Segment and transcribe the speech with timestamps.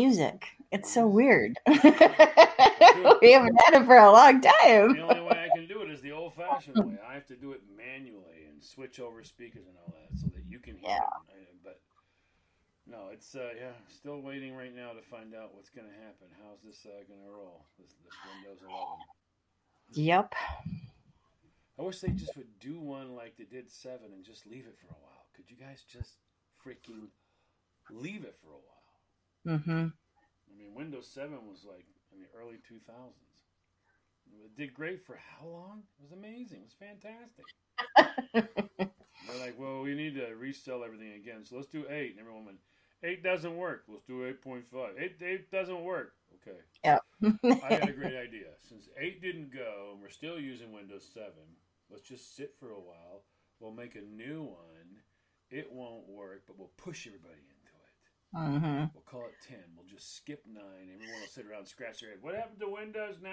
[0.00, 0.44] Music.
[0.72, 1.56] It's so weird.
[1.66, 4.92] we haven't had it for a long time.
[4.92, 6.98] The only way I can do it is the old-fashioned way.
[7.08, 10.44] I have to do it manually and switch over speakers and all that so that
[10.46, 10.98] you can hear Yeah.
[11.40, 11.56] it.
[11.64, 11.80] But
[12.86, 16.28] no, it's uh, yeah, still waiting right now to find out what's going to happen.
[16.44, 17.64] How's this uh, going to roll?
[17.78, 18.12] This, this
[18.44, 20.04] Windows 11.
[20.04, 20.34] Yep.
[21.78, 24.76] I wish they just would do one like they did seven and just leave it
[24.78, 25.24] for a while.
[25.34, 26.16] Could you guys just
[26.60, 27.08] freaking
[27.90, 28.75] leave it for a while?
[29.46, 29.70] Mm-hmm.
[29.70, 32.82] I mean, Windows 7 was like in the early 2000s.
[34.44, 35.82] It did great for how long?
[35.98, 36.58] It was amazing.
[36.58, 37.44] It was fantastic.
[39.26, 42.10] They're like, well, we need to resell everything again, so let's do 8.
[42.10, 42.58] And everyone went,
[43.02, 43.84] 8 doesn't work.
[43.88, 44.62] Let's do 8.5.
[44.98, 46.14] 8, 8 doesn't work.
[46.34, 46.58] Okay.
[46.84, 47.02] Yep.
[47.62, 48.48] I had a great idea.
[48.68, 51.30] Since 8 didn't go and we're still using Windows 7,
[51.90, 53.22] let's just sit for a while.
[53.60, 55.02] We'll make a new one.
[55.50, 57.55] It won't work, but we'll push everybody it.
[58.36, 58.84] Mm-hmm.
[58.94, 59.58] We'll call it 10.
[59.76, 60.62] We'll just skip 9.
[60.94, 62.18] Everyone will sit around and scratch their head.
[62.22, 63.32] What happened to Windows 9?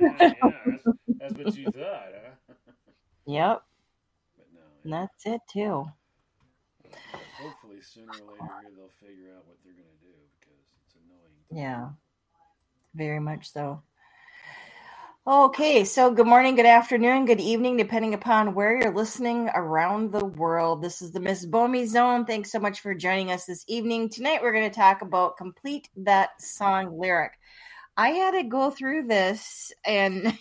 [0.00, 0.32] Yeah, yeah,
[0.66, 0.84] that's,
[1.18, 2.54] that's what you thought, huh?
[3.26, 3.62] Yep.
[4.36, 4.60] But no.
[4.82, 5.86] And that's it too.
[7.40, 11.62] Hopefully, sooner or later they'll figure out what they're going to do because it's annoying.
[11.64, 11.88] Yeah.
[12.94, 13.82] Very much so.
[15.26, 20.26] Okay, so good morning, good afternoon, good evening, depending upon where you're listening around the
[20.26, 20.82] world.
[20.82, 22.26] This is the Miss Bomi Zone.
[22.26, 24.10] Thanks so much for joining us this evening.
[24.10, 27.32] Tonight, we're going to talk about complete that song lyric.
[27.96, 30.38] I had to go through this and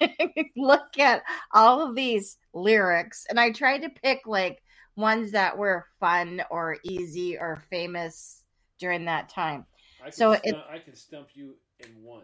[0.56, 4.62] look at all of these lyrics, and I tried to pick like
[4.94, 8.44] ones that were fun or easy or famous
[8.78, 9.66] during that time.
[10.06, 12.22] I So stump, it- I can stump you in one.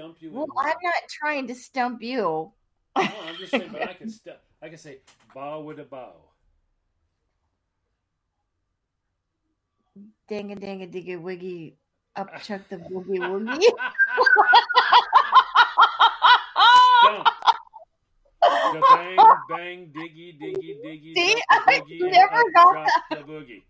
[0.00, 0.46] Stump you Well.
[0.56, 2.22] I'm not trying to stump you.
[2.22, 2.52] No,
[2.96, 4.38] I'm just saying, but I can stump.
[4.62, 5.00] I can say
[5.34, 6.14] bow with a bow.
[10.26, 11.76] Dang a dang a diggy wiggy
[12.16, 13.60] up chuck the boogie woogie.
[17.04, 17.28] Stump.
[18.72, 19.18] The bang,
[19.50, 21.14] bang, diggy, diggy, diggy.
[21.14, 23.62] See, I the boogie, and never got the boogie.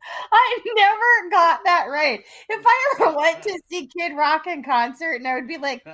[0.32, 2.24] I never got that right.
[2.48, 5.84] If I ever went to see Kid Rock in concert and I would be like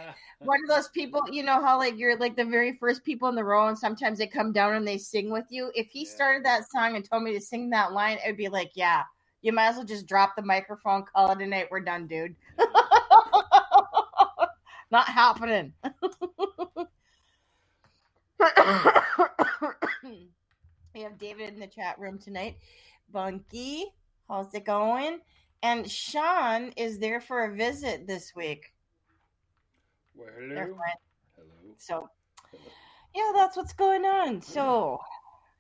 [0.43, 3.35] one of those people, you know how like you're like the very first people in
[3.35, 5.71] the row and sometimes they come down and they sing with you.
[5.75, 6.11] If he Yeah.
[6.11, 9.05] started that song and told me to sing that line, it would be like, yeah,
[9.43, 11.69] you might as well just drop the microphone, call it a night.
[11.71, 12.35] We're done, dude.
[14.91, 15.73] Not happening.
[20.03, 22.57] we have David in the chat room tonight.
[23.15, 23.87] Bunky,
[24.29, 25.21] how's it going?
[25.63, 28.75] And Sean is there for a visit this week.
[30.17, 30.75] well, hello.
[31.37, 31.75] Hello.
[31.79, 32.11] So,
[33.15, 34.39] yeah, that's what's going on.
[34.39, 35.01] Oh, so,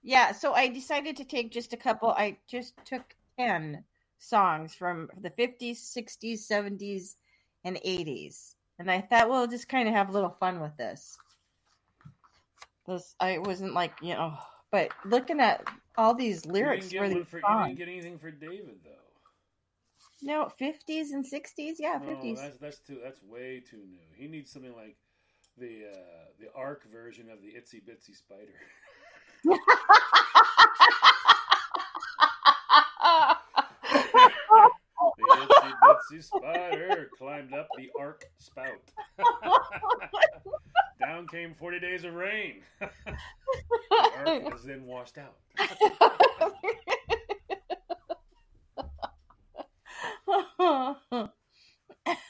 [0.02, 2.10] yeah, so I decided to take just a couple.
[2.10, 3.84] I just took 10
[4.18, 7.14] songs from the 50s, 60s, 70s,
[7.64, 8.56] and 80s.
[8.80, 11.16] And I thought, well, just kind of have a little fun with this.
[12.88, 14.36] This I wasn't like, you know,
[14.72, 15.64] but looking at
[15.96, 18.90] all these lyrics you didn't, for, you didn't get anything for David though.
[20.22, 22.38] No, fifties and sixties, yeah, fifties.
[22.38, 23.98] No, that's that's too that's way too new.
[24.14, 24.96] He needs something like
[25.58, 28.60] the uh, the arc version of the Itsy Bitsy Spider.
[29.44, 29.58] the
[35.30, 38.92] Itsy Bitsy Spider climbed up the arc spout.
[41.00, 42.62] Down came 40 days of rain.
[42.80, 42.86] the
[44.26, 45.36] ark was then washed out.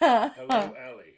[0.01, 1.15] Hello, Ellie.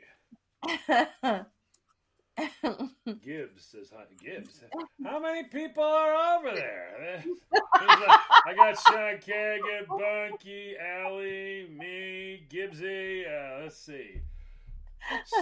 [3.22, 4.04] Gibbs says hi.
[4.22, 4.60] Gibbs.
[5.04, 7.24] How many people are over there?
[7.74, 13.24] I got Sean Kagan, Bunky, Allie, me, Gibbsy.
[13.26, 14.20] Uh, let's see.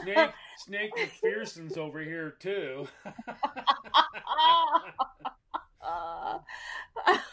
[0.03, 2.87] Snake Snake McPherson's over here too.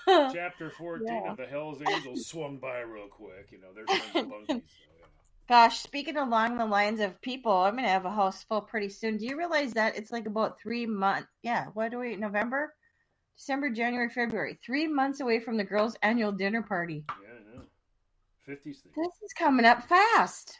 [0.08, 1.32] Chapter 14 Yeah.
[1.32, 3.48] of the Hell's Angels swung by real quick.
[3.52, 4.54] You know, they're friends of Bunky.
[4.54, 4.54] So,
[5.00, 5.06] yeah.
[5.48, 9.18] Gosh, speaking along the lines of people, I'm gonna have a house full pretty soon.
[9.18, 11.28] Do you realize that it's like about three months?
[11.44, 12.16] Yeah, what do we?
[12.16, 12.74] November,
[13.38, 14.60] December, January, February.
[14.66, 17.06] Three months away from the girls' annual dinner party.
[17.10, 17.64] Yeah, I know.
[18.48, 18.64] 50s.
[18.66, 20.60] This is coming up fast.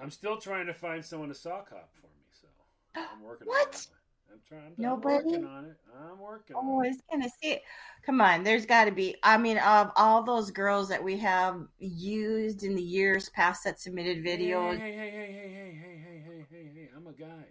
[0.00, 2.48] I'm still trying to find someone to sock hop for me, so
[2.96, 3.66] I'm working What?
[3.68, 3.88] on it.
[4.32, 4.66] I'm trying.
[4.66, 5.24] I'm Nobody?
[5.24, 5.76] working on it.
[5.98, 6.56] I'm working.
[6.56, 6.90] Oh, on I it.
[6.90, 7.62] was gonna say,
[8.04, 8.42] come on.
[8.42, 9.16] There's got to be.
[9.22, 13.80] I mean, of all those girls that we have used in the years past that
[13.80, 16.88] submitted videos, Hey, hey, hey, hey, hey, hey, hey, hey, hey, hey, hey!
[16.96, 17.46] I'm a guy.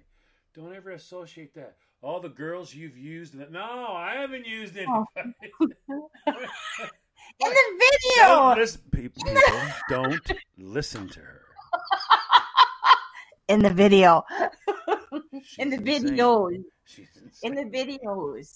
[0.53, 1.75] Don't ever associate that.
[2.01, 3.33] All the girls you've used.
[3.33, 5.05] in the- No, I haven't used Oh.
[5.15, 5.65] in the
[7.39, 9.23] don't video, listen, people.
[9.23, 11.41] people, Don't listen to her.
[13.47, 14.23] in the video,
[15.57, 16.15] in the insane.
[16.15, 16.63] videos,
[17.43, 18.53] in the videos.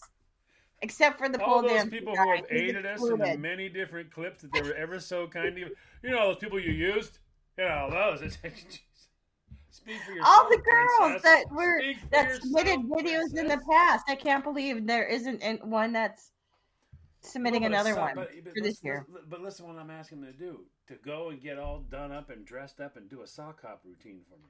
[0.81, 3.17] Except for the all pole those dance people guy, who have he's aided us in
[3.19, 6.57] the many different clips that they were ever so kind of you know those people
[6.57, 7.19] you used
[7.57, 8.21] you know those
[9.71, 11.21] speak for yourself all the girls princess.
[11.23, 11.81] that were
[12.11, 14.05] that submitted videos in the past.
[14.07, 16.31] I can't believe there isn't one that's
[17.21, 19.05] submitting Well, another it's- one but, but for this year.
[19.27, 22.29] but listen what i'm asking them to do to go and get all done up
[22.29, 24.49] and dressed up and do a sock hop routine for me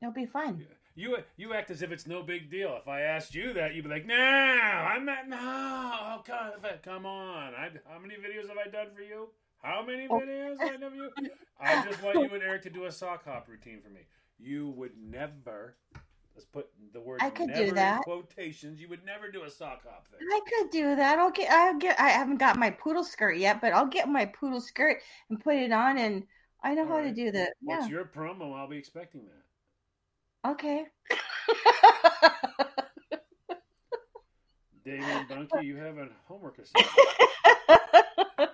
[0.00, 0.64] It'll be fun.
[0.94, 2.76] you you act as if it's no big deal.
[2.80, 5.28] If I asked you that, you'd be like, "No, I'm not.
[5.28, 6.52] No, oh, come,
[6.84, 7.52] come on.
[7.54, 9.28] I, how many videos have I done for you?
[9.60, 10.20] How many Oh.
[10.20, 11.30] videos have I done for you?
[11.60, 14.02] I just want you and Eric to do a sock hop routine for me.
[14.38, 15.74] You would never.
[16.38, 18.02] Let's put the word I could do that.
[18.02, 18.80] quotations.
[18.80, 20.20] You would never do a sock hop thing.
[20.22, 21.18] I could do that.
[21.18, 21.50] I'll get.
[21.50, 21.98] I'll get.
[21.98, 24.98] I haven't got my poodle skirt yet, but I'll get my poodle skirt
[25.30, 26.22] and put it on, and
[26.62, 27.54] I know All how to do that.
[27.60, 27.78] Yeah.
[27.78, 28.56] What's your promo?
[28.56, 29.22] I'll be expecting
[30.44, 30.50] that.
[30.50, 30.86] Okay.
[34.84, 36.94] David and Bunky, you have a homework assignment.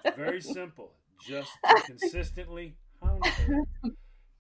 [0.16, 0.90] Very simple.
[1.28, 1.50] Just
[1.84, 3.22] consistently hound.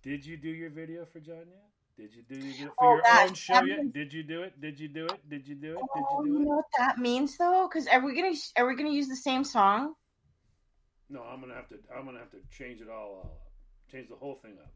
[0.02, 1.73] Did you do your video for John yet?
[1.96, 3.78] Did you do video for Oh, your that- own show yet?
[3.78, 4.60] means- Did you do it?
[4.60, 5.28] Did you do it?
[5.28, 5.78] Did you do it?
[5.94, 7.68] Did Oh, you you know what that means though?
[7.68, 9.94] Because are we gonna are we gonna use the same song?
[11.08, 11.78] No, I'm gonna have to.
[11.94, 13.40] I'm gonna have to change it all up.
[13.92, 14.72] Change the whole thing up.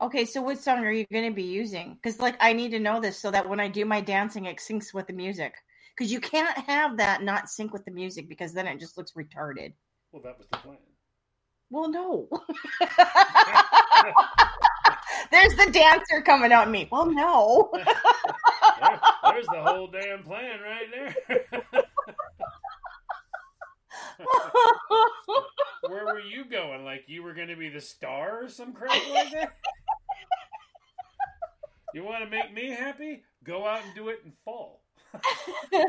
[0.00, 1.94] Okay, so what song are you gonna be using?
[1.94, 4.58] Because like I need to know this so that when I do my dancing, it
[4.58, 5.54] syncs with the music.
[5.96, 9.12] Because you can't have that not sync with the music because then it just looks
[9.12, 9.74] retarded.
[10.12, 10.78] Well, that was the plan.
[11.70, 12.28] Well, no.
[15.30, 16.88] There's the dancer coming at me.
[16.90, 17.70] Well, no.
[17.72, 17.84] There,
[19.24, 21.14] there's the whole damn plan right there.
[25.88, 26.84] Where were you going?
[26.84, 29.52] Like you were going to be the star or some crap like that?
[31.94, 33.22] You want to make me happy?
[33.44, 34.82] Go out and do it in fall.
[35.72, 35.84] no.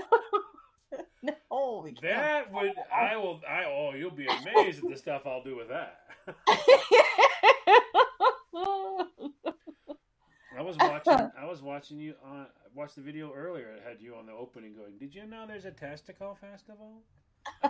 [2.02, 5.70] That would I will I oh you'll be amazed at the stuff I'll do with
[5.70, 6.02] that.
[8.56, 9.06] I
[10.62, 13.72] was watching I was watching you on watched the video earlier.
[13.72, 14.98] It had you on the opening going.
[14.98, 17.02] Did you know there's a testicle festival?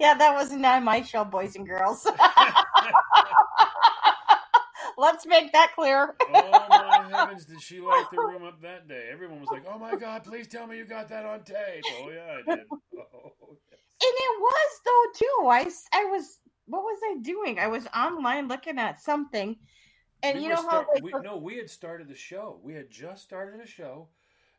[0.00, 2.06] yeah, that wasn't on my show, boys and girls.
[4.98, 6.14] Let's make that clear.
[6.34, 9.08] oh my heavens, did she light the room up that day?
[9.10, 12.10] Everyone was like, "Oh my god, please tell me you got that on tape." Oh
[12.10, 12.66] yeah, I did.
[12.70, 13.32] Oh,
[13.70, 13.80] yes.
[14.02, 15.48] And it was though too.
[15.48, 16.38] I I was
[16.70, 17.58] what was I doing?
[17.58, 19.56] I was online looking at something,
[20.22, 22.58] and We you know how like we, no, we had started the show.
[22.62, 24.08] We had just started a show.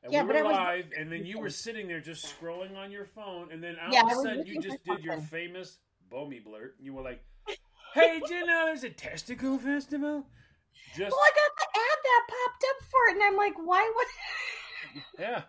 [0.03, 2.75] And Yeah, we were I was- live, and then you were sitting there just scrolling
[2.75, 5.77] on your phone, and then all Yeah, of a sudden you just did your famous
[6.12, 7.24] Bomi blurt, and you were like,
[7.94, 10.25] "Hey, do you know there's a testicle festival?"
[10.96, 13.91] Just well, I got the ad that popped up for it, and I'm like, why
[13.96, 15.03] would?
[15.20, 15.44] yeah.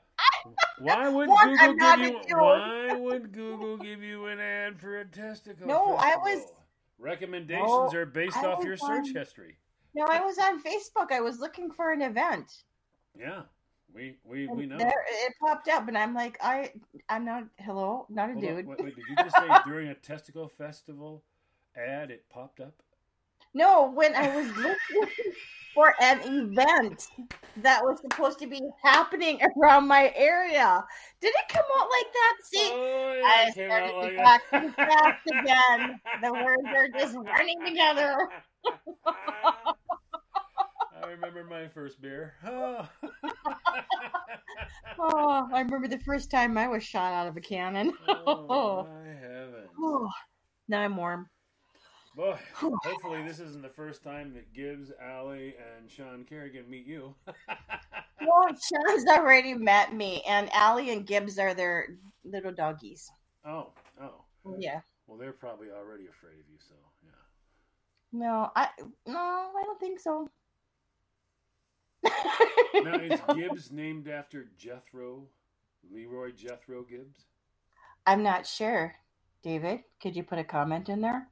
[0.79, 2.37] Why would One, Google give you?
[2.37, 5.67] Why would Google give you an ad for a testicle?
[5.67, 6.23] No, I festival?
[6.25, 6.53] was-
[6.99, 9.57] Recommendations No, are based I off your search on- history.
[9.95, 11.11] No, I was on Facebook.
[11.11, 12.63] I was looking for an event.
[13.19, 13.43] Yeah,
[13.93, 14.79] we we and we know.
[14.79, 16.73] There, it popped up, and I'm like, I,
[17.09, 17.45] I'm not.
[17.59, 18.67] Hello, not a Hold on, dude.
[18.69, 21.23] wait, wait, did you just say during a testicle festival
[21.77, 22.83] ad it popped up?
[23.55, 25.13] No, when I was looking
[25.75, 27.07] for an event
[27.59, 30.83] that was supposed to be happening around my area.
[31.21, 32.35] Did it come out like that?
[32.45, 34.75] See, oh, yeah, I started like back that.
[34.75, 36.01] fast again.
[36.23, 38.17] The words are just running together.
[41.03, 42.35] I remember my first beer.
[42.47, 42.89] Oh.
[44.99, 47.93] Oh, I remember the first time I was shot out of a cannon.
[48.09, 49.69] oh, my heavens.
[49.79, 50.09] Oh,
[50.69, 51.29] now I'm warm.
[52.15, 57.15] Boy, hopefully this isn't the first time that Gibbs, Allie, and Sean Kerrigan meet you.
[58.25, 61.89] Well, Sean's already met me, and Allie and Gibbs are their
[62.25, 63.11] little doggies.
[63.45, 64.25] oh, oh.
[64.61, 64.81] Yeah.
[65.09, 67.11] Well, they're probably already afraid of you, so yeah.
[68.13, 68.69] No, I
[69.09, 70.29] no, I don't think so.
[72.05, 75.25] Now, is Gibbs named after Jethro,
[75.93, 77.27] Leroy Jethro Gibbs?
[78.07, 78.95] I'm not sure.
[79.43, 81.27] David, could you put a comment in there?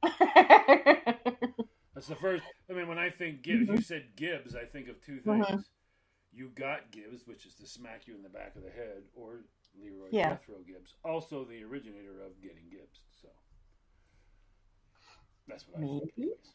[1.95, 2.43] That's the first.
[2.69, 5.47] I mean, when I think Gibbs, you said Gibbs, I think of two things.
[5.47, 5.65] Mhm.
[6.33, 9.45] You got Gibbs, which is to smack you in the back of the head, or
[9.81, 10.31] Leroy Yeah.
[10.31, 13.01] Jethro Gibbs, also the originator of getting Gibbs.
[13.21, 13.29] So
[15.47, 15.93] that's what I think.
[15.93, 16.13] Maybe.
[16.23, 16.55] anyways.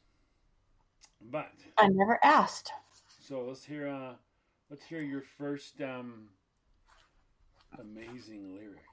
[1.21, 2.71] But I never asked.
[3.21, 3.87] so let's hear.
[3.87, 4.15] Uh,
[4.69, 6.29] let's hear your first um,
[7.79, 8.83] amazing lyric.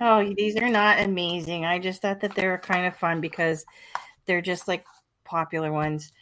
[0.00, 1.64] Oh, these are not amazing.
[1.66, 3.64] I just thought that they were kind of fun because
[4.26, 4.84] they're just like
[5.24, 6.12] popular ones.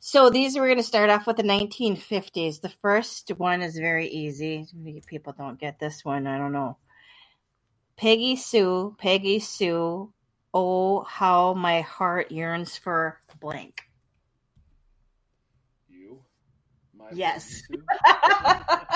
[0.00, 2.60] So these we're going to start off with the 1950s.
[2.60, 4.66] The first one is very easy.
[4.74, 6.26] Maybe People don't get this one.
[6.26, 6.78] I don't know.
[7.98, 10.12] Peggy Sue, Peggy Sue.
[10.54, 13.82] Oh, how my heart yearns for blank.
[15.88, 16.20] You.
[16.96, 17.62] My Yes.
[18.06, 18.26] Peggy
[18.70, 18.86] Sue?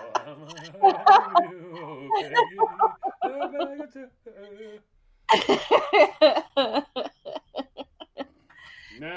[0.00, 0.36] Oh, Now,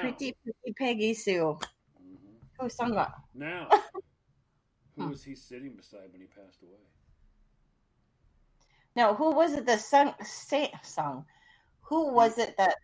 [0.02, 1.58] pretty, pretty Peggy Sue.
[2.02, 2.40] Mhm.
[2.60, 3.14] Who sung that?
[3.34, 3.70] now,
[4.96, 6.80] who was he sitting beside when he passed away?
[8.96, 11.26] No, who was it that sung, say, sung?
[11.84, 12.76] Who was it that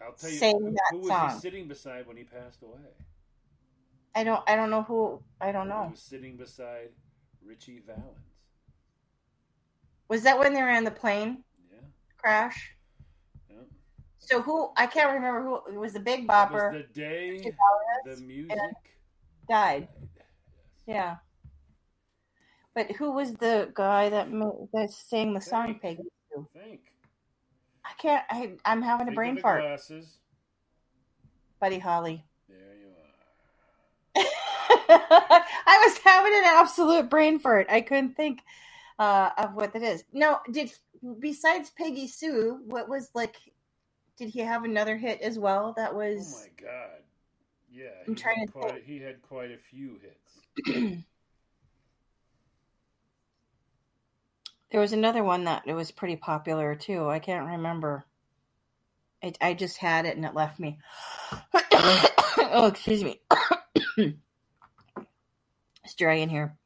[0.00, 0.36] I'll tell you.
[0.36, 1.30] Sang who, that who was song.
[1.30, 2.80] he sitting beside when he passed away?
[4.14, 5.88] I don't I don't know who I don't know.
[5.90, 6.90] was sitting beside
[7.46, 8.02] Ritchie Valens.
[10.08, 11.78] Was that when they were on the plane Yeah.
[12.16, 12.74] crash?
[13.48, 13.56] yeah.
[14.18, 17.38] So who I can't remember who it was the Big It Bopper was the day
[18.04, 18.50] the music
[19.48, 19.88] died.
[19.88, 19.88] died.
[20.86, 21.16] Yeah.
[22.74, 24.28] But who was the guy that
[24.72, 25.78] that sang the song.
[25.80, 26.02] Peggy?
[26.52, 26.80] Think.
[27.84, 29.62] I can't I I'm having a Think of brain fart.
[29.62, 30.18] Glasses.
[31.60, 32.24] Buddy Holly.
[34.88, 35.44] There you are.
[35.66, 37.66] I was having an absolute brain fart.
[37.70, 38.42] I couldn't think
[38.98, 40.04] uh, of what it is.
[40.12, 40.72] No, did
[41.20, 43.36] besides Peggy Sue, what was like?
[44.16, 45.74] Did he have another hit as well?
[45.76, 46.34] That was.
[46.34, 47.02] Oh my God.
[47.70, 51.04] Yeah, I'm he trying had to quite, he had quite a few hits.
[54.70, 57.06] there was another one that it was pretty popular too.
[57.06, 58.06] I can't remember.
[59.22, 60.78] I, I just had it and it left me.
[61.52, 63.20] oh, excuse me.
[65.86, 66.56] it's dry in here.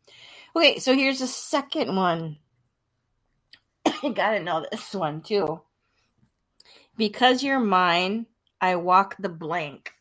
[0.56, 2.38] Okay, so here's the second one.
[4.02, 5.60] you gotta know this one too.
[6.96, 8.26] Because you're mine,
[8.60, 9.92] I walk the blank.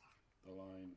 [0.46, 0.92] The line,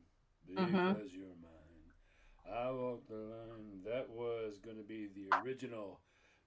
[0.53, 0.95] Mhm.
[0.95, 2.55] because you're mine.
[2.65, 3.81] I walk the line.
[3.85, 5.99] That was to be the original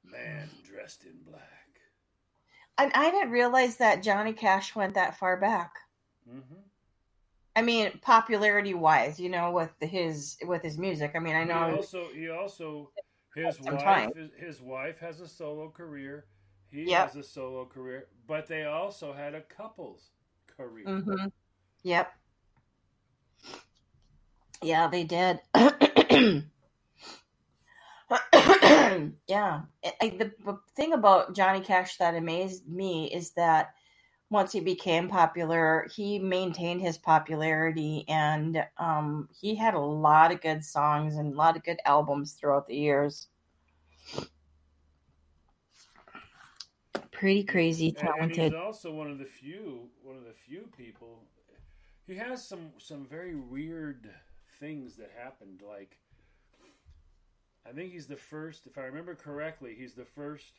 [0.02, 1.42] man dressed in black.
[2.78, 5.75] And I didn't realize that Johnny Cash went that far back.
[6.28, 6.54] Mm-hmm.
[7.57, 11.13] I mean, popularity wise, you know, with his with his music.
[11.15, 11.79] I mean, I He know.
[11.79, 12.91] also, he also,
[13.35, 14.13] his wife, time.
[14.39, 16.27] his, wife has a solo career.
[16.71, 17.13] He Yep.
[17.13, 20.11] has a solo career, but they also had a couples
[20.47, 20.87] career.
[20.93, 21.27] hmm
[21.85, 22.13] Yep.
[24.63, 25.41] Yeah, they did.
[29.29, 29.63] yeah.
[29.85, 33.75] I, I- the, the thing about Johnny Cash that amazed me is that
[34.28, 40.40] once he became popular, he maintained his popularity and um, he had a lot of
[40.40, 43.28] good songs and a lot of good albums throughout the years.
[47.12, 48.52] Pretty crazy And, talented.
[48.52, 51.23] he's also one of the few, one of the few people.
[52.06, 54.11] He has some some very weird
[54.61, 55.62] things that happened.
[55.66, 55.99] Like,
[57.68, 60.52] I think he's the first, if I remember correctly, he's the first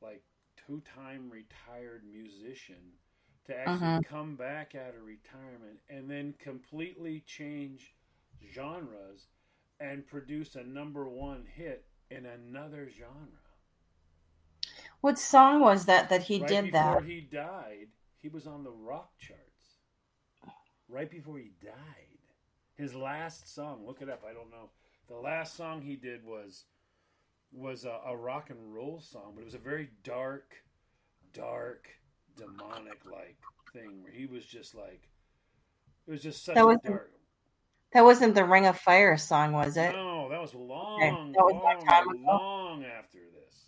[0.00, 0.22] like
[0.56, 2.98] two time retired musician
[3.46, 4.04] to actually Mhm.
[4.04, 7.94] come back out of retirement and then completely change
[8.52, 9.28] genres
[9.80, 13.38] and produce a number one hit in another genre.
[15.00, 17.04] What song was that that he right did before that?
[17.04, 17.88] he died,
[18.20, 19.80] he was on the rock charts
[20.88, 22.18] right before he died.
[22.76, 24.24] His last song, look it up.
[24.24, 24.70] I don't know.
[25.08, 26.64] The last song he did was
[27.52, 30.54] was a, a rock and roll song, but it was a very dark,
[31.32, 31.88] dark,
[32.36, 33.36] demonic like
[33.72, 35.08] thing where he was just like
[36.06, 37.10] it was just such That a wasn't- dark.
[37.92, 39.92] That wasn't the Ring of Fire song, was it?
[39.92, 43.66] No, that was long, that was long long after this.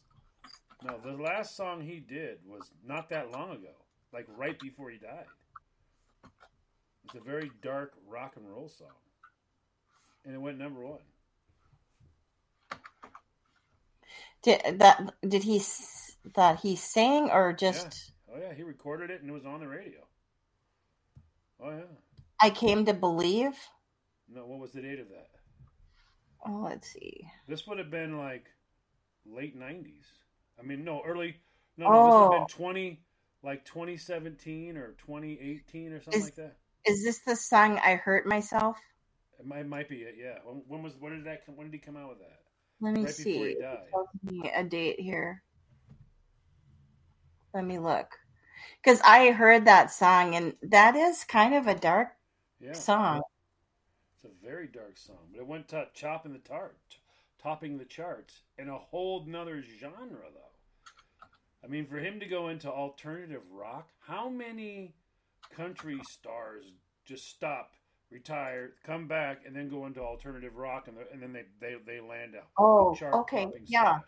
[0.83, 3.75] No, the last song he did was not that long ago,
[4.14, 5.26] like right before he died.
[7.05, 8.88] It's a very dark rock and roll song,
[10.25, 11.00] and it went number one.
[14.45, 15.13] Did that?
[15.27, 15.61] Did he?
[16.37, 18.13] That he sang or just?
[18.33, 19.99] Oh yeah, he recorded it and it was on the radio.
[21.61, 21.83] Oh yeah.
[22.41, 23.53] I came to believe.
[24.29, 25.29] No, what was the date of that?
[26.47, 27.27] Oh, let's see.
[27.49, 28.47] This would have been like
[29.27, 30.05] late nineties.
[30.59, 31.37] I mean, no, early.
[31.77, 32.39] No, no, this would have Oh.
[32.39, 33.01] been twenty,
[33.43, 36.57] like twenty seventeen or twenty eighteen or something Is- like that.
[36.87, 38.77] Is this the song I hurt myself?
[39.41, 40.17] It might, might be it.
[40.19, 40.39] Yeah.
[40.45, 40.95] When, when was?
[41.01, 41.43] When did that?
[41.47, 42.41] When did he come out with that?
[42.85, 43.57] Let me Right see.
[44.23, 45.43] Me a date here.
[47.55, 48.11] Let me look.
[48.83, 52.09] Because I heard that song, and that is kind of a dark
[52.61, 52.75] Yeah.
[52.75, 53.23] song.
[54.17, 56.99] It's a very dark song, but it went to chopping the tart,
[57.43, 60.53] topping the charts in a whole nother genre, though.
[61.64, 64.95] I mean, for him to go into alternative rock, how many
[65.57, 66.67] country stars
[67.07, 67.73] just stop,
[68.14, 72.00] retire, come back, and then go into alternative rock, and, and then they, they, they
[72.00, 72.47] land out?
[72.56, 73.49] Oh, okay.
[73.66, 73.97] Yeah.
[73.97, 74.02] smash?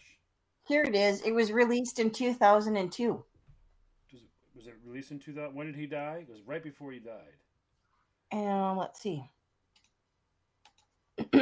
[0.66, 1.20] Here it is.
[1.22, 3.12] It was released in 2002.
[3.12, 5.54] Was it, was it released in 2000?
[5.54, 6.24] When did he die?
[6.26, 7.34] It was right before he died.
[8.30, 9.24] And let's see.
[11.18, 11.38] So he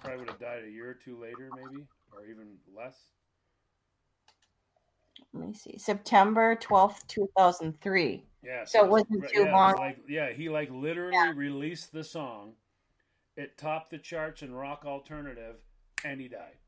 [0.00, 2.96] probably would have died a year or two later, maybe, or even less.
[5.32, 5.78] Let me see.
[5.78, 8.24] September 12th, 2003.
[8.42, 9.74] Yeah, So it wasn't too yeah, long.
[9.76, 11.32] Like, yeah, he like literally Yeah.
[11.34, 12.54] released the song.
[13.36, 15.56] It topped the charts in rock alternative,
[16.04, 16.58] and he died.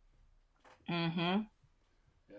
[0.88, 1.42] Mm-hmm.
[2.30, 2.36] Yeah,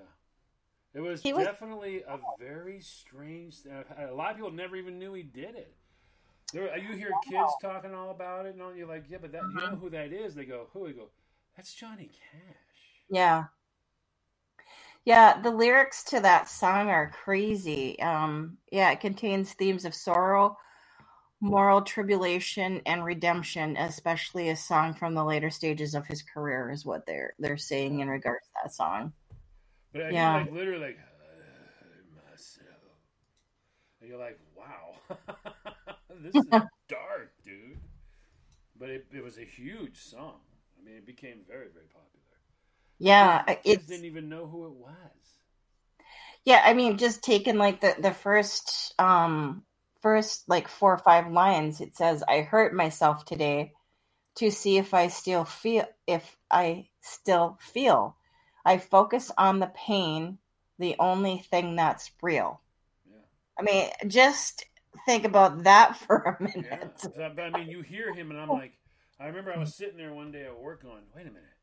[0.93, 3.57] it was definitely a very strange.
[3.97, 5.75] A lot of people never even knew he did it.
[6.53, 9.43] There, you hear kids talking all about it, and all, you're like, yeah, but that
[9.43, 9.71] you Mm-hmm.
[9.73, 10.35] know who that is?
[10.35, 10.81] They go, who?
[10.81, 11.09] We go,
[11.55, 13.03] that's Johnny Cash.
[13.09, 13.45] Yeah.
[15.05, 17.99] Yeah, the lyrics to that song are crazy.
[18.01, 20.57] Um, yeah, it contains themes of sorrow,
[21.41, 26.85] moral tribulation, and redemption, especially a song from the later stages of his career, is
[26.85, 29.13] what they're they're saying in regards to that song.
[29.93, 30.43] But Yeah.
[30.43, 30.99] like literally like
[32.15, 32.67] myself,
[34.01, 34.95] and you're like, wow,
[36.23, 36.47] this is
[36.89, 37.77] dark, dude.
[38.77, 40.39] But it, it was a huge song.
[40.79, 42.14] I mean, it became very very popular.
[42.99, 45.39] Yeah, it's didn't even know who it was.
[46.45, 46.61] yeah.
[46.63, 49.63] I mean, just taking like the the first um
[50.01, 53.73] first like four or five lines, it says, "I hurt myself today
[54.35, 58.15] to see if I still feel if I still feel.
[58.65, 60.39] I focus on the pain,
[60.79, 62.61] the only thing that's real."
[63.09, 63.17] Yeah,
[63.59, 64.65] I mean, just
[65.05, 67.07] think about that for a minute.
[67.15, 68.73] But I mean, you hear him, and I'm like,
[69.19, 71.54] I remember I was sitting there one day at work, going, wait a minute.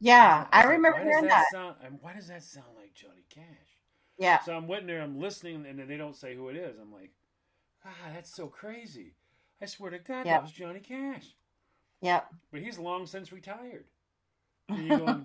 [0.00, 1.44] Yeah, I like, remember why does hearing that.
[1.50, 3.44] Sound, and why does that sound like Johnny Cash?
[4.18, 6.78] Yeah, So I'm waiting there, I'm listening, and then they don't say who it is.
[6.78, 7.10] I'm like,
[7.84, 9.14] ah, that's so crazy.
[9.60, 10.34] I swear to God, Yeah.
[10.34, 11.34] that was Johnny Cash.
[12.00, 12.20] yeah,
[12.52, 13.86] But he's long since retired.
[14.68, 15.24] And you're going,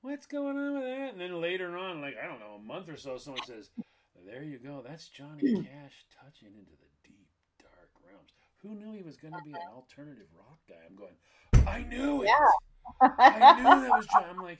[0.00, 1.12] what's going on with that?
[1.12, 3.70] And then later on, like, I don't know, a month or so, someone says,
[4.26, 7.28] there you go, that's Johnny Cash touching into the deep,
[7.60, 8.30] dark realms.
[8.62, 10.76] Who knew he was going to be an alternative rock guy?
[10.88, 11.16] I'm going,
[11.66, 12.26] I knew it.
[12.26, 12.48] Yeah.
[13.00, 14.24] I knew that was John.
[14.30, 14.58] I'm like,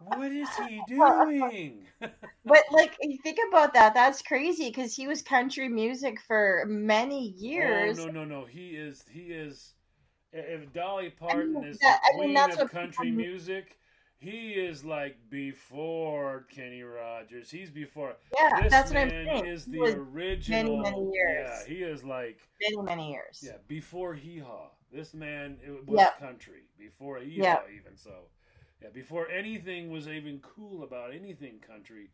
[0.00, 1.84] what is he doing?
[2.44, 3.92] But like, think about that.
[3.92, 7.98] That's crazy because he was country music for many oh, years.
[7.98, 8.44] Oh, no, no, no.
[8.46, 9.04] He is.
[9.10, 9.74] He is.
[10.32, 13.78] If Dolly Parton is that- the I mean, queen of country people- music,
[14.18, 17.50] he is like before Kenny Rogers.
[17.50, 18.16] He's before.
[18.38, 19.46] Yeah, this that's what I'm saying.
[19.46, 20.78] is He the original.
[20.78, 21.48] many years.
[21.60, 23.42] Yeah, he is like many, many years.
[23.44, 24.70] yeah before Hee Haw.
[24.92, 26.18] This man it was Yep.
[26.18, 27.68] country before Hee Yep.
[27.76, 28.28] Even so.
[28.82, 32.10] Yeah, before anything was even cool about anything country,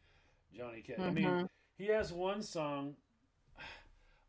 [0.57, 1.01] Johnny Cash.
[1.01, 1.49] I mean, Mhm.
[1.77, 2.97] he has one song.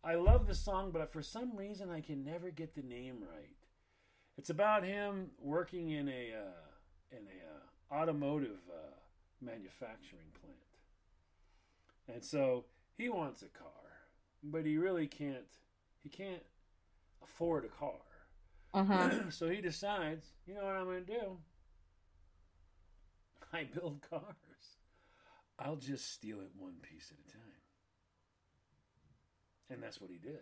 [0.03, 3.55] I love the song, but for some reason I can never get the name right.
[4.37, 6.69] It's about him working in a uh,
[7.11, 8.99] in a uh, automotive uh,
[9.41, 10.57] manufacturing plant,
[12.07, 12.65] and so
[12.97, 13.69] he wants a car,
[14.43, 15.47] but he really can't.
[16.03, 16.43] He can't
[17.23, 17.93] afford a car.
[18.75, 19.31] Mhm.
[19.33, 21.37] so he decides, you know what I'm going to do?
[23.53, 24.77] I build cars.
[25.57, 27.41] I'll just steal it one piece at a time.
[29.69, 30.41] and that's what he did.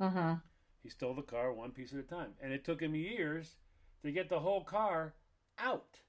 [0.00, 0.34] Mm-hmm.
[0.82, 3.56] He stole the car one piece at a time, and it took him years
[4.02, 5.14] to get the whole car
[5.58, 6.00] out,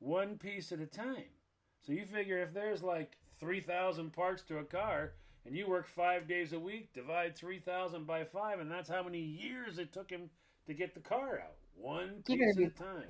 [0.00, 1.30] one piece at a time.
[1.86, 5.12] So you figure if there's like three thousand parts to a car,
[5.46, 9.02] and you work five days a week, divide three thousand by five, and that's how
[9.02, 10.30] many years it took him
[10.66, 13.04] to get the car out, one piece at a time.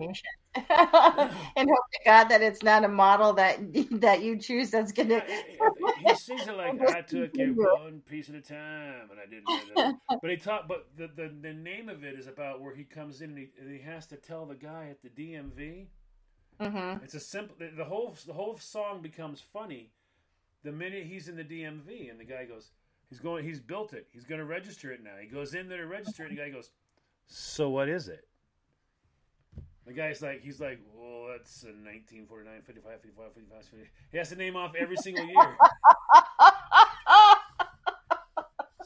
[1.57, 3.59] And hope to God that it's not a model that
[4.01, 8.29] that you choose that's it- it- he sings it like I took it one piece
[8.29, 9.99] at a time, and I didn't.
[10.21, 10.69] But he taught.
[10.69, 13.49] But the, the the name of it is about where he comes in and he,
[13.61, 15.87] and he has to tell the guy at the DMV.
[16.61, 17.03] Mhm.
[17.03, 17.57] It's a simple.
[17.59, 19.91] The whole the whole song becomes funny
[20.63, 22.71] the minute he's in the DMV, and the guy goes,
[23.09, 23.45] "He's going.
[23.45, 24.07] He's built it.
[24.13, 26.31] He's going to register it now." He goes in there to register it.
[26.31, 26.71] And the guy goes,
[27.27, 28.27] "So what is it?"
[29.87, 33.87] The guy's like, he's like, well, that's a 1949, 55, 55, 55, 55.
[34.13, 35.57] He has to name off every single year.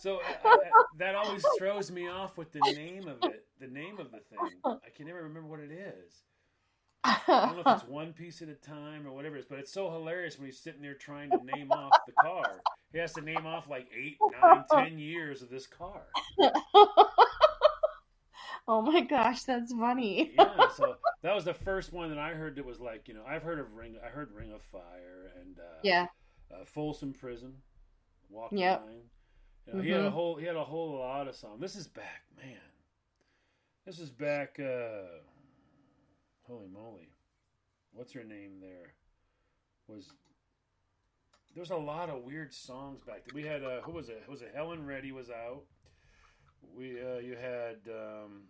[0.04, 0.56] So uh, uh,
[0.98, 3.46] that always throws me off with the name of it.
[3.58, 4.38] The name of the thing.
[4.66, 6.22] I can never remember what it is.
[7.04, 9.58] I don't know if it's one piece at a time or whatever it is, but
[9.58, 12.62] it's so hilarious when he's sitting there trying to name off the car.
[12.92, 16.02] He has to name off like eight, nine, ten years of this car.
[18.68, 20.32] oh my gosh, that's funny.
[20.34, 23.24] Yeah, so that was the first one that I heard that was like, you know,
[23.26, 26.06] I've heard of Ring, I heard Ring of Fire and uh, Yeah.
[26.52, 27.54] uh, Folsom Prison,
[28.30, 28.82] Walk Yep.
[28.86, 29.02] Line.
[29.66, 30.12] You know, He had a Mhm.
[30.12, 31.60] whole he had a whole lot of songs.
[31.60, 32.58] This is back, man.
[33.86, 34.58] This is back.
[34.60, 35.20] uh
[36.46, 37.08] Holy moly,
[37.92, 38.60] what's her name?
[38.60, 38.92] There
[39.88, 40.12] was.
[41.54, 43.24] There's a lot of weird songs back.
[43.24, 43.34] then.
[43.34, 44.24] We had uh, who was it?
[44.28, 45.62] Was it Helen Reddy was out?
[46.76, 48.42] We uh, you had um,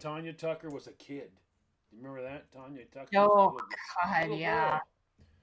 [0.00, 1.30] Tanya Tucker was a kid.
[1.90, 3.08] You remember that Tanya Tucker?
[3.16, 3.60] Oh, little-
[4.02, 4.78] God, little yeah.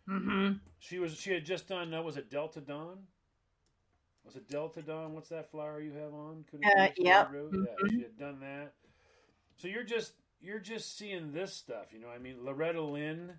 [0.10, 0.54] Mm-hmm.
[0.80, 1.14] She was.
[1.16, 1.94] She had just done.
[1.94, 2.98] Uh, was it Delta Dawn?
[4.26, 5.14] Was it Delta Dawn?
[5.14, 6.44] What's that flower you have on?
[6.50, 7.32] Could Uh, yep.
[7.32, 7.52] Road?
[7.54, 7.66] Mhm.
[7.66, 8.74] Yeah, she had done that.
[9.58, 11.88] So you're just you're just seeing this stuff.
[11.92, 13.34] You know, I mean, Loretta Lynn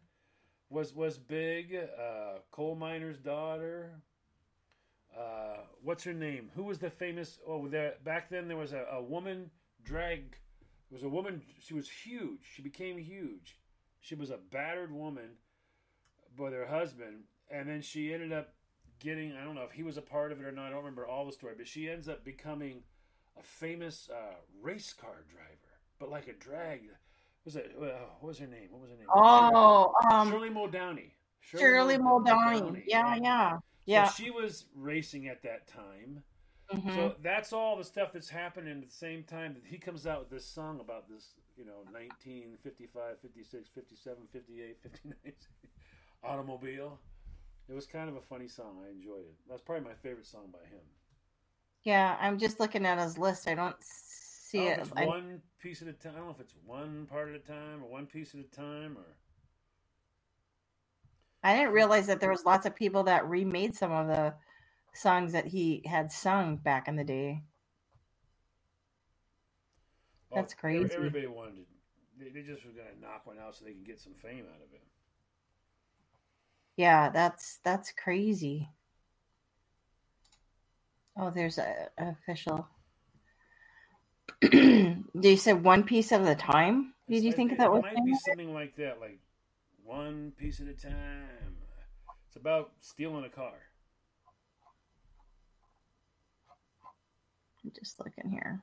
[0.68, 1.74] was was big.
[1.74, 4.02] Uh, coal miner's daughter.
[5.16, 6.50] Uh, what's her name?
[6.54, 7.38] Who was the famous?
[7.46, 9.50] Oh, there back then there was a, a woman
[9.82, 10.30] drag.
[10.90, 11.42] There was a woman.
[11.60, 12.40] She was huge.
[12.54, 13.58] She became huge.
[14.00, 15.36] She was a battered woman
[16.38, 18.54] with her husband, and then she ended up
[18.98, 19.34] getting.
[19.36, 20.66] I don't know if he was a part of it or not.
[20.66, 22.82] I don't remember all the story, but she ends up becoming
[23.38, 25.69] a famous uh, race car driver,
[26.00, 26.80] but like a drag.
[27.44, 27.72] Was it?
[27.80, 27.84] Uh,
[28.20, 28.68] what was her name?
[28.70, 29.06] What was her name?
[29.14, 31.10] Oh, um, Shirley Muldowney.
[31.40, 32.82] Shirley Mul- Muldowney.
[32.86, 34.06] Yeah, yeah, yeah.
[34.08, 36.22] So she was racing at that time.
[36.72, 36.94] Mhm.
[36.94, 40.20] So that's all the stuff that's happening at the same time that he comes out
[40.20, 45.14] with this song about this, you know, 1955, 56, 57, 58, 59
[46.22, 46.98] automobile.
[47.68, 48.76] It was kind of a funny song.
[48.86, 49.34] I enjoyed it.
[49.48, 50.82] That's probably my favorite song by him.
[51.84, 53.48] yeah, I'm just looking at his list.
[53.48, 53.76] I don't
[54.50, 54.78] see it.
[54.80, 56.12] it's I- one piece at a time.
[56.14, 58.44] I don't know if it's one part at a time or one piece at a
[58.44, 59.04] time or.
[61.42, 64.34] I didn't realize that there was lots of people that remade some of the
[64.92, 67.42] songs that he had sung back in the day.
[70.30, 70.94] Oh, that's Oh, every- crazy.
[70.96, 71.62] Everybody wanted to.
[72.18, 74.44] They, they just were going to knock one out so they could get some fame
[74.52, 74.82] out of it.
[76.76, 78.68] Yeah, that's that's crazy.
[81.16, 82.68] Oh, there's a, a official.
[84.42, 86.94] You say one piece at a time?
[87.08, 87.82] Did It's- you think that was?
[87.82, 89.18] might be something like that, like
[89.84, 91.56] one piece at a time.
[92.28, 93.54] It's about stealing a car.
[97.64, 98.62] I'm just looking here.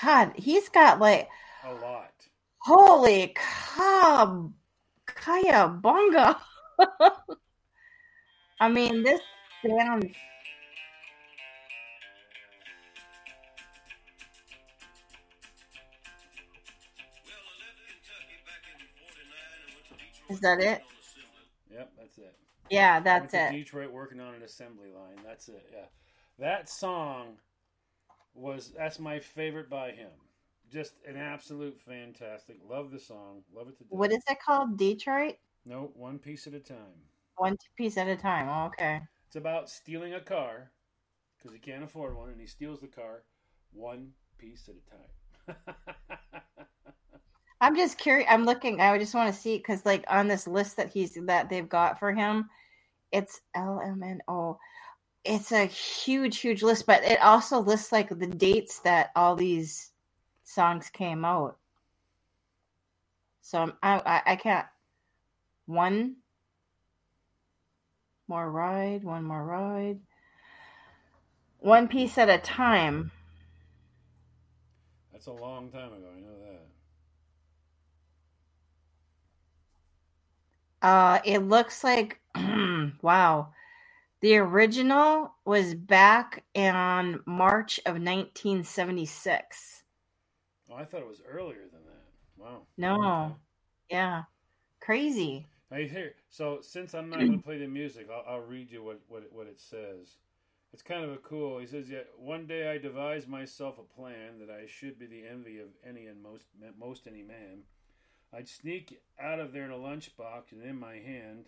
[0.00, 1.28] God, he's got like
[1.64, 2.12] A lot.
[2.58, 4.52] holy cow,
[5.06, 6.38] kaya bunga.
[8.60, 9.20] I mean, this
[9.64, 10.14] band.
[20.28, 20.82] Is that it?
[21.70, 22.34] Yep, that's it.
[22.70, 23.50] Yeah, that's it.
[23.50, 25.22] Detroit working on an assembly line.
[25.24, 25.66] That's it.
[25.72, 25.86] Yeah,
[26.38, 27.36] that song
[28.34, 30.10] was that's my favorite by him.
[30.72, 32.56] Just an absolute fantastic.
[32.68, 33.42] Love the song.
[33.54, 33.92] Love it to death.
[33.92, 34.78] What is it called?
[34.78, 35.34] Detroit?
[35.66, 37.02] No, one piece at a time.
[37.36, 38.48] One piece at a time.
[38.48, 39.00] Oh, okay.
[39.26, 40.70] It's about stealing a car
[41.36, 43.24] because he can't afford one, and he steals the car
[43.72, 45.56] one piece at a time.
[47.64, 48.28] I'm just curious.
[48.30, 48.78] I'm looking.
[48.82, 51.98] I just want to see because, like, on this list that he's that they've got
[51.98, 52.50] for him,
[53.10, 54.58] it's LMNO.
[55.24, 59.92] It's a huge, huge list, but it also lists like the dates that all these
[60.42, 61.56] songs came out.
[63.40, 64.66] So I'm, I, I, I can't.
[65.64, 66.16] One.
[68.28, 70.00] more ride, one more ride.
[71.60, 73.10] One piece at a time.
[75.12, 76.08] That's a long time ago.
[76.14, 76.73] I know that.
[80.84, 82.20] Uh, it looks like
[83.02, 83.48] wow.
[84.20, 89.82] The original was back in March of 1976.
[90.70, 92.04] Oh, I thought it was earlier than that.
[92.36, 92.66] Wow.
[92.76, 93.24] No.
[93.24, 93.34] Okay.
[93.92, 94.22] Yeah.
[94.80, 95.46] Crazy.
[95.70, 98.84] Now here, so since I'm not going to play the music, I'll, I'll read you
[98.84, 100.18] what, what, it, what it says.
[100.74, 101.60] It's kind of a cool.
[101.60, 105.26] He says, "Yet one day I devised myself a plan that I should be the
[105.26, 106.44] envy of any and most
[106.78, 107.62] most any man.
[108.36, 111.46] I'd sneak out of there in a lunchbox and in my hand.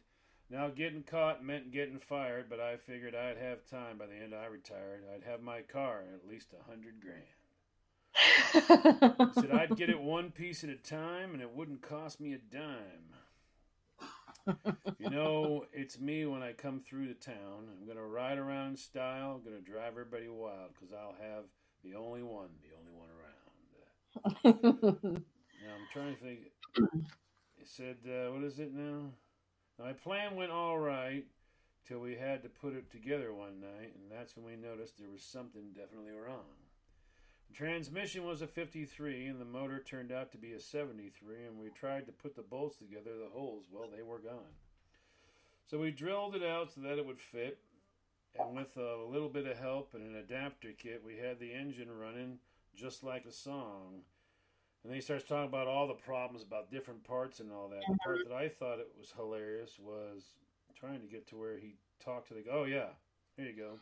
[0.49, 4.33] Now getting caught meant getting fired, but I figured I'd have time by the end
[4.35, 5.03] I retired.
[5.13, 7.25] I'd have my car and at least a hundred grand.
[9.35, 12.33] He said I'd get it one piece at a time and it wouldn't cost me
[12.33, 13.15] a dime.
[15.01, 17.69] you know, it's me when I come through the town.
[17.69, 21.45] I'm going to ride around in style, going to drive everybody wild because I'll have
[21.83, 23.09] the only one, the only one
[25.03, 25.23] around.
[25.67, 26.39] Now, I'm trying to think.
[26.77, 29.11] It said, uh, what is it now?
[29.79, 31.25] My plan went all right
[31.87, 35.11] till we had to put it together one night, and that's when we noticed there
[35.11, 36.45] was something definitely wrong.
[37.49, 41.59] The transmission was a 53, and the motor turned out to be a 73, and
[41.59, 43.17] we tried to put the bolts together.
[43.19, 44.57] The holes, well, they were gone.
[45.71, 47.59] So we drilled it out so that it would fit,
[48.39, 51.89] and with a little bit of help and an adapter kit, we had the engine
[51.91, 52.39] running
[52.75, 54.03] just like a song.
[54.87, 57.83] And then he starts talking about all the problems about different parts and all that.
[57.89, 60.23] The part that I thought it was hilarious was
[60.79, 62.95] trying to get to where he talked to the oh yeah,
[63.37, 63.81] here you go.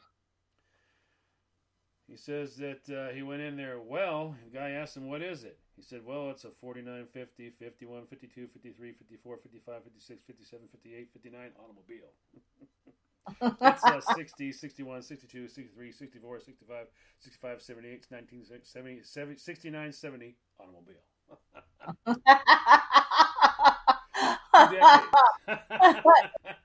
[2.08, 3.80] He says that uh, he went in there.
[3.80, 7.50] Well, the guy asked him, "What is it?" He said, "Well, it's a 49, 50,
[7.50, 12.12] 51, 52, 53, 54, 55, 56, 57, 58, 59 automobile."
[13.40, 16.86] It's uh, 60, 61, 62, 63, 64, 65,
[17.20, 20.94] 65, 78, 19, 70, 70, 69, 70 automobile.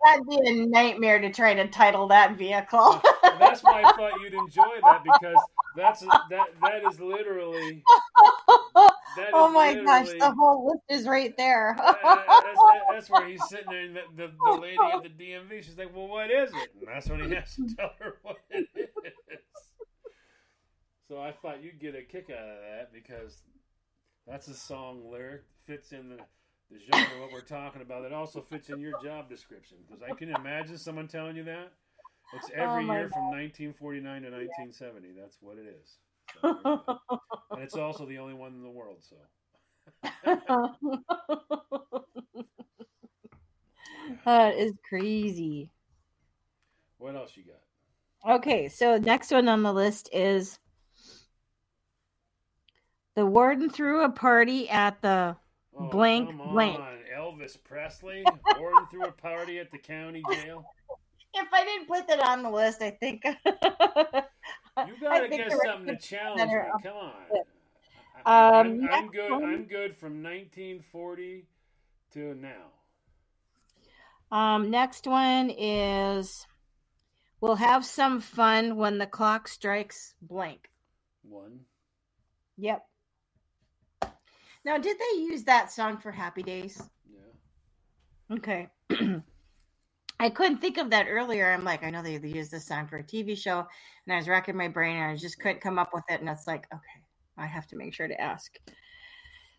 [0.05, 3.01] That'd be a nightmare to try to title that vehicle.
[3.39, 5.37] That's why I thought you'd enjoy that because
[5.79, 7.83] that's that that is literally
[9.15, 11.75] that is oh my gosh, the whole list is right there.
[11.79, 12.59] Uh, that's,
[12.91, 15.95] that's where he's sitting there, and the, the, the lady at the DMV, she's like,
[15.95, 18.89] "Well, what is it?" And that's when he has to tell her what it is.
[21.07, 23.41] So I thought you'd get a kick out of that because
[24.27, 26.17] that's a song lyric fits in the,
[26.69, 28.05] the genre of what we're talking about.
[28.05, 31.71] It also fits in your job description because I can imagine someone telling you that.
[32.33, 35.09] It's oh every Oh year from 1949 to 1970.
[35.19, 35.97] That's what it is.
[36.33, 36.99] So, there you go.
[37.53, 39.01] and it's also the only one in the world.
[39.01, 39.15] So.
[44.25, 45.71] that is crazy.
[46.97, 48.35] What else you got?
[48.35, 50.59] Okay, so next one on the list is
[53.15, 55.37] the warden threw a party at the
[55.81, 56.77] Oh, Blank, come blank.
[56.77, 58.25] on, Elvis Presley
[58.59, 60.65] warden threw a party at the county jail.
[61.33, 63.23] If I didn't put that on the list, I think
[64.87, 66.57] You gotta get something to challenge me.
[66.83, 67.13] Come on.
[67.31, 67.39] I-
[68.25, 69.31] Um, I'm, I'm good.
[69.31, 69.43] one.
[69.43, 71.45] I'm good from 1940
[72.13, 72.71] to now.
[74.31, 76.45] Um, next one is
[77.41, 80.69] we'll have some fun when the clock strikes blank.
[81.23, 81.61] One.
[82.57, 82.85] Yep.
[84.65, 86.81] Now, did they use that song for Happy Days?
[87.09, 88.35] Yeah.
[88.37, 88.67] Okay.
[90.19, 91.51] I couldn't think of that earlier.
[91.51, 93.59] I'm like, I know they they used this song for a TV show,
[94.05, 96.19] and I was racking my brain, and I just couldn't come up with it.
[96.19, 97.03] And it's like, okay,
[97.37, 98.57] I have to make sure to ask.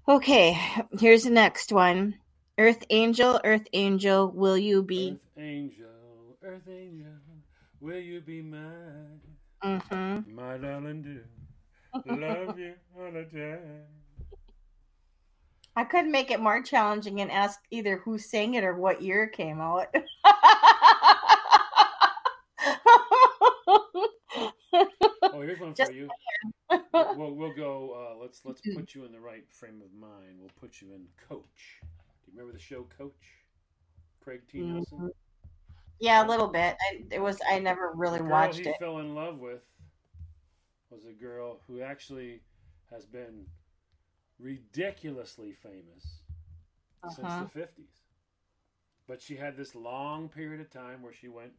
[0.07, 0.59] Okay,
[0.99, 2.16] here's the next one.
[2.59, 5.18] Earth Angel, Earth Angel, will you be?
[5.37, 7.12] Earth angel, Earth angel,
[7.81, 9.20] will you be mine?
[9.64, 10.35] Mm-hmm.
[10.35, 11.20] My darling, do
[12.07, 14.00] love you all the time.
[15.81, 19.25] I could make it more challenging and ask either who sang it or what year
[19.25, 19.87] it came out.
[25.23, 26.09] Oh, here's one Just- for you.
[26.93, 27.97] We'll, we'll, go.
[27.97, 30.37] Uh, let's let's put you in the right frame of mind.
[30.38, 31.81] We'll put you in Coach.
[31.81, 31.87] Do
[32.27, 33.12] you remember the show Coach?
[34.23, 34.61] Craig T.
[34.61, 35.11] Nelson.
[35.99, 36.77] yeah, a little bit.
[36.79, 37.38] I, it was.
[37.51, 38.77] I never really the girl watched he it.
[38.79, 39.62] fell in love with
[40.90, 42.43] was a girl who actually
[42.90, 43.47] has been
[44.40, 46.22] ridiculously famous
[47.03, 47.14] Uh-huh.
[47.14, 48.00] since the 50s.
[49.07, 51.53] But she had this long period of time where she went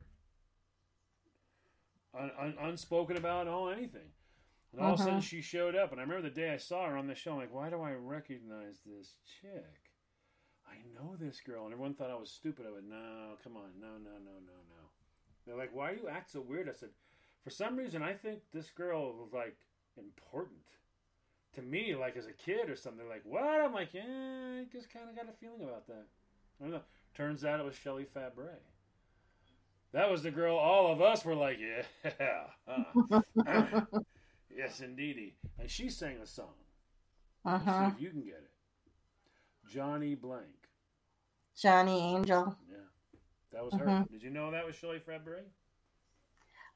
[2.13, 4.11] un- un- unspoken about all anything.
[4.71, 5.05] And all of a Uh-huh.
[5.05, 5.91] sudden she showed up.
[5.91, 7.81] And I remember the day I saw her on the show, I'm like, why do
[7.81, 9.91] I recognize this chick?
[10.65, 11.65] I know this girl.
[11.65, 12.65] And everyone thought I was stupid.
[12.65, 14.89] I went, no, come on, no, no, no, no, no.
[15.45, 16.91] They're like, "Why are you act so weird?" I said,
[17.43, 19.57] "For some reason, I think this girl was like
[19.97, 20.61] important
[21.55, 23.43] to me, like as a kid or something." Like, what?
[23.43, 26.05] I'm like, yeah, I just kind of got a feeling about that.
[26.59, 26.81] I don't know.
[27.15, 28.59] Turns out it was Shelley Fabares.
[29.93, 30.55] That was the girl.
[30.57, 32.43] All of us were like, yeah,
[33.45, 33.81] uh,
[34.55, 35.35] yes, indeedy.
[35.59, 36.53] And she sang a song.
[37.45, 37.89] Uh Let's huh.
[37.89, 38.51] See if you can get it.
[39.69, 40.45] Johnny Blank.
[41.57, 42.55] Johnny Angel.
[42.69, 42.77] Yeah,
[43.51, 43.85] that was her.
[43.85, 44.09] Mhm.
[44.09, 45.51] Did you know that was Shelley Fabares?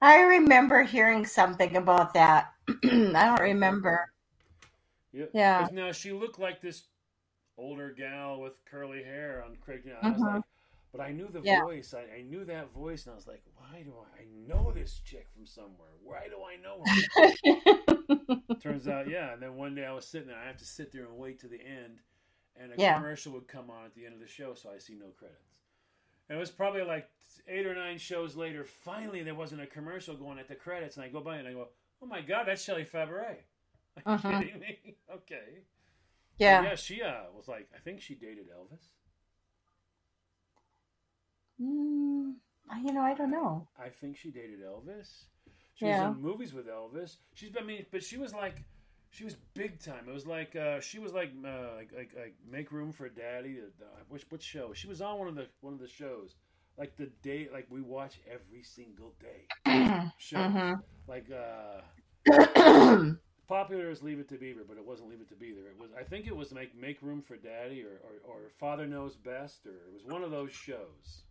[0.01, 2.53] I remember hearing something about that.
[2.83, 4.11] I don't remember.
[5.15, 5.25] Yeah.
[5.34, 5.67] Yeah.
[5.71, 6.84] Now she looked like this
[7.58, 9.89] older gal with curly hair on Craig.
[10.01, 10.34] I was Mhm.
[10.36, 10.43] like,
[10.91, 11.62] but I knew the Yeah.
[11.62, 11.93] voice.
[11.93, 14.21] I, I knew that voice, and I was like, why do I?
[14.21, 15.91] I know this chick from somewhere.
[16.04, 18.56] Why do I know her?
[18.62, 19.34] Turns out, yeah.
[19.34, 20.38] And then one day I was sitting there.
[20.38, 22.01] I have to sit there and wait to the end,
[22.56, 22.95] and a Yeah.
[22.95, 25.41] commercial would come on at the end of the show, so I see no credits.
[26.28, 27.10] And it was probably like
[27.47, 28.65] eight or nine shows later.
[28.65, 31.54] Finally, there wasn't a commercial going at the credits, and I go by and I
[31.54, 31.69] go,
[32.01, 33.43] "Oh my god, that's Shelley Fabares."
[34.05, 34.31] Are you Mhm.
[34.38, 34.79] kidding me?
[35.12, 35.63] Okay.
[36.38, 36.62] yeah.
[36.62, 38.89] Yeah, she uh, was like, I think she dated Elvis.
[41.62, 42.36] Mm,
[42.84, 43.67] you know, I don't know.
[43.77, 45.25] I think she dated Elvis.
[45.73, 45.88] She Yeah.
[45.88, 47.17] was in movies with Elvis.
[47.34, 48.63] She's been, I mean, but she was like,
[49.10, 50.08] she was big time.
[50.08, 53.60] It was like, uh, she was like, uh, like, like, like, make room for daddy.
[53.60, 54.73] Uh, which, what show?
[54.73, 56.36] She was on one of the, one of the shows.
[56.77, 59.47] Like the day, like we watch every single day.
[60.17, 60.55] Shows.
[60.55, 60.81] Mhm.
[61.08, 61.81] Like, uh,
[62.65, 63.15] Mm-hmm.
[63.47, 65.67] Popular as Leave It to Beaver, but it wasn't Leave It to Beaver.
[65.69, 68.86] It was, I think it was make make room for Daddy or, or, or Father
[68.88, 71.23] Knows Best, or it was one of those shows.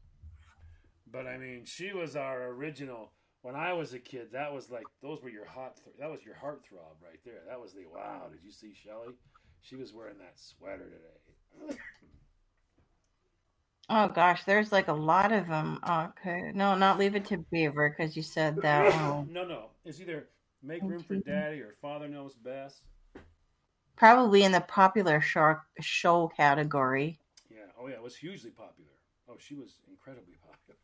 [1.10, 3.12] But I mean, she was our original.
[3.42, 5.76] When I was a kid, that was like those were your hot.
[5.84, 7.42] Th- that was your heartthrob right there.
[7.48, 8.22] That was the wow.
[8.30, 9.14] Did you see Shelley?
[9.60, 11.78] She was wearing that sweater today.
[13.90, 15.78] oh gosh, there's like a lot of them.
[15.84, 18.84] Oh, okay, no, not leave it to Beaver because you said that.
[18.86, 18.94] one.
[19.00, 19.26] Oh.
[19.30, 20.28] no, no, it's either
[20.64, 22.82] make room for Daddy or Father Knows Best.
[23.96, 27.18] Probably in the popular show show category.
[27.50, 27.58] Yeah.
[27.80, 27.94] Oh, yeah.
[27.94, 28.90] It was hugely popular.
[29.28, 30.76] Oh, she was incredibly popular.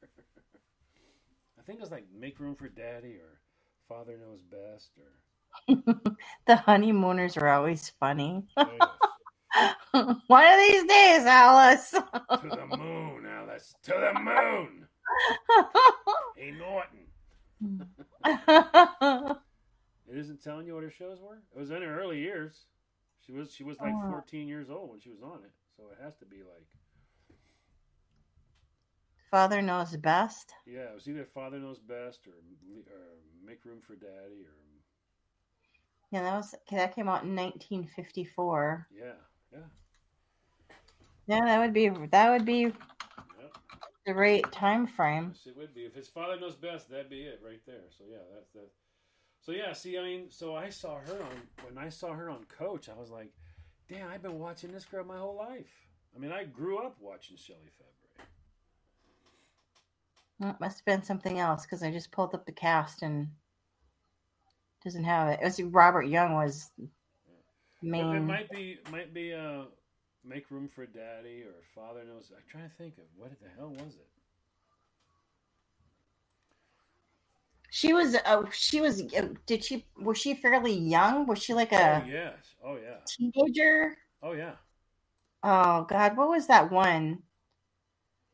[1.59, 3.41] I think it was like Make Room for Daddy or
[3.89, 5.13] Father Knows Best or.
[6.47, 8.45] The honeymooners are always funny.
[8.57, 8.79] Oh,
[10.29, 11.91] One of these days, Alice.
[11.91, 12.05] to
[12.43, 13.75] the moon, Alice.
[13.83, 14.87] To the moon.
[16.37, 17.09] Hey, Norton.
[20.11, 21.39] It isn't telling you what her shows were.
[21.55, 22.67] It was in her early years.
[23.25, 24.11] She was she was like Oh.
[24.11, 26.67] 14 years old when she was on it, so it has to be like
[29.31, 30.53] Father knows best.
[30.67, 30.91] yeah.
[30.91, 33.01] It was either Father Knows Best or, or
[33.47, 34.57] Make Room for Daddy or
[36.11, 38.89] Yeah, that was that came out in 1954.
[38.93, 39.13] yeah
[39.53, 39.59] yeah.
[41.29, 43.59] Yeah, that would be that would be Yep.
[44.07, 45.33] the right time frame.
[45.37, 45.83] Yes, it would be.
[45.83, 47.85] If his father knows best, that'd be it right there.
[47.97, 48.69] So yeah, that's that.
[49.41, 52.45] So yeah, see, I mean, so I saw her on when I saw her on
[52.45, 53.33] Coach, I was like,
[53.89, 55.73] damn, I've been watching this girl my whole life.
[56.15, 58.25] I mean, I grew up watching Shelley Fabares.
[60.39, 63.29] Well, it must have been something else because I just pulled up the cast and
[64.85, 65.41] doesn't have it.
[65.43, 66.71] It was Robert Young was
[67.83, 68.17] main.
[68.17, 69.65] it might be might be uh
[70.25, 72.31] make room for daddy or father knows.
[72.35, 74.09] I'm trying to think of what the hell was it?
[77.81, 78.15] She was.
[78.15, 79.01] Uh, she was.
[79.01, 79.87] Uh, did she?
[79.99, 81.27] Was she fairly young?
[81.27, 83.97] Was she like a oh yes, oh yeah, teenager?
[84.23, 84.53] oh yeah.
[85.43, 87.23] Oh God, what was that one?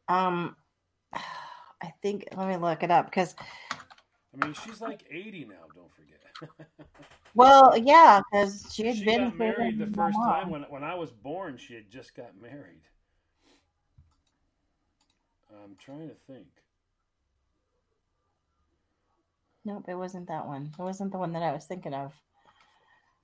[0.08, 0.56] Um,
[1.12, 2.26] I think.
[2.36, 3.36] Let me look it up because.
[3.70, 5.54] I mean, she's like 80 now.
[5.76, 6.68] Don't forget.
[7.34, 10.32] Well, yeah, because she had she been got married the first Mama.
[10.32, 11.58] time when when I was born.
[11.58, 12.80] She had just got married.
[15.62, 16.46] I'm trying to think.
[19.66, 20.72] Nope, it wasn't that one.
[20.78, 22.14] It wasn't the one that I was thinking of.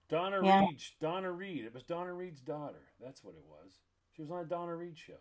[0.09, 0.61] Donna Yeah.
[0.61, 0.81] Reed.
[1.01, 1.65] Donna Reed.
[1.65, 2.93] It was Donna Reed's daughter.
[3.01, 3.81] That's what it was.
[4.13, 5.19] She was on a Donna Reed show.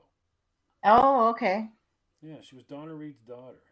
[0.84, 1.72] Oh, okay.
[2.22, 3.64] Yeah, she was Donna Reed's daughter.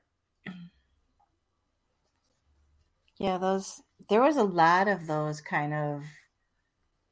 [3.17, 6.03] Yeah, those there was a lot of those kind of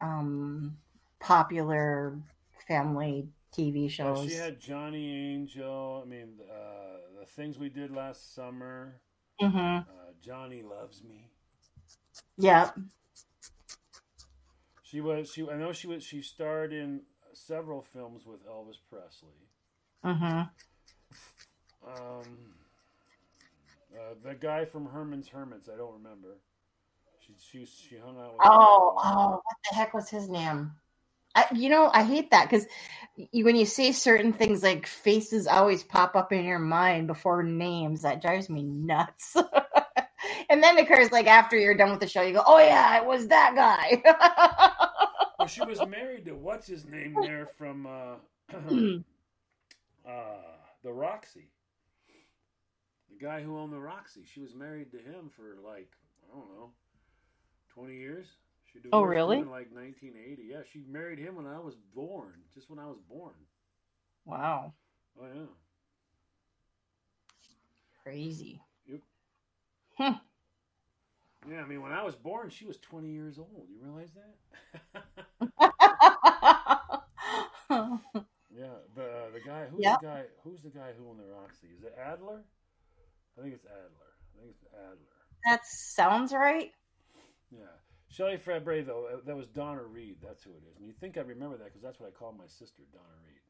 [0.01, 0.77] um
[1.19, 2.19] popular
[2.67, 4.25] family TV Yeah, shows.
[4.25, 6.01] she had Johnny Angel.
[6.05, 9.01] I mean, uh, the things we did last summer.
[9.39, 11.29] hmm Uh, Johnny loves me.
[12.37, 12.71] Yeah.
[14.83, 15.31] She was.
[15.31, 15.47] She.
[15.49, 16.03] I know she was.
[16.03, 17.01] She starred in
[17.33, 19.29] several films with Elvis Presley.
[20.03, 20.41] hmm
[21.85, 22.25] Um,
[23.93, 25.69] uh, the guy from Herman's Hermits.
[25.73, 26.37] I don't remember.
[27.19, 27.33] She.
[27.37, 27.65] She.
[27.65, 28.41] She hung out with.
[28.45, 30.71] Oh, oh, what the heck was his name?
[31.35, 32.65] I, you know, I hate that because
[33.31, 37.43] you, when you say certain things, like faces always pop up in your mind before
[37.43, 38.01] names.
[38.03, 39.35] That drives me nuts.
[40.49, 42.97] and then it occurs like after you're done with the show, you go, "Oh yeah,
[43.01, 44.01] it was that guy."
[45.37, 48.15] Well, she was married to what's his name there from uh,
[50.05, 51.51] uh, the Roxy.
[53.09, 54.23] The guy who owned the Roxy.
[54.25, 56.73] She was married to him for like I don't know,
[57.69, 58.27] twenty years.
[58.65, 59.41] She Oh, divorced him really?
[59.41, 60.43] In like 1980.
[60.43, 62.43] Yeah, she married him when I was born.
[62.53, 63.35] Just when I was born.
[64.25, 64.73] wow,
[65.19, 65.45] Oh yeah.
[68.03, 68.61] crazy.
[68.85, 69.01] Yep.
[69.97, 70.13] Hmm.
[71.49, 73.67] Yeah, I mean, when I was born, she was 20 years old.
[73.69, 75.03] You realize that?
[77.69, 80.01] yeah, the uh, the guy who's Yep.
[80.01, 81.67] the guy who's the guy who owned the Roxy?
[81.77, 82.43] Is it Adler?
[83.37, 84.13] I think it's Adler.
[84.35, 85.15] I think it's Adler.
[85.45, 86.71] that sounds right.
[87.51, 87.59] Yeah,
[88.09, 89.07] Shelley Fabares though.
[89.13, 90.17] uh, That was Donna Reed.
[90.21, 90.77] That's who it is.
[90.77, 93.41] And you think I remember that because that's what I call my sister, Donna Reed.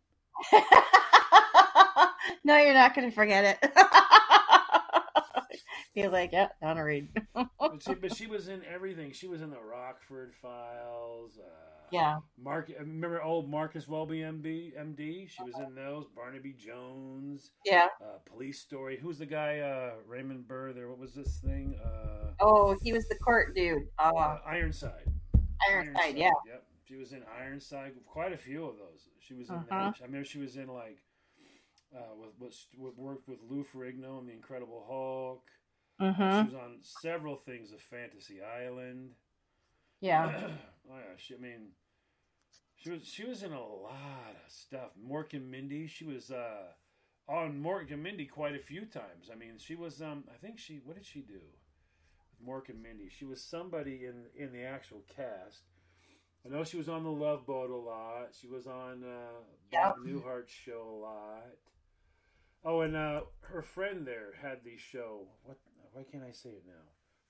[2.44, 3.72] no, you're not going to forget it.
[5.98, 7.10] You're like, yeah, Donna Reed.
[7.60, 9.12] But she, but she was in everything.
[9.12, 11.40] She was in the Rockford Files.
[11.40, 11.50] Uh,
[11.92, 12.18] yeah.
[12.40, 15.28] Mark, remember old Marcus Welby, MB, MD?
[15.28, 16.06] She was in those.
[16.16, 17.88] Barnaby Jones, Yeah.
[18.00, 19.00] uh, Police Story.
[19.02, 19.60] Who's the guy?
[19.60, 20.72] Uh, Raymond Burr.
[20.72, 20.88] There.
[20.88, 21.80] What was this thing?
[21.84, 23.84] Uh, Oh, he was the court dude.
[23.98, 25.12] Uh, uh, Ironside.
[25.68, 26.30] Ironside, yeah.
[26.48, 26.64] Yep.
[26.88, 27.94] She was in Ironside.
[28.06, 29.10] Quite a few of those.
[29.20, 29.56] She was in.
[29.56, 29.92] Uh-huh.
[30.00, 31.00] I remember she was in like.
[31.96, 32.02] Uh,
[32.40, 35.44] with, with, worked with Lou Ferrigno and the Incredible Hulk.
[36.02, 36.48] Mm-hmm.
[36.50, 39.12] She was on several things of Fantasy Island.
[40.00, 40.32] Yeah.
[40.92, 41.36] oh yeah, she.
[41.36, 41.70] I mean,
[42.76, 44.92] she was she was in a lot of stuff.
[45.04, 45.88] Mork and Mindy.
[45.88, 46.68] She was uh,
[47.28, 49.30] on Mork and Mindy quite a few times.
[49.32, 50.02] I mean, she was.
[50.02, 50.80] Um, I think she.
[50.84, 51.40] What did she do?
[52.30, 53.10] With Mork and Mindy.
[53.10, 55.64] She was somebody in in the actual cast.
[56.46, 58.30] I know she was on the Love Boat a lot.
[58.40, 59.42] She was on uh,
[59.72, 61.56] Bob Newhart's show a lot.
[62.64, 65.28] Oh, and uh, her friend there had the show.
[65.44, 65.58] What?
[65.98, 66.74] Why can't I say it now?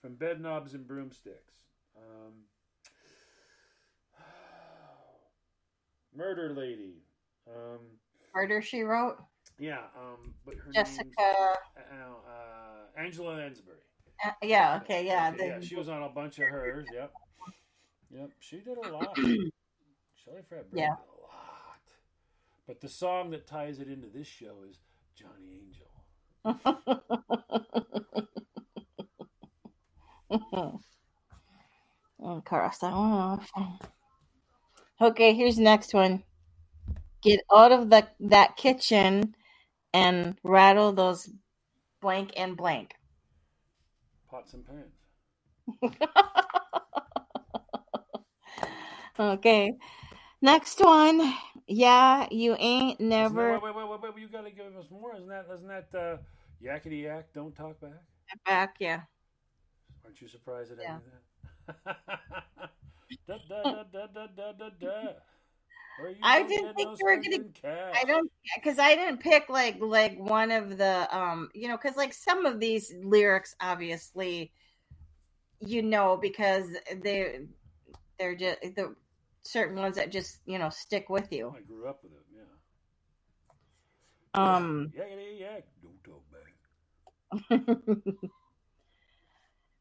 [0.01, 1.53] From Bed Knobs and Broomsticks.
[1.95, 2.34] Um,
[6.13, 6.95] Murder Lady.
[7.47, 7.80] Um,
[8.36, 9.20] Murder She Wrote.
[9.57, 11.05] yeah, um, but her Jessica.
[11.18, 13.78] uh, uh, Angela Lansbury.
[14.26, 14.82] uh, yeah.
[14.84, 15.05] Okay.
[15.07, 15.32] Yeah.
[15.34, 16.88] Okay, the- She was on a bunch of hers.
[16.93, 17.13] Yep.
[18.11, 18.32] Yep.
[18.41, 19.15] She did a lot.
[19.15, 20.89] Shelley Fabares Yeah.
[20.89, 21.93] did a lot.
[22.68, 24.80] But the song that ties it into this show is
[25.15, 26.84] Johnny Angel.
[30.32, 30.82] I'll
[32.45, 33.51] cross that one off.
[34.99, 36.23] Okay, here's the next one.
[37.21, 39.36] Get out of the that kitchen
[39.93, 41.30] and rattle those
[42.01, 42.93] blank and blank.
[44.30, 44.93] Pots and pans.
[49.19, 49.73] Okay.
[50.41, 51.34] Next one.
[51.67, 54.21] Yeah, you ain't Isn't that- never Wait, wait, wait, wait.
[54.21, 55.15] You got to give us more.
[55.15, 55.47] Isn't that?
[55.53, 56.17] Isn't that uh,
[56.63, 57.34] yakety yak?
[57.34, 57.91] Don't talk back.
[58.45, 58.75] back.
[58.80, 59.01] Yeah.
[60.07, 60.99] Aren't you surprised at Yeah.
[60.99, 61.03] any
[61.67, 61.97] of that?
[63.27, 65.13] da, da, da, da, da, da, da, da.
[65.99, 67.95] Or you I didn't think you were gonna- cash.
[67.99, 71.97] I don't because I didn't pick like like one of the um you know because
[71.97, 74.53] like some of these lyrics obviously
[75.59, 76.67] you know because
[77.01, 77.41] they
[78.17, 78.95] they're just the
[79.41, 81.53] certain ones that just you know stick with you.
[81.53, 82.25] I grew up with it.
[82.33, 82.43] Yeah.
[84.55, 85.65] Um Yakety yak.
[85.81, 88.29] Don't talk back.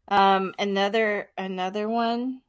[0.09, 2.41] um another another one.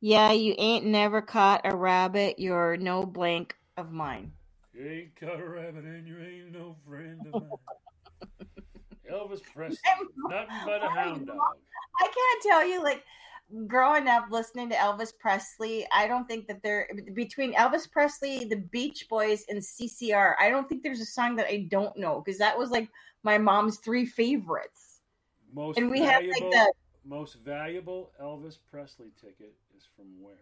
[0.00, 2.38] Yeah, you ain't never caught a rabbit.
[2.38, 4.32] You're no blank of mine.
[4.72, 7.58] You ain't caught a rabbit and you ain't no friend of mine.
[9.10, 9.78] Elvis Presley,
[10.28, 11.38] nothing but a hound dog.
[11.98, 13.04] I can't tell you, like,
[13.66, 18.56] growing up listening to Elvis Presley, I don't think that there, between Elvis Presley, the
[18.56, 22.38] Beach Boys, and CCR, I don't think there's a song that I don't know because
[22.38, 22.88] that was like
[23.22, 24.95] my mom's three favorites.
[25.56, 26.72] Most And we valuable, like the,
[27.06, 30.36] most valuable Elvis Presley ticket is from where?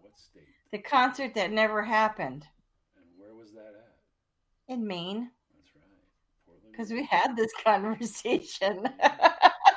[0.00, 0.42] What state?
[0.72, 2.44] the concert that never happened
[2.96, 4.74] And where was that at?
[4.74, 6.72] in Maine That's right.
[6.72, 8.88] Because we had this conversation.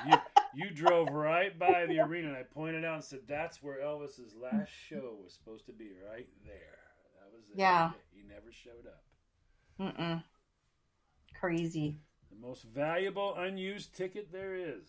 [0.07, 0.17] you,
[0.55, 4.33] you drove right by the arena, and I pointed out and said, "That's where Elvis's
[4.35, 6.79] last show was supposed to be, right there."
[7.19, 7.59] That was it.
[7.59, 7.91] Yeah.
[8.11, 9.03] He never showed up.
[9.79, 10.23] Mm-mm.
[11.39, 11.99] Crazy.
[12.39, 14.83] The most valuable unused ticket there is.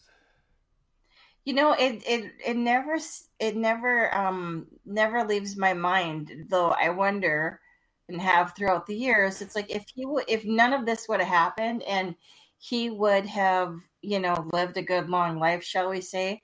[1.44, 2.99] You know, it it it never
[3.40, 6.46] it never um never leaves my mind.
[6.51, 7.61] Though I wonder,
[8.09, 11.20] and have throughout the years, it's like if he would, if none of this would
[11.20, 12.14] have happened, and
[12.59, 16.42] he would have, you know, lived a good long life, shall we say?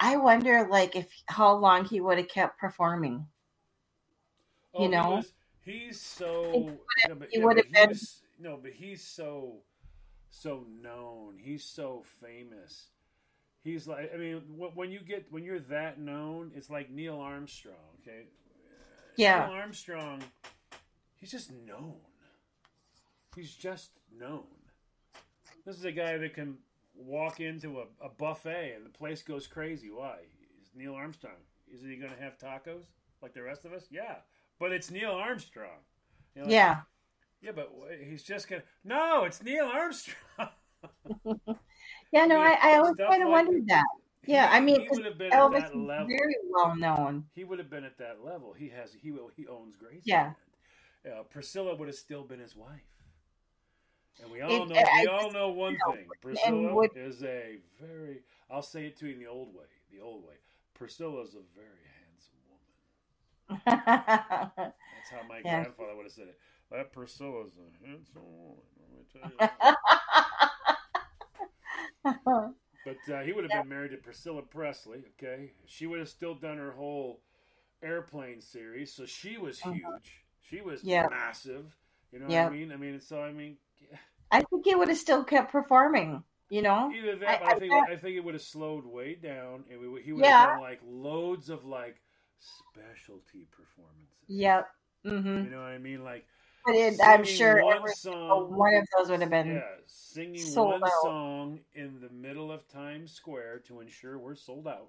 [0.00, 3.28] I wonder, like, if how long he would have kept performing.
[4.74, 5.02] Oh, You know?
[5.10, 5.32] he was,
[5.64, 6.78] he's so.
[7.08, 7.98] no, but, he would've but he been-
[8.40, 9.58] no, but he's so,
[10.32, 11.38] so known.
[11.38, 12.86] He's so famous.
[13.62, 14.42] He's like, I mean,
[14.74, 17.76] when you get when you're that known, it's like Neil Armstrong.
[18.00, 18.24] Okay,
[19.16, 19.46] Yeah.
[19.46, 20.20] Neil Armstrong,
[21.20, 21.94] he's just known.
[23.36, 24.44] He's just known.
[25.64, 26.58] This is a guy that can
[26.94, 29.90] walk into a, a buffet and the place goes crazy.
[29.90, 30.16] Why?
[30.60, 31.36] Is Neil Armstrong.
[31.72, 32.84] Is he going to have tacos
[33.22, 33.84] like the rest of us?
[33.90, 34.16] Yeah.
[34.58, 35.78] But it's Neil Armstrong.
[36.34, 36.80] You know, like, Yeah.
[37.42, 37.72] Yeah, but
[38.08, 38.62] he's just to.
[38.84, 40.16] No, it's Neil Armstrong.
[42.12, 43.86] Yeah, no, I, I always kind of like wondered that.
[44.26, 46.08] Yeah, I mean, he have been Elvis at that is level.
[46.08, 47.24] very well known.
[47.34, 48.52] He would have been at that level.
[48.52, 48.92] He has.
[49.02, 49.30] He will.
[49.34, 50.02] He owns Graceland.
[50.04, 50.32] Yeah.
[51.06, 52.82] Uh, Priscilla would have still been his wife.
[54.22, 54.76] And we all It- know.
[54.76, 56.06] I we all know one know, thing.
[56.20, 58.20] Priscilla would- is a very.
[58.50, 59.64] I'll say it to you in the old way.
[59.90, 60.34] The old way.
[60.74, 62.38] Priscilla is a very handsome
[63.48, 63.62] woman.
[64.96, 65.62] That's how my Yeah.
[65.62, 66.38] grandfather would have said it.
[66.72, 68.64] That Priscilla's a handsome woman.
[68.80, 69.48] Let me tell you.
[72.84, 75.04] But uh, he would have been married to Priscilla Presley.
[75.18, 77.20] Okay, she would have still done her whole
[77.82, 80.24] airplane series, so she was huge.
[80.40, 80.90] She was Uh-huh.
[80.90, 81.08] Yeah.
[81.10, 81.76] massive.
[82.12, 82.44] You know Yeah.
[82.44, 82.72] what I mean?
[82.72, 83.56] I mean, so I mean,
[84.30, 86.24] I think he would have still kept performing.
[86.50, 88.84] You know, either that, I- but I, I think I think it would have slowed
[88.86, 90.46] way down, and we, he would Yeah.
[90.46, 92.00] have done like loads of like
[92.40, 94.28] specialty performances.
[94.28, 94.68] Yep.
[95.04, 96.04] hmm You know what I mean?
[96.04, 96.26] Like,
[96.64, 98.54] But it, I'm sure one every song.
[98.56, 99.54] one of those would have been.
[99.56, 100.90] Yeah, singing sold one out.
[101.02, 104.88] song in the middle of Times Square to ensure we're sold out.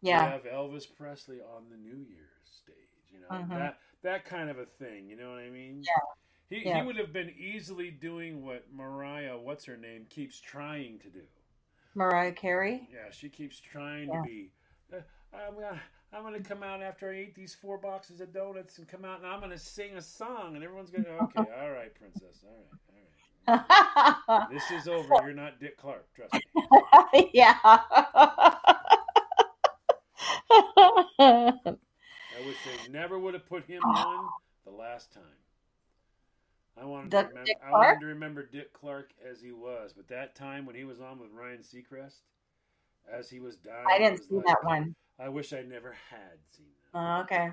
[0.00, 0.24] Yeah.
[0.24, 2.74] We have Elvis Presley on the New Year's stage,
[3.12, 3.48] you know Mhm.
[3.50, 5.08] that that kind of a thing.
[5.08, 5.82] You know what I mean?
[5.82, 5.90] Yeah.
[6.58, 6.80] He Yeah.
[6.80, 11.26] he would have been easily doing what Mariah, what's her name, keeps trying to do.
[11.94, 12.88] Mariah Carey.
[12.92, 14.20] Yeah, she keeps trying Yeah.
[14.20, 14.50] to be.
[14.92, 15.00] Uh,
[15.34, 15.82] I'm gonna
[16.12, 19.18] I'm gonna come out after I eat these four boxes of donuts and come out
[19.18, 22.66] and I'm gonna sing a song and everyone's gonna okay, all right, princess, all right,
[22.90, 23.02] all right.
[24.50, 25.08] This is over.
[25.24, 26.06] You're not Dick Clark.
[26.14, 26.40] Trust me.
[27.34, 27.56] yeah.
[27.62, 27.80] I
[32.44, 34.28] wish they never would have put him on
[34.64, 35.22] the last time.
[36.80, 37.50] I wanted The to remember.
[37.66, 41.00] I wanted to remember Dick Clark as he was, but that time when he was
[41.00, 42.20] on with Ryan Seacrest,
[43.12, 44.94] as he was dying, I didn't was see like- that one.
[45.18, 46.98] I wish I never had seen that.
[46.98, 47.50] Oh, okay.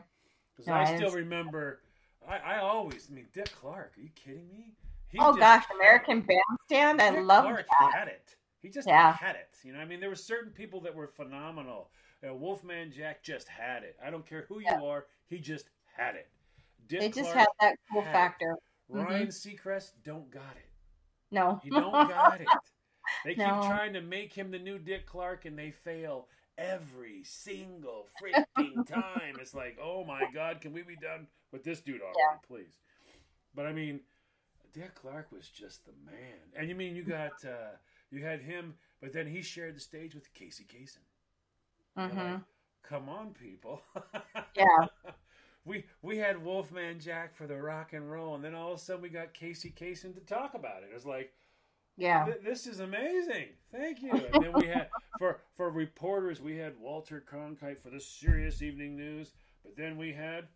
[0.56, 1.82] Because No, I I still remember.
[2.28, 3.08] I, I always.
[3.10, 3.94] I mean, Dick Clark.
[3.98, 4.74] Are you kidding me?
[5.10, 6.22] He Oh gosh, American.
[6.22, 7.02] Bandstand.
[7.02, 7.94] I Dick love Clark that.
[7.94, 8.36] had it.
[8.62, 9.14] He just Yeah.
[9.14, 9.58] had it.
[9.64, 11.90] You know, I mean, there were certain people that were phenomenal.
[12.28, 13.98] Uh, Wolfman Jack just had it.
[14.06, 16.30] I don't care who you are, he just had it.
[16.88, 18.58] Dick They just Clark had that cool had factor.
[18.92, 19.06] Mhm.
[19.06, 20.70] Ryan Seacrest don't got it.
[21.32, 21.60] No.
[21.64, 22.48] He don't got it.
[23.24, 23.62] They keep No.
[23.62, 29.40] trying to make him the new Dick Clark, and they fail every single freaking time.
[29.40, 32.38] It's like, oh my god, can we be done with this dude already, Yeah.
[32.46, 32.80] please?
[33.56, 34.02] But I mean,
[34.74, 36.40] Dick Clark was just the man.
[36.56, 37.78] And you mean you got uh,
[38.12, 41.04] you had him, but then he shared the stage with Casey Kasem.
[42.06, 42.42] You're hmm like,
[42.84, 43.82] Come on, people.
[44.56, 44.88] Yeah.
[45.66, 48.82] We we had Wolfman Jack for the rock and roll, and then all of a
[48.82, 50.90] sudden we got Casey Kasem to talk about it.
[50.92, 51.34] It was like,
[51.98, 52.28] Yeah.
[52.44, 53.50] This is amazing.
[53.72, 54.12] Thank you.
[54.12, 54.90] And then we had
[55.20, 59.34] for for reporters we had Walter Cronkite for the serious evening news,
[59.64, 60.48] but then we had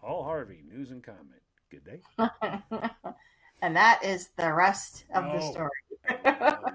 [0.00, 1.42] Paul Harvey, news and comment.
[1.70, 2.00] Good day.
[3.62, 5.70] and that is the rest of the story.
[6.08, 6.18] And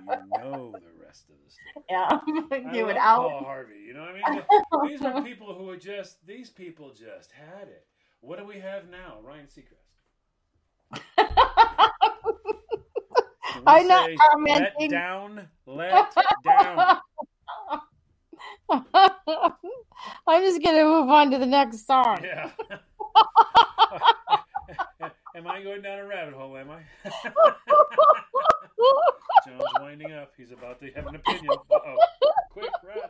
[0.07, 1.61] you know the rest of the story.
[1.89, 2.19] Yeah.
[2.51, 3.29] It love out.
[3.29, 3.83] Paul Harvey.
[3.85, 4.89] You know what I mean?
[4.89, 7.85] These were people who were just these people just had it.
[8.21, 9.17] What do we have now?
[9.21, 9.85] Ryan Seacrest.
[13.54, 14.71] Can we I'm not say, commenting.
[14.79, 16.99] Let down, let down.
[20.27, 22.19] I'm just gonna move on to the next song.
[22.23, 22.51] Yeah.
[25.35, 26.57] am I going down a rabbit hole?
[26.57, 26.81] Am I?
[29.47, 30.33] John's winding up.
[30.37, 31.49] He's about to have an opinion.
[31.71, 31.97] Uh oh.
[32.51, 33.09] Quick, run.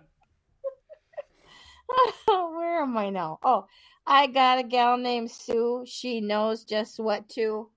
[2.28, 3.40] Where am I now?
[3.44, 3.68] Oh,
[4.06, 5.84] I got a gal named Sue.
[5.88, 7.70] She knows just what to.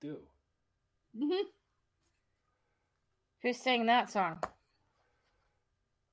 [0.00, 0.18] Do.
[1.16, 1.42] Mhm.
[3.42, 4.38] Who sang that song?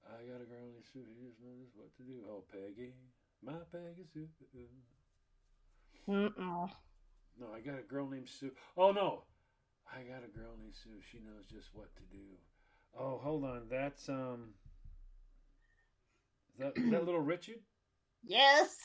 [0.05, 1.03] I got a girl named Sue.
[1.03, 2.21] She just knows what to do.
[2.29, 2.93] Oh, Peggy.
[3.43, 4.27] My Peggy Sue.
[6.07, 6.69] Mm-mm.
[7.39, 8.51] No, I got a girl named Sue.
[8.77, 9.23] Oh, no.
[9.91, 11.01] I got a girl named Sue.
[11.11, 12.23] She knows just what to do.
[12.97, 13.63] Oh, hold on.
[13.69, 14.53] That's, um.
[16.53, 17.59] Is that, is that little Richard?
[18.23, 18.75] Yes.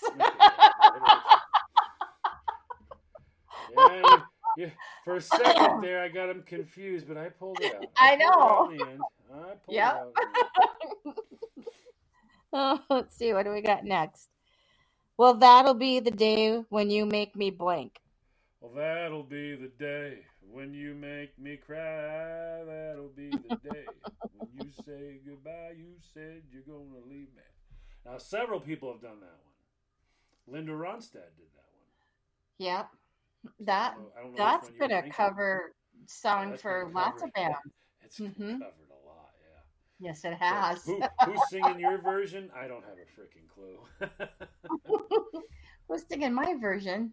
[3.72, 4.16] Yeah,
[4.56, 4.72] you-
[5.04, 7.86] for a second there, I got him confused, but I pulled it out.
[7.96, 8.68] I it out know.
[8.76, 9.00] the end.
[9.32, 9.34] I
[9.64, 9.94] pulled Yep.
[9.94, 10.06] it out.
[10.06, 10.32] in
[11.04, 11.16] the end.
[12.52, 13.32] Oh, let's see.
[13.32, 14.28] What do we got next?
[15.16, 18.00] Well, that'll be the day when you make me blank.
[18.60, 22.64] Well, that'll be the day when you make me cry.
[22.66, 23.86] That'll be the day
[24.36, 25.74] when you say goodbye.
[25.78, 27.42] You said you're going to leave me.
[28.04, 29.38] Now, several people have done that
[30.46, 30.56] one.
[30.56, 31.86] Linda Ronstadt did that one.
[32.58, 32.88] Yep.
[33.60, 35.74] That I don't know- I don't know which that's been a cover
[36.06, 37.58] song That's for lots of bands.
[38.02, 38.58] It's Mhm.
[38.58, 39.60] covered a lot, yeah.
[39.98, 40.84] Yes, it So has.
[40.84, 42.50] who, who's singing your version?
[42.54, 43.78] I don't have a freaking clue.
[45.88, 47.12] Who's singing my version?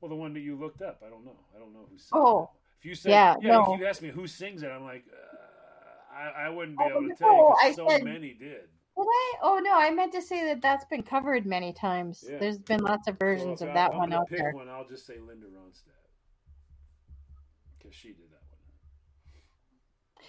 [0.00, 1.36] well, the one that you looked up, I don't know.
[1.54, 2.50] I don't know who sings Oh.
[2.78, 3.74] If you said, Yeah, yeah, no.
[3.74, 6.98] if you asked me who sings it, I'm like, uh, I, I wouldn't be Oh,
[6.98, 8.68] able to tell you no, 'cause I so said- many did.
[8.96, 9.34] Did I?
[9.42, 12.24] Oh no, I meant to say that that's been covered many times.
[12.28, 12.38] Yeah.
[12.38, 14.52] There's been lots of versions So of I- that I'm one out pick there.
[14.52, 15.92] one, I'll just say Linda Ronstadt
[17.78, 20.22] because she did that one.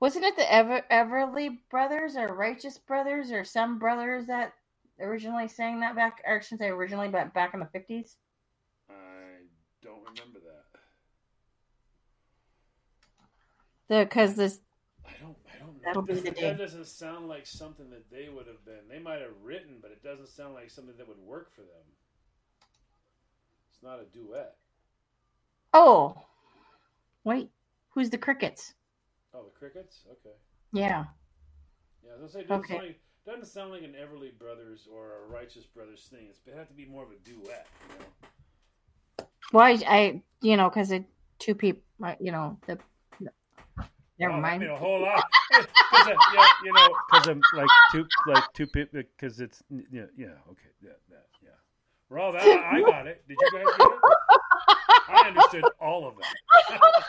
[0.00, 4.54] Wasn't it the Ever Everly Brothers or Righteous Brothers or some brothers that
[4.98, 6.22] originally sang that back?
[6.26, 8.16] Or I shouldn't say originally, but back in the fifties.
[8.88, 8.94] I
[9.82, 10.64] don't remember that.
[13.88, 14.60] The Because this
[15.06, 15.36] I don't.
[15.86, 16.14] I don't know.
[16.14, 18.88] That'll be That- the that doesn't sound like something that they would have been.
[18.88, 21.84] They might have written, but it doesn't sound like something that would work for them.
[23.72, 24.56] It's not a duet.
[25.72, 26.16] oh
[27.24, 27.50] wait,
[27.90, 28.74] who's the Crickets?
[29.34, 30.04] Oh, the Crickets.
[30.10, 30.36] Okay.
[30.72, 31.06] Yeah,
[32.04, 32.74] Yeah, I was gonna say it doesn't, Okay.
[32.74, 36.26] sound like, doesn't sound like an Everly Brothers or a Righteous Brothers thing.
[36.28, 37.66] It's, it have to be more of a duet.
[37.88, 39.26] You know.
[39.52, 41.04] well, I, I you know because it
[41.38, 42.78] two people, uh, you know the.
[44.18, 44.60] Never Oh, that mind.
[44.60, 45.24] made a whole lot.
[45.50, 49.02] Because uh, yeah, you know, because I'm like two, like two people.
[49.16, 51.50] Because it's yeah, yeah, okay, yeah, that, yeah.
[52.10, 53.22] Well, that I got it.
[53.28, 53.98] Did you guys get it?
[55.08, 56.80] I understood all of that.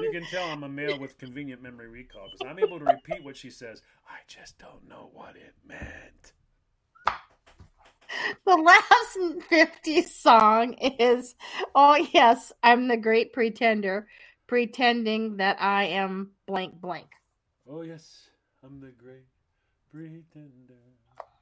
[0.00, 3.24] You can tell I'm a male with convenient memory recall because I'm able to repeat
[3.24, 3.82] what she says.
[4.06, 6.32] I just don't know what it meant.
[8.46, 11.34] the last 50 song is
[11.74, 14.06] oh yes i'm the great pretender
[14.46, 17.08] pretending that i am blank blank
[17.68, 18.30] Oh yes,
[18.64, 19.26] I'm the great
[19.90, 20.74] pretender,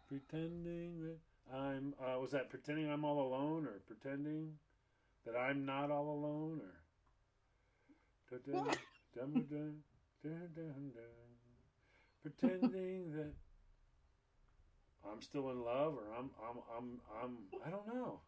[0.08, 1.18] pretending that
[1.54, 1.94] I'm.
[2.00, 4.54] Uh, was that pretending I'm all alone, or pretending
[5.26, 6.80] that I'm not all alone, or?
[8.38, 8.70] Dun,
[9.14, 9.82] dun, dun.
[12.22, 13.34] Pretending that
[15.06, 17.36] I'm still in love, or I'm, I'm, I'm, I'm.
[17.66, 18.20] I don't know.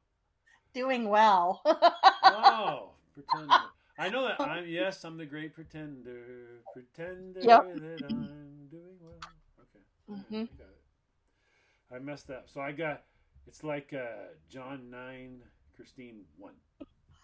[0.75, 1.63] doing well
[2.25, 3.55] Oh, pretender.
[3.99, 4.67] I know that I'm.
[4.67, 6.63] Yes, I'm the great pretender.
[6.73, 7.75] Pretender Yep.
[7.75, 9.19] that I'm doing well.
[9.61, 10.49] Okay, Mhm.
[10.49, 11.95] I got it.
[11.95, 12.49] I messed up.
[12.49, 13.03] So I got.
[13.47, 15.41] It's like uh, John nine,
[15.77, 16.55] Christine one.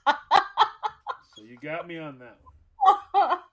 [0.07, 2.53] so you got me on that one.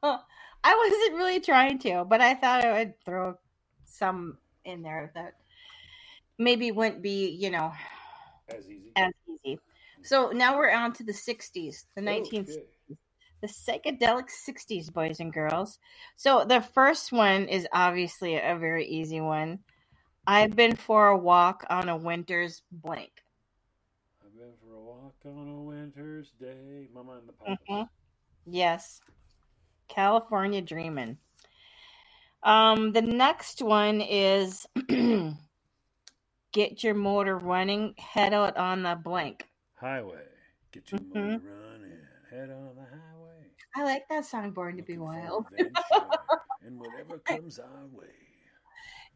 [0.63, 3.37] i wasn't really trying to but i thought i would throw
[3.85, 5.35] some in there that
[6.37, 7.71] maybe wouldn't be you know
[8.49, 8.91] As easy.
[8.95, 9.11] as
[9.45, 9.59] easy
[10.03, 12.63] so now we're on to the 60s the 19th Okay.
[13.41, 15.79] The psychedelic 60s boys and girls
[16.15, 19.59] so the first one is obviously a very easy one
[20.27, 23.11] i've been for a walk on a winter's blank
[24.23, 26.87] I've been for a walk on a winter's day.
[26.93, 27.57] Mama and the Papas.
[27.69, 27.89] Mhm.
[28.45, 29.01] yes
[29.87, 31.17] california dreaming
[32.43, 34.65] um the next one is
[36.51, 39.45] get your motor running head out on the blank
[39.79, 40.25] Highway.
[40.73, 41.41] Get your Mhm.
[41.41, 42.07] motor running.
[42.29, 43.08] Head on the highway.
[43.75, 45.45] I like that song born to be wild
[46.65, 48.07] and whatever comes our way.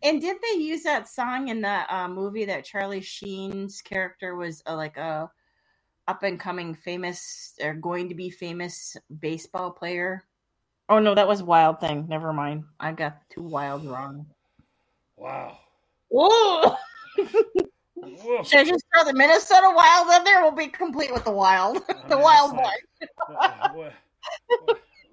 [0.01, 4.61] And did they use that song in the uh, movie that Charlie Sheen's character was
[4.67, 5.31] uh, like a
[6.09, 10.23] up and coming famous or going to be famous baseball player?
[10.89, 12.07] Oh no, that was Wild Thing.
[12.09, 12.65] Never mind.
[12.79, 14.25] I got two wild wrong.
[15.15, 15.57] Wow.
[16.09, 16.75] Whoa!
[18.43, 20.41] Should I just throw the Minnesota Wild in there?
[20.41, 23.91] We'll be complete with the Wild, the mean, Wild one.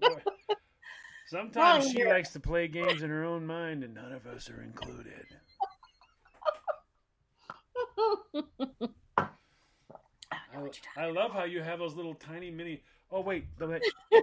[0.02, 0.24] Like-
[1.26, 4.62] Sometimes she likes to play games in her own mind, and none of us are
[4.62, 5.26] included.
[10.96, 12.82] I, I love how you have those little tiny mini.
[13.12, 13.82] Oh wait, the, wait.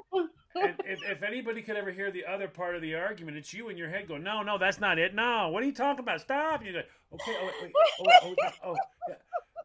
[0.56, 3.70] and if, if anybody could ever hear the other part of the argument, it's you
[3.70, 5.14] in your head going, "No, no, that's not it.
[5.14, 6.22] No, what are you talking about?
[6.22, 6.80] Stop!" And you go,
[7.14, 8.76] "Okay, oh wait, wait, oh, oh, oh,
[9.10, 9.16] yeah.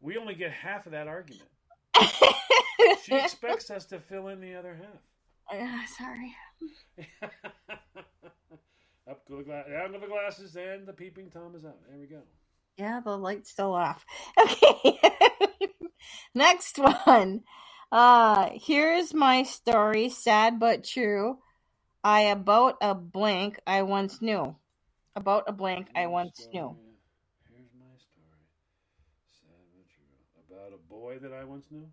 [0.01, 1.49] we only get half of that argument.
[3.03, 5.01] She expects us to fill in the other half."
[5.51, 6.35] Ah, sorry.
[9.09, 11.75] Up to the glass, down to the glasses, and the peeping tom is out.
[11.89, 12.21] There we go.
[12.77, 14.05] Yeah, the light's still off.
[14.39, 14.99] Okay.
[16.35, 17.43] Next one.
[17.91, 21.37] Uh here's my story, sad but true.
[22.03, 24.55] I about a blank I once knew.
[25.15, 26.75] about a blank I once story- knew.
[27.49, 28.41] Here's my story.
[29.31, 30.57] Sad but true.
[30.57, 31.87] About a boy that I once knew.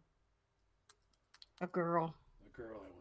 [1.60, 2.14] A girl.
[2.46, 2.99] A girl I once.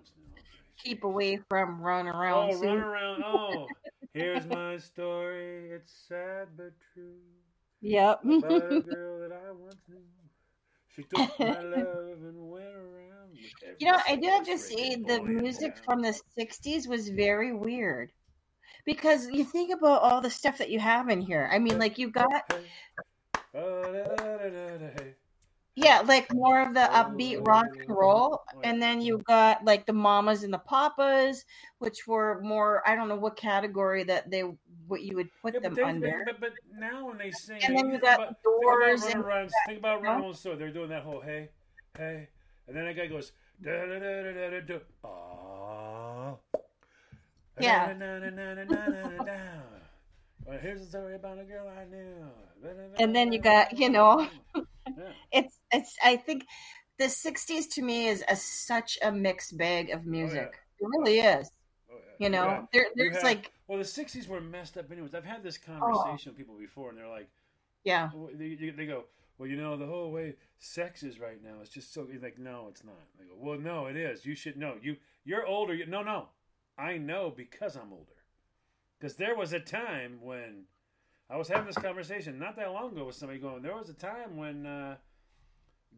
[0.83, 2.51] Keep away from run around.
[2.53, 3.23] Oh, run around.
[3.23, 3.67] Oh,
[4.13, 5.69] here's my story.
[5.71, 7.19] It's sad but true.
[7.81, 8.21] Yep.
[8.23, 9.97] About a girl that I once knew.
[10.95, 13.37] She took my love and went around.
[13.79, 15.83] You know, I do have to say the music town.
[15.85, 18.11] from the 60s was very weird.
[18.85, 21.49] Because you think about all the stuff that you have in here.
[21.51, 22.57] I mean, like you got, Hey.
[23.55, 25.15] Oh,
[25.79, 28.41] yeah, like more of the upbeat rock and roll.
[28.63, 31.45] And then you got like the mamas and the papas,
[31.79, 34.43] which were more, I don't know what category that they,
[34.87, 36.23] what you would put Yeah, them but, they, under.
[36.25, 39.29] but, but now when they sing, And then you got about, Doors think and- about
[39.29, 40.01] Run Around, think about?
[40.01, 40.55] Run Around Store.
[40.55, 41.49] They're doing that whole hey,
[41.97, 42.27] hey,
[42.67, 43.31] and then that guy goes
[43.63, 44.79] da da da da da da da.
[45.05, 46.35] Ah.
[47.59, 47.93] Yeah.
[50.45, 52.25] Well, here's a story about a girl I knew.
[52.97, 54.27] And then you got, you know.
[54.99, 55.11] Yeah.
[55.31, 56.45] it's, it's, I think
[56.97, 60.53] the 60s to me is a, such a mixed bag of oh, music.
[60.79, 61.49] It really is.
[61.91, 62.25] Oh, yeah.
[62.25, 62.65] You know, Yeah.
[62.73, 64.91] there, there's had- like, well, the '60s were messed up.
[64.91, 65.79] Anyways, I've had this Oh.
[65.79, 67.29] conversation with people before, and they're like,
[67.83, 68.09] yeah.
[68.33, 69.05] They, they go,
[69.37, 72.07] well, you know, the whole way sex is right now is just so.
[72.21, 72.95] Like, no, it's not.
[73.17, 74.25] They go, well, no, it is.
[74.25, 74.75] You should know.
[74.81, 75.73] You you're older.
[75.73, 76.27] You, no, no,
[76.77, 78.05] I know because I'm older.
[78.99, 80.63] Because there was a time when
[81.29, 83.61] I was having this conversation not that long ago with somebody going.
[83.61, 84.95] There was a time when uh,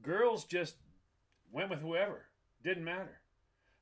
[0.02, 0.76] girls just
[1.52, 2.26] went with whoever.
[2.64, 3.22] Didn't matter.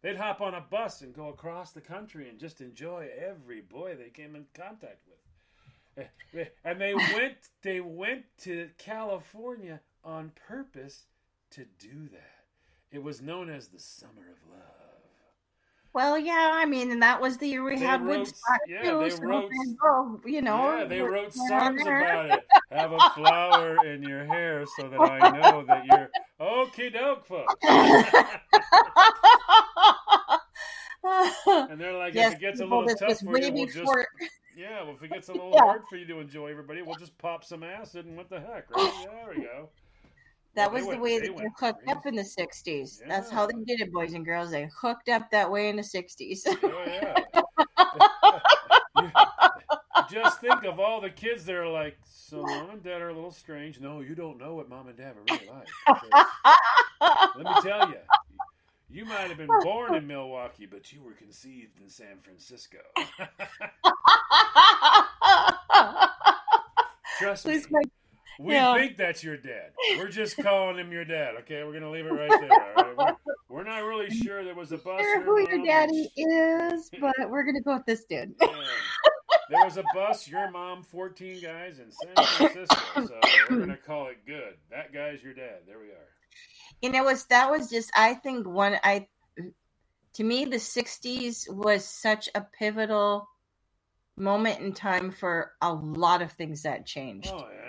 [0.01, 3.95] They'd hop on a bus and go across the country and just enjoy every boy
[3.95, 5.15] they came in contact with.
[6.63, 11.07] And they went they went to California on purpose
[11.51, 12.45] to do that.
[12.91, 14.78] It was known as the summer of love.
[15.99, 18.83] Well, yeah, I mean, and that was the year we They had wrote- Woodstock yeah,
[18.83, 18.99] too.
[19.01, 19.51] they so wrote-
[20.25, 22.39] you know, yeah, they wrote songs about it.
[22.71, 27.27] Have a flower in your hair so that I know that you're okie doke.
[31.71, 33.91] And they're like, yes, if it gets a little tough for you, we'll just
[34.55, 34.81] yeah.
[34.83, 35.63] Well, if it gets a little Yeah.
[35.63, 38.73] hard for you to enjoy everybody, we'll just pop some acid and what the heck,
[38.73, 38.93] right?
[39.01, 39.67] Yeah, there we go.
[40.55, 43.01] That Well, they was the way they that they went hooked up in the '60s.
[43.07, 44.51] That's how they did it, boys and girls.
[44.51, 46.39] They hooked up that way in the '60s.
[46.63, 47.15] Oh yeah.
[50.09, 53.13] Just think of all the kids that are like, so mom and dad are a
[53.13, 53.79] little strange.
[53.79, 55.67] No, you don't know what mom and dad are really like.
[57.35, 57.97] Let me tell you,
[58.89, 62.79] you might have been born in Milwaukee, but you were conceived in San Francisco.
[67.19, 67.61] Trust me.
[67.69, 67.81] My-
[68.39, 68.73] We Yeah.
[68.73, 69.73] think that's your dad.
[69.97, 71.35] We're just calling him your dad.
[71.41, 72.49] Okay, we're gonna leave it right there.
[72.49, 72.97] Right?
[72.97, 73.15] we're,
[73.49, 75.01] we're not really sure there was a bus.
[75.01, 78.33] sure who your daddy is, but we're gonna go with this dude.
[78.41, 78.47] Yeah.
[79.49, 82.75] There was a bus, your mom, 14 guys in San Francisco.
[83.07, 83.19] So
[83.49, 84.55] we're going to call it good.
[84.69, 85.61] That guy's your dad.
[85.67, 86.07] There we are.
[86.83, 89.07] And it was that was just I think one I
[90.13, 93.27] to me the 60s was such a pivotal
[94.17, 97.29] moment in time for a lot of things that changed.
[97.33, 97.68] Oh, yeah.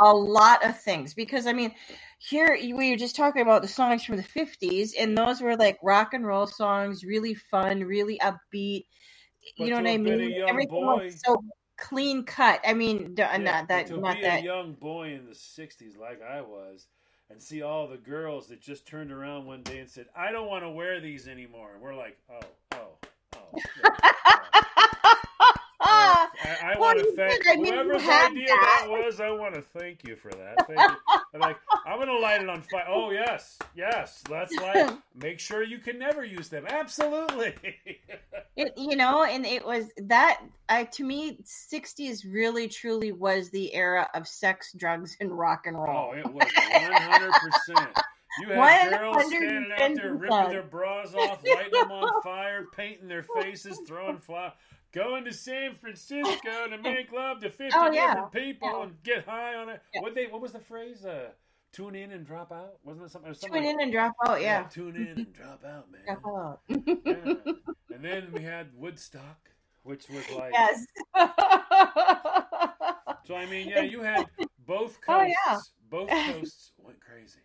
[0.00, 1.74] A lot of things because I mean,
[2.18, 5.78] here we were just talking about the songs from the fifties, and those were like
[5.82, 8.86] rock and roll songs, really fun, really upbeat.
[9.58, 10.44] But you know what I have been a mean?
[10.48, 11.42] Everything boy- was so
[11.78, 12.60] clean cut.
[12.66, 14.40] I mean, d- Yeah, not that, to not be that.
[14.40, 16.86] a young boy in the 60s like I was
[17.30, 20.48] and see all the girls that just turned around one day and said, I don't
[20.48, 21.72] want to wear these anymore.
[21.72, 22.40] And we're like, oh,
[22.72, 22.88] oh,
[23.36, 23.38] oh.
[23.54, 24.66] yeah, Ah,
[26.42, 27.46] I, I want to thank did.
[27.46, 28.78] I you whoever's idea that.
[28.82, 28.90] that.
[28.90, 29.20] was.
[29.20, 30.66] I want to thank you for that.
[30.66, 30.96] Thank you.
[31.34, 32.86] I'm like, I'm gonna light it on fire.
[32.88, 34.22] Oh yes, yes.
[34.30, 34.96] Let's light.
[35.14, 36.66] Make sure you can never use them.
[36.68, 37.54] Absolutely.
[38.56, 40.40] it, you know, and it was that.
[40.68, 45.76] I to me, sixties really truly was the era of sex, drugs, and rock and
[45.76, 46.12] roll.
[46.12, 47.32] oh, it was 100.
[47.32, 47.98] percent
[48.40, 53.08] You had girls standing out there ripping their bras off, lighting them on fire, painting
[53.08, 54.52] their faces, throwing flowers.
[54.92, 58.08] Going to San Francisco to make love to fifty Oh, yeah.
[58.14, 58.82] different people Yeah.
[58.82, 59.80] and get high on it.
[59.94, 60.00] Yeah.
[60.02, 60.26] What they?
[60.26, 61.04] What was the phrase?
[61.04, 61.28] Uh,
[61.72, 62.74] tune in and drop out.
[62.82, 63.28] Wasn't it something?
[63.28, 64.64] was Tune like- in and drop out, yeah.
[64.64, 66.02] Tune in and drop out, man.
[66.06, 67.56] Drop out.
[67.92, 69.50] And then we had Woodstock,
[69.82, 70.52] which was like.
[70.54, 70.86] yes.
[73.26, 74.26] So I mean, yeah, you had
[74.66, 75.06] both coasts.
[75.08, 75.22] Oh,
[75.52, 75.58] yeah.
[75.90, 77.40] Both coasts went crazy.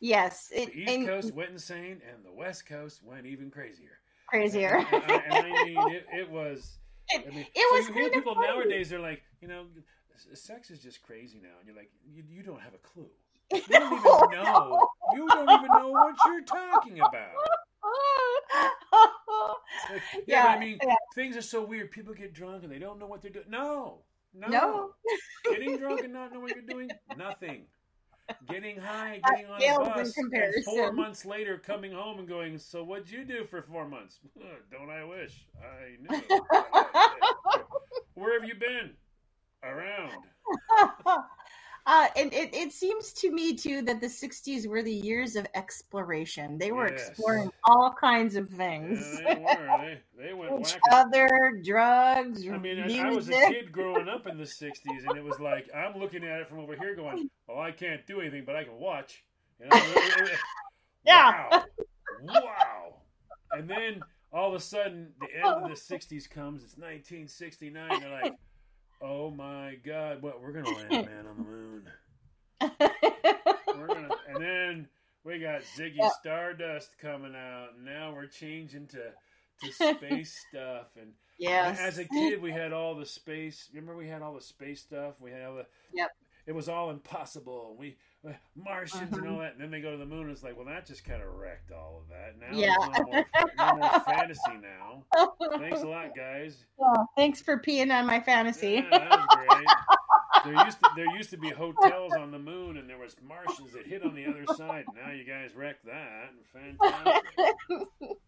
[0.00, 0.50] yes.
[0.54, 3.98] It, The East and Coast went insane, and the West Coast went even crazier.
[4.28, 4.84] crazier.
[4.92, 6.78] And, and I, and I mean, it, it was.
[7.12, 8.46] I It- mean, it so was you hear people funny.
[8.48, 8.90] nowadays.
[8.90, 9.66] They're like, you know,
[10.34, 13.08] sex is just crazy now, and you're like, you, you don't have a clue.
[13.52, 14.88] You don't even oh, know.
[15.14, 17.34] You don't even know what you're talking about.
[20.26, 20.94] yeah, Yeah, I mean, yeah.
[21.14, 21.90] things are so weird.
[21.90, 23.46] People get drunk and they don't know what they're doing.
[23.48, 24.00] No,
[24.32, 24.90] no, No.
[25.44, 27.66] Getting drunk and not knowing what you're doing, nothing.
[28.48, 32.82] Getting high, getting on a bus, and four months later coming home and going, "So
[32.82, 34.18] what'd you do for four months?"
[34.70, 36.40] Don't I wish I knew.
[38.14, 38.92] Where have you been?
[39.62, 40.12] Around.
[41.86, 45.46] uh, and it, it seems to me too that the 60s were the years of
[45.54, 46.58] exploration.
[46.58, 47.08] They were Yes.
[47.08, 49.18] exploring all kinds of Yeah, things.
[49.20, 49.78] they were.
[50.16, 51.28] They, they went Each other,
[51.64, 53.04] drugs, I mean, I- music.
[53.06, 56.24] I was a kid growing up in the '60s, and it was like I'm looking
[56.24, 59.24] at it from over here, going, "Well, I can't do anything, but I can watch."
[59.60, 60.26] You know?
[61.06, 61.48] Yeah.
[61.50, 61.64] Wow.
[62.22, 62.94] Wow.
[63.52, 64.00] And then
[64.32, 66.64] all of a sudden, the end of the '60s comes.
[66.64, 68.00] It's 1969.
[68.00, 68.32] They're like,
[69.02, 70.40] "Oh my God, what?
[70.40, 71.90] We're gonna land a man on the moon."
[73.78, 74.88] We're gonna, and then
[75.24, 76.08] we got Ziggy Yeah.
[76.20, 79.12] Stardust coming out, and now we're changing to
[79.62, 81.78] to space stuff and yes.
[81.78, 83.68] as a kid, we had all the space.
[83.72, 85.14] Remember, we had all the space stuff.
[85.20, 85.66] We had all the.
[85.92, 86.10] Yep.
[86.46, 87.74] It was all impossible.
[87.78, 87.96] We
[88.28, 89.52] uh, Martians and all that.
[89.52, 90.22] And then they go to the moon.
[90.24, 92.38] and It's like, well, that just kind of wrecked all of that.
[92.38, 92.74] Now Yeah.
[92.78, 93.24] no more,
[93.58, 95.04] no more fantasy now.
[95.58, 96.66] Thanks a lot, guys.
[96.78, 98.84] Oh, thanks for peeing on my fantasy.
[98.90, 99.66] Yeah, that was great.
[100.44, 103.72] There used to there used to be hotels on the moon, and there was Martians
[103.72, 104.84] that hit on the other side.
[104.94, 106.32] Now you guys wrecked that.
[106.52, 107.22] Fantastic.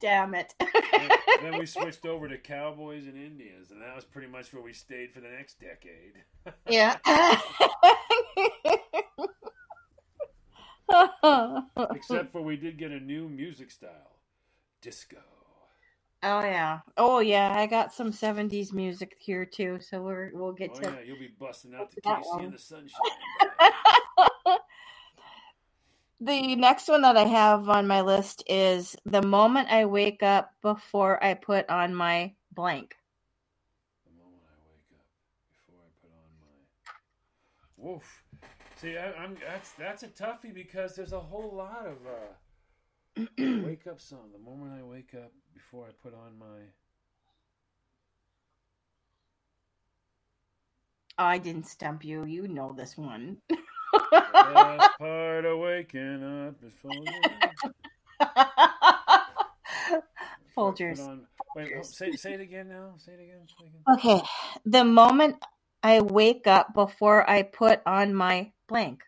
[0.00, 0.54] Damn it.
[0.60, 1.10] then,
[1.42, 4.72] then we switched over to cowboys and Indians, and that was pretty much where we
[4.72, 6.12] stayed for the next decade.
[6.68, 6.96] yeah.
[11.94, 14.18] Except for we did get a new music style,
[14.80, 15.16] disco.
[16.22, 16.80] Oh yeah.
[16.96, 17.52] Oh yeah.
[17.56, 20.96] I got some '70s music here too, so we're we'll get to Oh to.
[20.96, 22.44] yeah, you'll be busting out the That Casey one.
[22.44, 23.00] and the Sunshine.
[26.20, 30.50] The next one that I have on my list is the moment I wake up
[30.62, 32.96] before I put on my blank.
[34.06, 35.04] the moment I wake up
[35.52, 38.24] before I put on my woof.
[38.76, 43.86] See, I, I'm that's that's a toughie because there's a whole lot of uh, wake
[43.86, 44.30] up song.
[44.32, 46.64] The moment I wake up before I put on my
[51.18, 52.24] Oh, I didn't stump you.
[52.26, 53.38] You know this one.
[54.10, 56.72] The best part of waking up is.
[60.56, 60.98] Folgers.
[60.98, 61.26] Put
[61.56, 62.94] Wait, say, say it again now.
[62.98, 63.40] Say it again.
[63.46, 63.82] Say it again.
[63.96, 64.22] Okay.
[64.64, 65.36] The moment
[65.82, 69.02] I wake up before I put on my blank.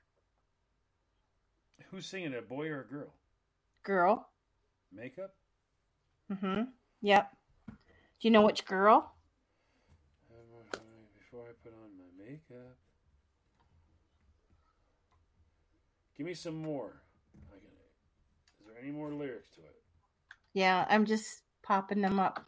[1.91, 3.15] Who's singing it, a boy or a girl?
[3.83, 4.29] Girl.
[4.93, 5.35] Makeup?
[6.31, 6.65] Mm-hmm.
[7.03, 7.31] Yep.
[7.69, 7.75] Do
[8.21, 9.15] you know which girl?
[11.19, 12.77] Before I put on my makeup.
[16.19, 17.01] Give me some more.
[17.49, 17.59] Can-
[18.61, 19.77] Is there any more lyrics to it?
[20.53, 22.45] Yeah, I'm just popping them up.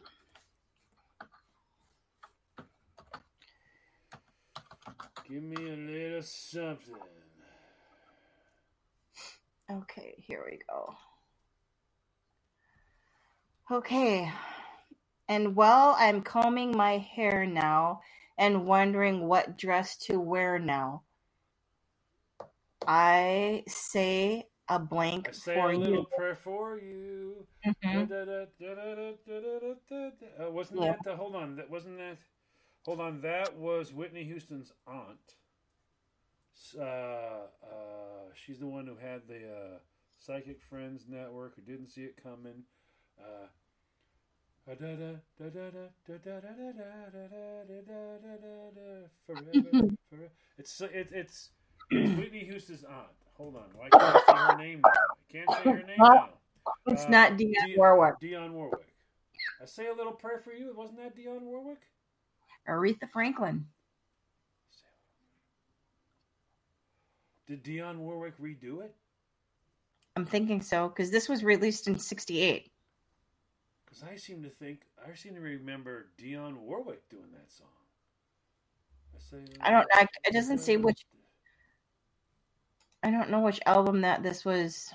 [5.29, 6.95] Give me a little something.
[9.71, 10.93] Okay, here we go.
[13.71, 14.29] Okay.
[15.29, 18.01] And while I'm combing my hair now
[18.37, 21.03] and wondering what dress to wear now,
[22.87, 26.07] I say a blank I say for a little you.
[26.15, 27.47] prayer for you.
[27.65, 28.11] Mhm.
[30.39, 30.91] Uh, wasn't Yeah.
[30.93, 31.55] that the, hold on?
[31.55, 32.17] That wasn't that.
[32.85, 33.21] Hold on.
[33.21, 35.35] That was Whitney Houston's aunt.
[36.77, 39.79] Uh, uh, she's the one who had the uh,
[40.19, 42.63] Psychic Friends Network who didn't see it coming.
[43.19, 43.47] Uh,
[44.65, 45.21] forever,
[49.25, 50.29] forever.
[50.57, 51.49] It's it, it's it's
[51.91, 53.07] Whitney Houston's aunt.
[53.37, 54.89] Hold on, why can't I say her name now?
[54.91, 56.29] I can't say her name now.
[56.87, 58.15] It's Uh, not Dionne Di- Warwick.
[58.21, 58.87] Dionne Warwick.
[59.61, 60.73] I say a little prayer for you.
[60.75, 61.79] Wasn't that Dionne Warwick?
[62.67, 63.65] Aretha Franklin.
[67.47, 68.93] Did Dionne Warwick redo it?
[70.15, 72.71] I'm thinking so because this was released in '68.
[73.85, 77.67] Because I seem to think I seem to remember Dionne Warwick doing that song.
[79.15, 79.53] I say.
[79.61, 80.05] I don't know.
[80.25, 81.03] It doesn't say which.
[83.03, 84.91] I don't know which album that this was.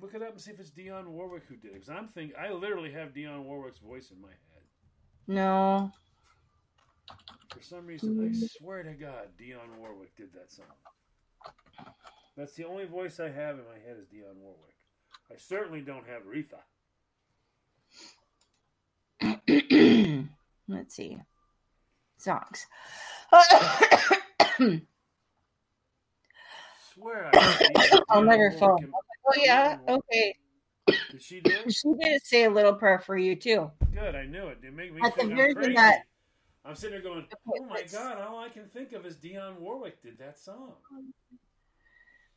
[0.00, 1.74] Look it up and see if it's Dionne Warwick who did it.
[1.74, 4.64] Because I'm thinking I literally have Dionne Warwick's voice in my head.
[5.28, 5.92] No.
[7.54, 8.50] For some reason, I mm.
[8.58, 10.66] swear to God, Dionne Warwick did that song.
[12.36, 14.74] That's the only voice I have in my head is Dionne Warwick.
[15.30, 16.60] I certainly don't have Aretha.
[20.68, 21.18] Let's see.
[22.16, 22.66] Songs.
[26.94, 28.78] Swear I I'll never fall.
[29.28, 29.78] Oh yeah.
[29.88, 30.34] Okay.
[30.86, 31.72] Did she do it?
[31.72, 33.70] She did say a little prayer for you too.
[33.92, 34.58] Good, I knew it.
[34.62, 35.74] It made me At the think I'm crazy.
[35.74, 36.02] that-
[36.64, 40.02] I'm sitting there going, "Oh my god!" All I can think of is Dionne Warwick
[40.02, 40.74] did that song.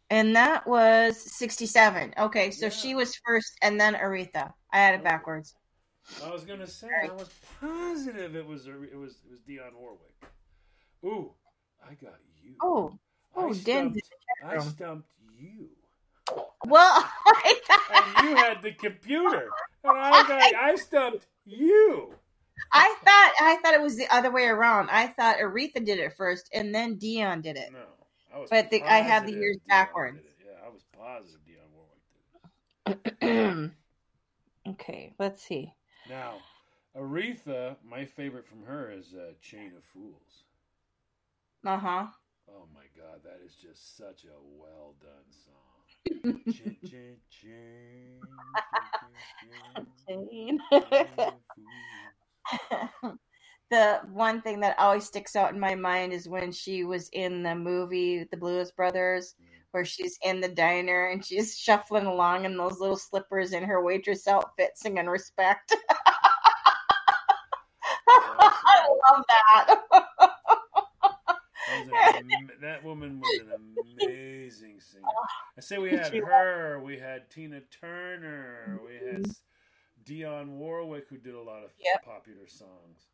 [0.10, 2.14] And that was 67.
[2.18, 2.70] Okay, so Yeah.
[2.70, 4.54] she was first and then Aretha.
[4.72, 5.56] I had it backwards.
[6.24, 7.30] I was gonna say I was
[7.60, 10.16] positive it was it was it was Dionne Warwick.
[11.06, 11.34] Ooh,
[11.84, 12.56] I got you.
[12.62, 12.98] Oh,
[13.36, 14.00] oh, I stumped,
[14.46, 14.62] I room.
[14.62, 15.10] stumped
[15.40, 15.70] you,
[16.66, 17.10] Well,
[17.94, 19.50] and you had the computer,
[19.84, 22.14] and I got I stumped you.
[22.72, 24.90] I thought I thought it was the other way around.
[24.92, 27.70] I thought Aretha did it first and then Dionne did it.
[27.72, 27.80] No,
[28.34, 28.50] I was.
[28.50, 30.20] But the- I had the years Dionne backwards.
[30.46, 33.72] Yeah, I was positive Dionne Warwick did it.
[34.70, 35.74] okay, let's see.
[36.10, 36.36] Now,
[36.98, 40.44] Aretha, my favorite from her is uh, "Chain of Fools."
[41.66, 42.06] Uh huh.
[42.56, 45.84] Oh my God, that is just such a well done song.
[53.72, 57.42] The one thing that always sticks out in my mind is when she was in
[57.42, 59.46] the movie The Blues Brothers, mm.
[59.72, 63.84] where she's in the diner and she's shuffling along in those little slippers in her
[63.84, 65.76] waitress outfit, singing "Respect."
[68.08, 70.06] I love that.
[71.90, 73.52] That, am- that woman was an
[74.04, 75.04] amazing singer.
[75.58, 79.42] I say we had her, we had Tina Turner, we had S-
[80.06, 82.04] Dionne Warwick, who did a lot of Yep.
[82.06, 83.08] popular songs.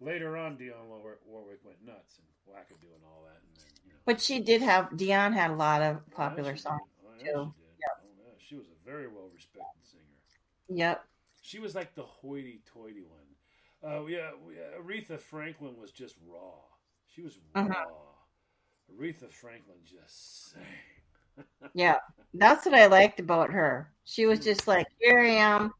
[0.00, 3.40] Later on, Dionne War- Warwick went nuts and wackadoo and doing all that.
[3.42, 6.56] And then, you know, but she did have Dionne had a lot of popular Oh,
[6.56, 6.82] songs.
[7.04, 7.24] Oh, too.
[7.24, 7.84] She.
[7.88, 10.02] Oh, she was a very well respected singer.
[10.68, 11.04] Yep.
[11.42, 13.20] She was like the hoity-toity one.
[13.82, 14.30] Uh, yeah,
[14.80, 16.58] Aretha Franklin was just raw.
[17.16, 17.62] She was raw.
[17.62, 17.84] Uh-huh.
[18.94, 20.62] Aretha Franklin just sang.
[21.74, 21.96] Yeah,
[22.32, 23.90] that's what I liked about her.
[24.04, 25.72] She was just like, here I am,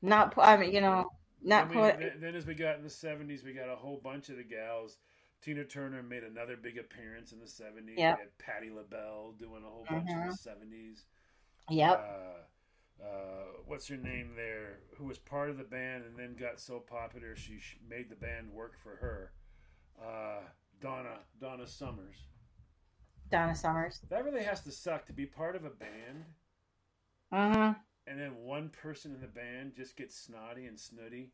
[0.00, 0.34] not.
[0.36, 1.10] I mean, you know,
[1.42, 1.98] not we- put.
[2.00, 4.42] then, then as we got in the seventies, we got a whole bunch of the
[4.42, 4.98] gals.
[5.40, 7.96] Tina Turner made another big appearance in the seventies.
[7.98, 8.16] Yep.
[8.18, 10.30] We had Patti LaBelle doing a whole bunch in Mhm.
[10.30, 11.04] the seventies.
[11.70, 11.98] Yep.
[13.00, 14.80] Uh, uh, what's her name there?
[14.96, 18.50] Who was part of the band and then got so popular she made the band
[18.52, 19.32] work for her.
[20.02, 20.40] Uh,
[20.80, 22.16] Donna Donna Summers.
[23.30, 24.00] Donna Summers.
[24.10, 26.24] That really has to suck to be part of a band
[27.30, 27.74] Uh huh.
[28.06, 31.30] and then one person in the band just gets snotty and snooty,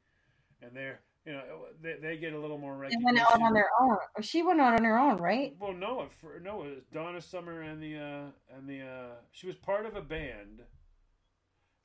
[0.63, 1.43] and they're you know
[1.83, 3.05] they, they get a little more They recognition.
[3.05, 3.97] went out on their own.
[4.21, 5.55] She went out on her own, right?
[5.59, 9.47] Well, no, for, no, it was Donna Summer and the uh, and the uh, she
[9.47, 10.63] was part of a band,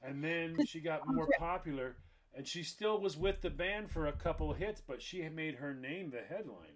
[0.02, 1.96] and then she got more popular,
[2.36, 5.56] and she still was with the band for a couple hits, but she had made
[5.56, 6.73] her name the headliner.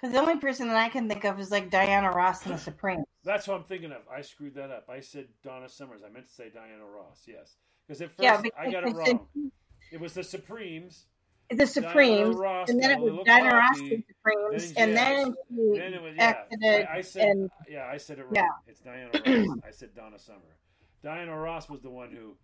[0.00, 2.58] Because the only person that I can think of is like Diana Ross and the
[2.58, 3.04] Supremes.
[3.24, 4.02] That's what I'm thinking of.
[4.12, 4.88] I screwed that up.
[4.88, 6.02] I said Donna Summers.
[6.06, 7.22] I meant to say Diana Ross.
[7.26, 9.50] Yes, because at first Yeah, I got it because wrong.
[9.90, 11.06] It was the Supremes.
[11.50, 15.94] the Supremes, Ross and then it was Diana Ross and Supremes, and then she Then
[15.94, 16.42] it was yeah.
[16.62, 17.88] I, I said and- yeah.
[17.90, 18.34] I said it wrong.
[18.34, 18.48] yeah.
[18.68, 19.10] It's Diana
[19.48, 19.58] Ross.
[19.66, 20.56] I said Donna Summer.
[21.02, 22.36] Diana Ross was the one who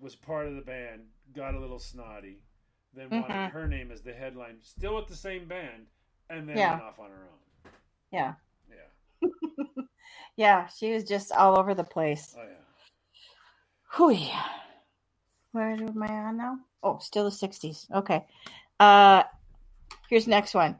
[0.00, 1.02] was part of the band,
[1.34, 2.38] got a little snotty,
[2.94, 3.50] then wanted Mhm.
[3.52, 5.86] her name as the headline, still with the same band,
[6.30, 6.70] and then Yeah.
[6.72, 7.72] went off on her own.
[8.10, 8.34] Yeah,
[8.70, 9.28] Yeah.
[10.36, 12.36] yeah, she was just all over the place.
[13.98, 14.44] Oh yeah.
[15.52, 16.58] Where am I on now?
[16.82, 17.90] Oh, still the 60s.
[17.94, 18.24] Okay.
[18.80, 19.24] Uh
[20.08, 20.78] here's next one.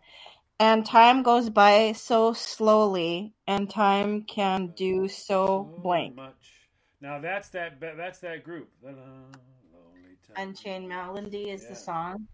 [0.60, 6.14] And time goes by so slowly, and time can do so blank.
[6.14, 6.68] much.
[7.00, 7.80] Now that's that.
[7.80, 8.70] That's that group.
[8.82, 10.36] The lonely time.
[10.48, 11.68] Unchained Melody is Yeah.
[11.70, 12.28] the song.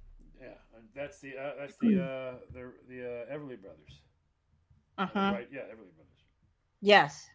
[0.94, 4.02] Yeah, that's the uh, that's the uh, the the uh, Everly Brothers.
[4.98, 5.30] Uh-huh.
[5.34, 5.48] Right?
[5.52, 6.24] Yeah, Everly Brothers.
[6.80, 7.26] Yes.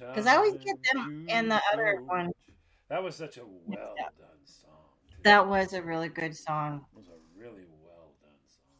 [0.00, 2.32] And 'Cause I always get them and the other one.
[2.88, 4.70] That was such a well done song.
[5.08, 5.16] too.
[5.22, 6.86] That was a really good song.
[6.92, 8.74] It was a really well done song.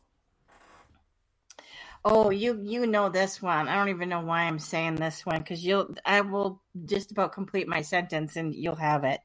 [2.05, 3.69] Oh, you you know this one.
[3.69, 7.33] I don't even know why I'm saying this one because you'll I will just about
[7.33, 9.21] complete my sentence and you'll have it.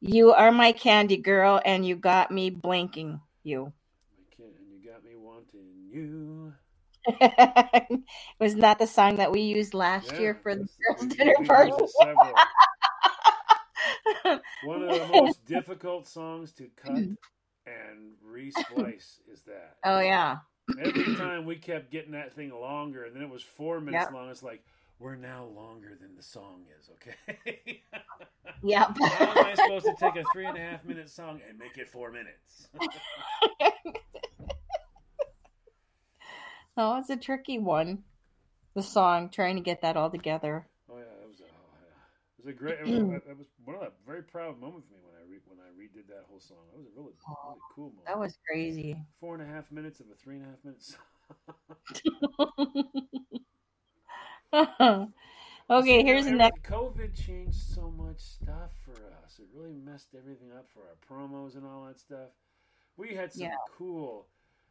[0.00, 3.72] You are my candy girl and you got me blinking you.
[4.10, 6.54] My kid, and you got me wanting you.
[8.40, 11.34] Was not that the song that we used last Yeah, year for the girls' dinner
[11.46, 11.72] party?
[11.72, 12.46] used it several.
[14.60, 17.16] One of the most difficult songs to cut mm.
[17.66, 19.76] and re-splice is that.
[19.84, 20.38] oh yeah.
[20.78, 24.10] Every time we kept getting that thing longer, and then it was four minutes Yep.
[24.10, 24.30] long.
[24.30, 24.64] It's like
[25.02, 26.88] we're now longer than the song is.
[26.94, 27.82] Okay.
[28.64, 28.96] Yep.
[29.00, 31.78] How am I supposed to take a three and a half minute song and make
[31.78, 32.68] it four minutes?
[36.76, 38.04] oh, it's a tricky one.
[38.74, 40.68] The song, trying to get that all together.
[40.88, 41.40] oh yeah, that was.
[41.40, 41.44] Oh,
[41.82, 41.88] yeah.
[42.38, 42.78] was a great.
[42.78, 45.38] It was, it was one of the very proud moment for me when I re,
[45.46, 46.58] when I redid that whole song.
[46.72, 48.06] It was a really really cool moment.
[48.06, 48.96] That was crazy.
[49.18, 51.00] four and a half minutes of a three and a half minute song.
[55.70, 56.62] okay, here's the next.
[56.64, 58.92] COVID changed so much stuff for
[59.24, 59.38] us.
[59.38, 62.30] It really messed everything up for our promos and all that stuff.
[62.96, 63.54] We had some Yeah.
[63.76, 64.26] cool.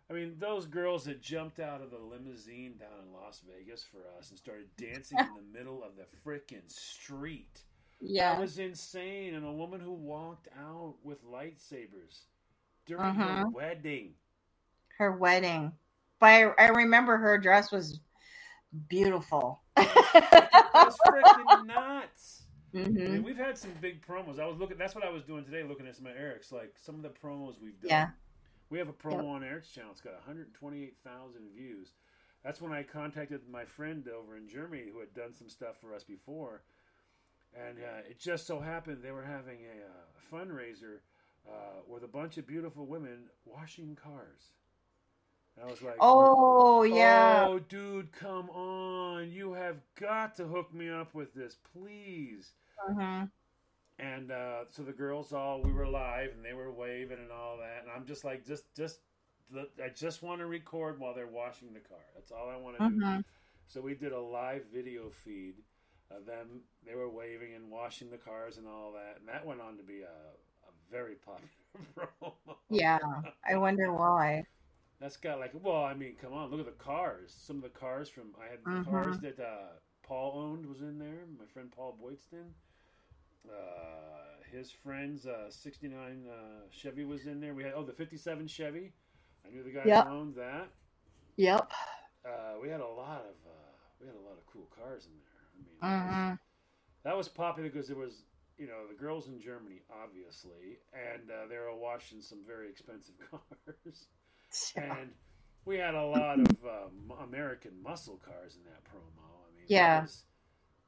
[0.09, 3.99] I mean, those girls that jumped out of the limousine down in Las Vegas for
[4.19, 7.63] us and started dancing in the middle of the frickin' street.
[8.01, 8.34] Yeah.
[8.34, 9.36] That was insane.
[9.36, 12.25] And a woman who walked out with lightsabers
[12.86, 13.45] during Uh-huh.
[13.45, 14.13] her wedding.
[14.97, 15.71] her wedding.
[16.19, 18.01] But I, I remember her dress was
[18.89, 19.61] beautiful.
[20.73, 22.43] That's freaking nuts.
[23.05, 24.39] I hmm mean, we've had some big promos.
[24.39, 24.77] I was looking.
[24.77, 27.09] That's what I was doing today, looking at some of Eric's, like some of the
[27.09, 27.89] promos we've done.
[27.89, 28.09] Yeah.
[28.69, 29.29] We have a promo Yep.
[29.29, 29.91] on Eric's channel.
[29.91, 31.93] It's got 128,000 views.
[32.43, 35.93] That's when I contacted my friend over in Germany who had done some stuff for
[35.93, 36.63] us before,
[37.55, 40.99] and uh, it just so happened they were having a uh, fundraiser
[41.47, 44.53] uh, with a bunch of beautiful women washing cars.
[45.60, 47.47] I was like, Oh yeah.
[47.49, 49.32] Oh, dude, come on.
[49.32, 52.54] You have got to hook me up with this, please.
[52.88, 53.24] hmm
[53.99, 57.58] And uh, so the girls all, we were live and they were waving and all
[57.58, 57.84] that.
[57.84, 58.99] And I'm just like, just, just,
[59.84, 61.99] I just want to record while they're washing the car.
[62.16, 62.95] That's all I want to do.
[62.95, 63.22] hmm
[63.68, 65.56] So we did a live video feed
[66.12, 66.62] of them.
[66.86, 69.18] They were waving and washing the cars and all that.
[69.20, 71.49] And that went on to be a, a very popular
[72.22, 72.34] promo.
[72.70, 72.99] Yeah.
[73.47, 74.45] I wonder why.
[75.02, 77.36] That's got like, well, I mean, come on, look at the cars.
[77.38, 78.86] Some of the cars from I had the Mhm.
[78.86, 81.26] cars that uh, Paul owned was in there.
[81.39, 82.52] My friend Paul Boydston.
[83.49, 87.54] Uh, his friends, uh, '69 uh, Chevy was in there.
[87.56, 88.93] We had oh the '57 Chevy.
[89.45, 89.93] I knew the guy Yep.
[89.93, 90.70] who owned that.
[91.38, 91.72] Yep.
[92.26, 95.14] Uh, we had a lot of uh, we had a lot of cool cars in
[95.18, 95.41] there.
[95.54, 96.38] I mean, that, was, hmm
[97.04, 98.26] that was popular because there was
[98.58, 103.16] you know the girls in Germany, obviously, and uh, they were watching some very expensive
[103.32, 104.08] cars
[104.76, 105.12] and
[105.66, 109.24] we had a lot of um, American muscle cars in that promo.
[109.47, 109.95] I mean, Yeah.
[109.95, 110.24] that was,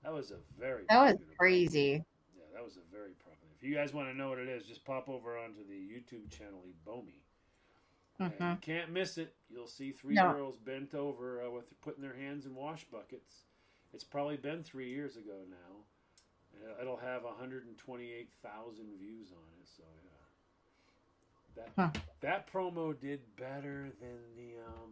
[0.03, 1.37] that was a very That was popular promo.
[1.37, 2.03] crazy.
[2.35, 3.53] Yeah, that was a very popular.
[3.57, 6.29] If you guys want to know what it is, just pop over onto the YouTube
[6.29, 7.21] channel Ebomi.
[8.19, 9.33] And hmm you can't miss it.
[9.49, 10.31] You'll see three No.
[10.33, 13.45] girls bent over uh, with putting their hands in wash buckets.
[13.93, 15.85] It's probably been three years ago now.
[16.55, 19.67] Uh, It'll have 128,000 views on it.
[19.75, 20.12] So yeah,
[21.55, 21.91] that Huh.
[22.21, 24.91] that promo did better than the um,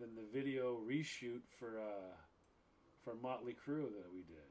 [0.00, 2.14] than the video reshoot for uh,
[3.04, 4.48] for Motley Crue that we did.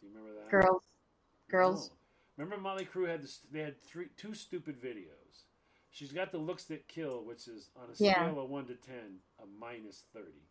[0.00, 0.50] Do you remember that?
[0.50, 0.82] Girls.
[1.50, 1.90] Girls.
[1.90, 2.44] No.
[2.44, 5.44] Remember Motley Crue had this, they had three two stupid videos.
[5.90, 8.14] She's got the looks that kill, which is on a Yeah.
[8.14, 10.48] scale of one to ten, a minus thirty.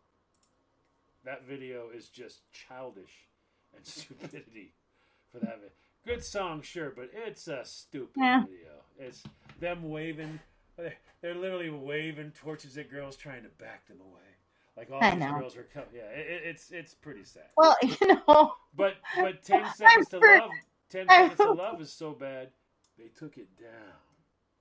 [1.24, 3.28] That video is just childish
[3.74, 4.74] and stupidity
[5.30, 5.60] for that.
[6.04, 8.42] Good song, sure, but it's a stupid Yeah.
[8.42, 8.81] video.
[9.06, 9.22] It's
[9.60, 10.38] them waving.
[10.76, 14.20] They're, literally waving torches at girls trying to back them away.
[14.76, 15.38] Like all I these know.
[15.38, 15.88] girls are coming.
[15.94, 17.44] Yeah, it, it- it's it's pretty sad.
[17.56, 17.96] Well, you
[18.26, 18.54] know.
[18.74, 20.50] But but ten seconds to love,
[20.88, 22.48] ten seconds to love is so bad,
[22.98, 23.92] they took it down.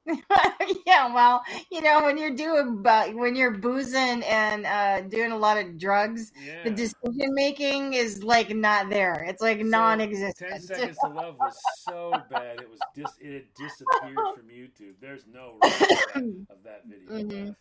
[0.85, 5.37] yeah, well, you know, when you're doing, bu- when you're boozing and uh, doing a
[5.37, 6.63] lot of drugs, Yeah.
[6.63, 9.23] the decision making is like not there.
[9.27, 10.49] It's like So, non-existent.
[10.49, 14.95] Ten seconds to love was so bad it was dis- it had disappeared from YouTube.
[14.99, 17.45] There's no record of that video Mhm.
[17.47, 17.57] left.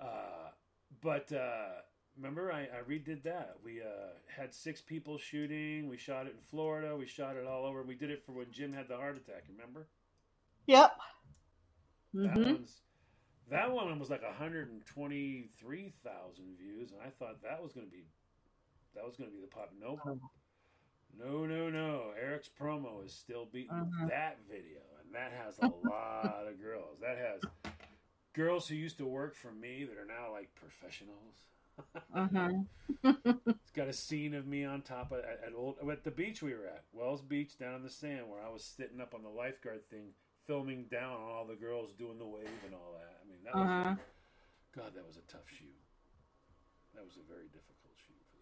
[0.00, 0.48] Uh,
[1.02, 1.82] but uh,
[2.16, 3.56] remember, I, I redid that.
[3.64, 3.84] We uh,
[4.34, 5.88] had six people shooting.
[5.88, 6.96] We shot it in Florida.
[6.96, 7.82] We shot it all over.
[7.82, 9.44] We did it for when Jim had the heart attack.
[9.50, 9.86] Remember?
[10.66, 10.92] Yep.
[12.14, 12.80] That hmm one's
[13.50, 18.04] that one was like 123,000 views, and I thought that was going to be
[18.94, 19.72] that was going to be the pop.
[19.80, 20.00] Nope.
[21.18, 22.12] No, no, no.
[22.20, 24.08] Eric's promo is still beating Mhm.
[24.08, 26.98] that video, and that has a lot of girls.
[27.00, 27.42] That has
[28.32, 31.44] girls who used to work for me that are now like professionals.
[32.12, 32.62] hmm
[33.62, 36.42] It's got a scene of me on top of at, at old at the beach
[36.42, 39.22] we were at, Wells Beach, down in the sand, where I was sitting up on
[39.22, 40.12] the lifeguard thing,
[40.50, 43.22] filming down on all the girls doing the wave and all that.
[43.22, 43.94] I mean, that was Uh-huh.
[44.74, 45.78] God, that was a tough shoot.
[46.92, 48.38] That was a very difficult shoot for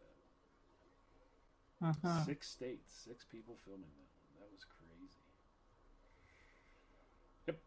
[1.92, 2.00] that.
[2.00, 4.40] hmm Six states, six people filming that one.
[4.40, 5.20] That was crazy.
[7.46, 7.60] Yep.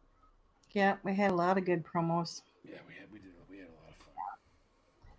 [0.71, 2.41] Yeah, we had a lot of good promos.
[2.63, 4.15] Yeah, we had we did we had a lot of fun.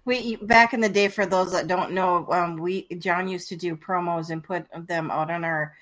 [0.05, 3.57] We back in the day, for those that don't know, um, we John used to
[3.57, 5.77] do promos and put them out on our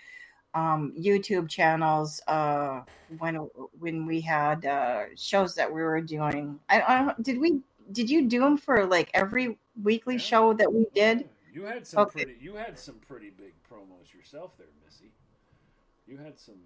[0.55, 2.83] um, YouTube channels uh,
[3.19, 3.37] when
[3.79, 6.59] when we had uh, shows that we were doing.
[6.69, 7.61] I, I did we
[7.93, 10.21] did you do them for like every weekly Yeah.
[10.21, 11.29] show that we did?
[11.53, 12.25] You had some Okay.
[12.25, 15.11] pretty you had some pretty big promos yourself there, Missy.
[16.07, 16.57] You had some.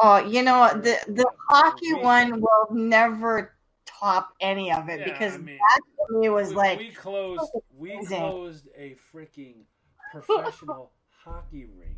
[0.00, 3.54] Oh, you know the the hockey one will never
[3.84, 6.90] top any of it Yeah, because I mean, that to me was we, like we
[6.90, 9.64] closed we closed a freaking
[10.12, 10.92] professional
[11.24, 11.97] hockey rink.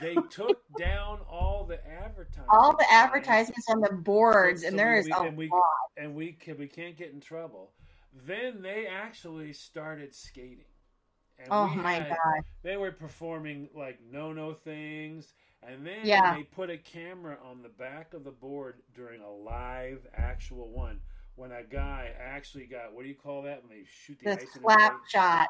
[0.00, 2.44] They took down all the advertising.
[2.48, 5.62] all the advertisements on the boards, So- and there we- is a and we- lot.
[5.96, 7.72] and we can we can't get in trouble.
[8.12, 10.64] Then they actually started skating.
[11.38, 12.44] And Oh my had- god!
[12.62, 16.34] They were performing like no no things, and then Yeah.
[16.34, 21.00] they put a camera on the back of the board during a live actual one.
[21.36, 24.32] When a guy actually got what do you call that when they shoot the The
[24.32, 25.10] ice in slap his face?
[25.12, 25.48] shot.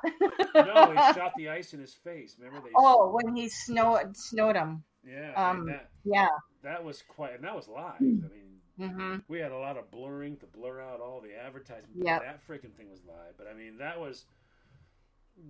[0.66, 2.34] No, he shot the ice in his face.
[2.38, 2.72] Remember they?
[2.76, 4.82] oh, when he snowed snowed him.
[5.08, 6.28] yeah, um, that Yeah.
[6.64, 7.94] that was quite, and that was live.
[8.00, 12.04] I mean, hmm we had a lot of blurring to blur out all the advertisement.
[12.04, 12.20] Yep.
[12.20, 14.24] That freaking thing was live, but I mean that was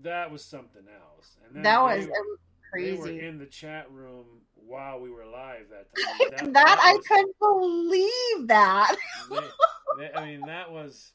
[0.02, 1.36] that was something else.
[1.46, 2.06] And then That was
[2.74, 3.20] They were crazy.
[3.26, 5.86] in the chat room while we were live that
[6.38, 6.52] time.
[6.52, 8.96] That, I was- couldn't believe that.
[10.16, 11.12] I mean, that was.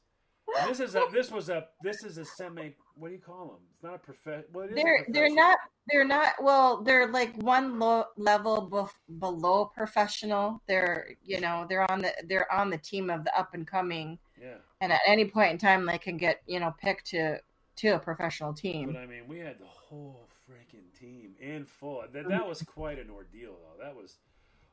[0.68, 1.04] This is a.
[1.12, 1.68] This was a.
[1.82, 2.76] This is a semi.
[2.96, 3.58] What do you call them?
[3.74, 4.44] It's not a prof.
[4.52, 5.58] What is a They're they're not
[5.90, 10.62] they're not well they're like one low level bef- below professional.
[10.68, 14.20] They're you know they're on the they're on the team of the up and coming,
[14.42, 17.40] Yeah, and at any point in time they can get you know picked to
[17.78, 18.94] to a professional team.
[18.94, 19.02] but.
[19.02, 22.04] I mean, we had the whole freaking team in full.
[22.14, 22.48] That that mm.
[22.48, 23.84] was quite an ordeal, though.
[23.84, 24.18] That was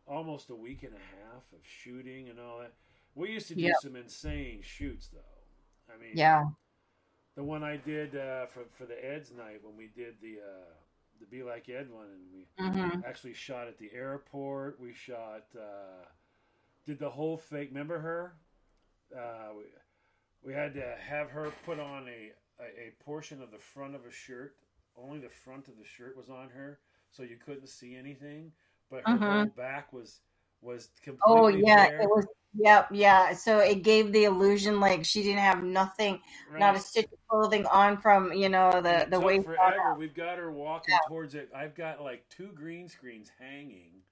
[0.06, 2.72] almost a week and a half of shooting and all that.
[3.18, 3.74] We used to do Yep.
[3.74, 5.92] some insane shoots, though.
[5.92, 6.44] I mean, Yeah,
[7.36, 10.74] the one I did uh, for for the Ed's night when we did the uh,
[11.20, 14.80] the Be Like Ed one, and we hmm actually shot at the airport.
[14.80, 16.04] We shot, uh,
[16.86, 17.68] did the whole fake.
[17.70, 18.34] Remember her?
[19.16, 19.64] Uh, we,
[20.42, 22.32] we had to have her put on a,
[22.62, 24.56] a, a portion of the front of a shirt.
[24.96, 26.80] Only the front of the shirt was on her,
[27.10, 28.52] so you couldn't see anything.
[28.90, 29.20] But her Mhm.
[29.20, 30.20] whole back was
[30.62, 32.00] was completely Oh yeah, bare.
[32.00, 32.26] it was.
[32.54, 33.34] Yep, yeah.
[33.34, 36.20] So it gave the illusion like she didn't have nothing,
[36.56, 39.44] not a stitch of clothing on from you know the It the waist.
[39.44, 39.94] forever.
[39.94, 41.50] We've got her walking towards it.
[41.54, 44.02] I've got like two green screens hanging.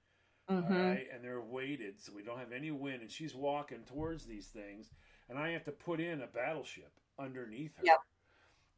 [0.47, 3.01] hmm all right, and they're weighted, so we don't have any wind.
[3.01, 4.89] And she's walking towards these things,
[5.29, 7.83] and I have to put in a battleship underneath her.
[7.85, 7.99] Yep.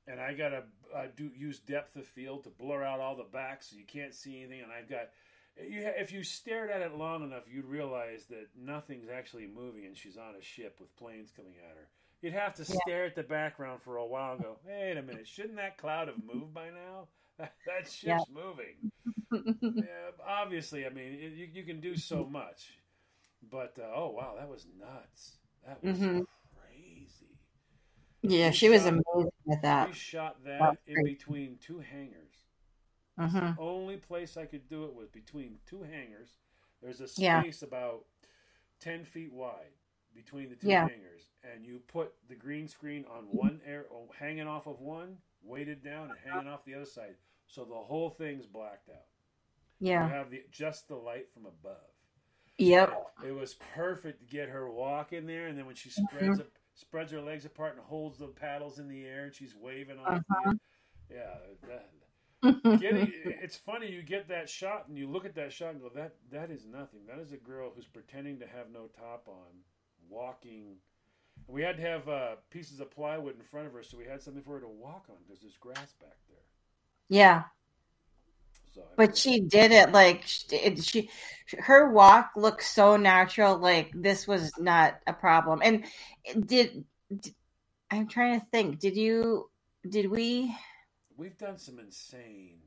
[0.07, 0.63] And I gotta
[0.95, 4.13] uh, do use depth of field to blur out all the backs so you can't
[4.13, 4.61] see anything.
[4.61, 5.09] And I've got
[5.67, 5.81] you.
[5.97, 10.17] If you stared at it long enough, you'd realize that nothing's actually moving, and she's
[10.17, 11.87] on a ship with planes coming at her.
[12.21, 12.79] You'd have to Yeah.
[12.81, 16.07] stare at the background for a while and go, "Wait a minute, shouldn't that cloud
[16.07, 17.07] have moved by now?
[17.39, 18.19] That, that ship's Yeah.
[18.33, 18.91] moving."
[19.31, 22.77] yeah, obviously, I mean, you, you can do so much,
[23.49, 25.37] but uh, oh wow, that was nuts.
[25.65, 26.25] That was Mhm.
[26.59, 27.37] crazy.
[28.23, 29.87] yeah, We she was amazing with that.
[29.87, 32.28] We shot that That's in between two hangars.
[33.19, 36.29] Hmm Only place I could do it was between two hangars.
[36.81, 37.41] There's a Yeah.
[37.41, 38.05] space about
[38.79, 39.73] ten feet wide
[40.15, 40.87] between the two Yeah.
[40.87, 45.17] hangars, and you put the green screen on one air, oh, hanging off of one,
[45.43, 47.15] weighted down, and hanging off the other side,
[47.47, 49.05] so the whole thing's blacked out.
[49.79, 51.77] Yeah, you have the just the light from above.
[52.57, 53.13] Yep.
[53.25, 57.11] It was perfect to get her walking there, and then when she spreads up, spreads
[57.11, 60.21] her legs apart and holds the paddles in the air, and she's waving off.
[60.29, 60.53] Uh-huh.
[61.09, 61.35] The, yeah,
[61.67, 61.89] that,
[62.79, 63.91] getting, it's funny.
[63.91, 66.65] You get that shot, and you look at that shot and go, "That that is
[66.65, 67.01] nothing.
[67.07, 69.63] That is a girl who's pretending to have no top on,
[70.09, 70.77] walking."
[71.47, 74.05] And we had to have uh, pieces of plywood in front of her, so we
[74.05, 76.45] had something for her to walk on because there's grass back there.
[77.09, 77.43] yeah.
[78.73, 81.09] So, But she did it like sh- it, she,
[81.57, 83.57] her walk looked so natural.
[83.57, 85.61] Like this was not a problem.
[85.63, 85.85] And
[86.45, 87.35] did, did
[87.91, 88.79] I'm trying to think?
[88.79, 89.49] Did you?
[89.87, 90.55] Did we?
[91.19, 92.59] We've done some insane.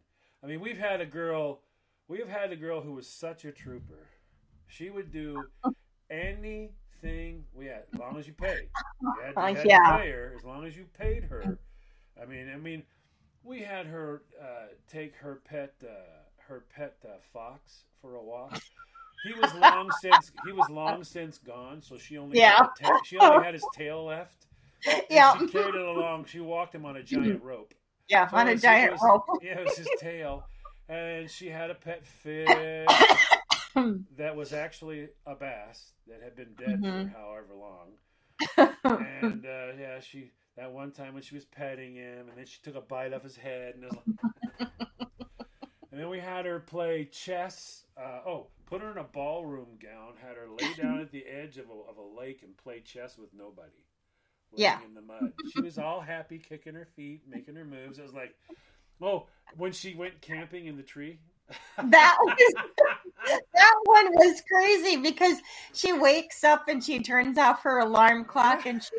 [0.44, 1.60] I mean, we've had a girl.
[2.06, 4.06] We've had a girl who was such a trooper.
[4.66, 5.42] She would do
[6.10, 8.68] anything we had, as long as you paid.
[9.00, 9.96] You had, you Uh, had to yeah.
[9.98, 11.58] pay her as long as you paid her.
[12.20, 12.82] I mean, I mean,
[13.42, 15.88] we had her uh, take her pet, uh,
[16.36, 18.60] her pet uh, fox for a walk.
[19.24, 22.56] He was long since he was long since gone, so she only Yeah.
[22.58, 24.46] had ta- she only had his tail left.
[24.86, 25.38] And Yeah.
[25.38, 26.24] she carried it along.
[26.26, 27.72] She walked him on a giant rope.
[28.12, 29.24] Yeah, So on it a giant was- rope.
[29.42, 30.44] Yeah, it was his tail.
[30.88, 32.46] And she had a pet fish
[34.18, 37.10] that was actually a bass that had been dead Mhm.
[37.12, 38.68] for however long.
[39.22, 42.58] And uh, yeah, she that one time when she was petting him, and then she
[42.62, 43.94] took a bite off his head, and, was
[44.60, 44.68] like...
[45.90, 47.84] and then we had her play chess.
[47.96, 51.56] Uh, oh, put her in a ballroom gown, had her lay down at the edge
[51.56, 53.70] of a, of a lake and play chess with nobody.
[54.54, 54.78] Yeah.
[54.86, 55.32] in the mud.
[55.52, 57.98] She was all happy, kicking her feet, making her moves.
[57.98, 58.34] I was like,
[59.02, 59.26] Oh,
[59.56, 61.18] when she went camping in the tree.
[61.76, 62.54] That was
[63.54, 65.36] that one was crazy because
[65.74, 68.90] she wakes up and she turns off her alarm clock and she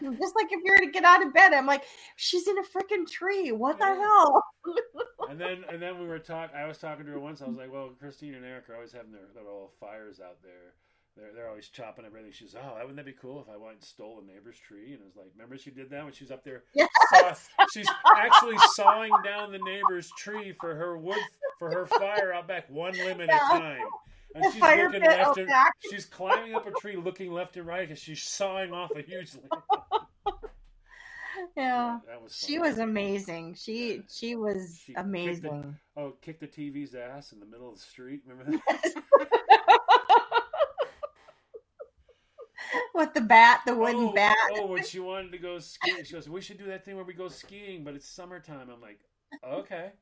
[0.00, 1.84] just like if you were to get out of bed, I'm like,
[2.16, 3.50] she's in a freaking tree.
[3.50, 4.42] What the hell?
[5.30, 6.56] and then and then we were talking.
[6.56, 7.42] I was talking to her once.
[7.42, 10.38] I was like, "Well, Christine and Eric are always having their, their little fires out
[10.42, 10.74] there.
[11.16, 13.84] They're they're always chopping everything." She's, "Oh, wouldn't that be cool if I went and
[13.84, 16.30] stole a neighbor's tree?" And I was like, "Remember she did that when she was
[16.30, 16.64] up there?
[16.74, 17.48] Yes.
[17.58, 21.18] Saw, she's actually sawing down the neighbor's tree for her wood
[21.58, 23.56] for her fire out back, one limb at Yeah.
[23.56, 23.86] a time."
[24.34, 25.72] And The she's looking left and back.
[25.90, 29.34] she's climbing up a tree, looking left and right because she's sawing off a huge
[29.34, 29.48] limb.
[31.56, 32.00] Yeah.
[32.06, 33.54] that was She was amazing.
[33.54, 35.76] She she was She kicked the- amazing.
[35.96, 38.22] Oh, kick the TV's ass in the middle of the street.
[38.26, 39.42] Remember that?
[42.96, 44.36] With the bat, the wooden oh, bat.
[44.54, 47.04] Oh, when she wanted to go skiing, she goes, "We should do that thing where
[47.04, 49.00] we go skiing, but it's summertime." I'm like,
[49.46, 49.92] "Okay."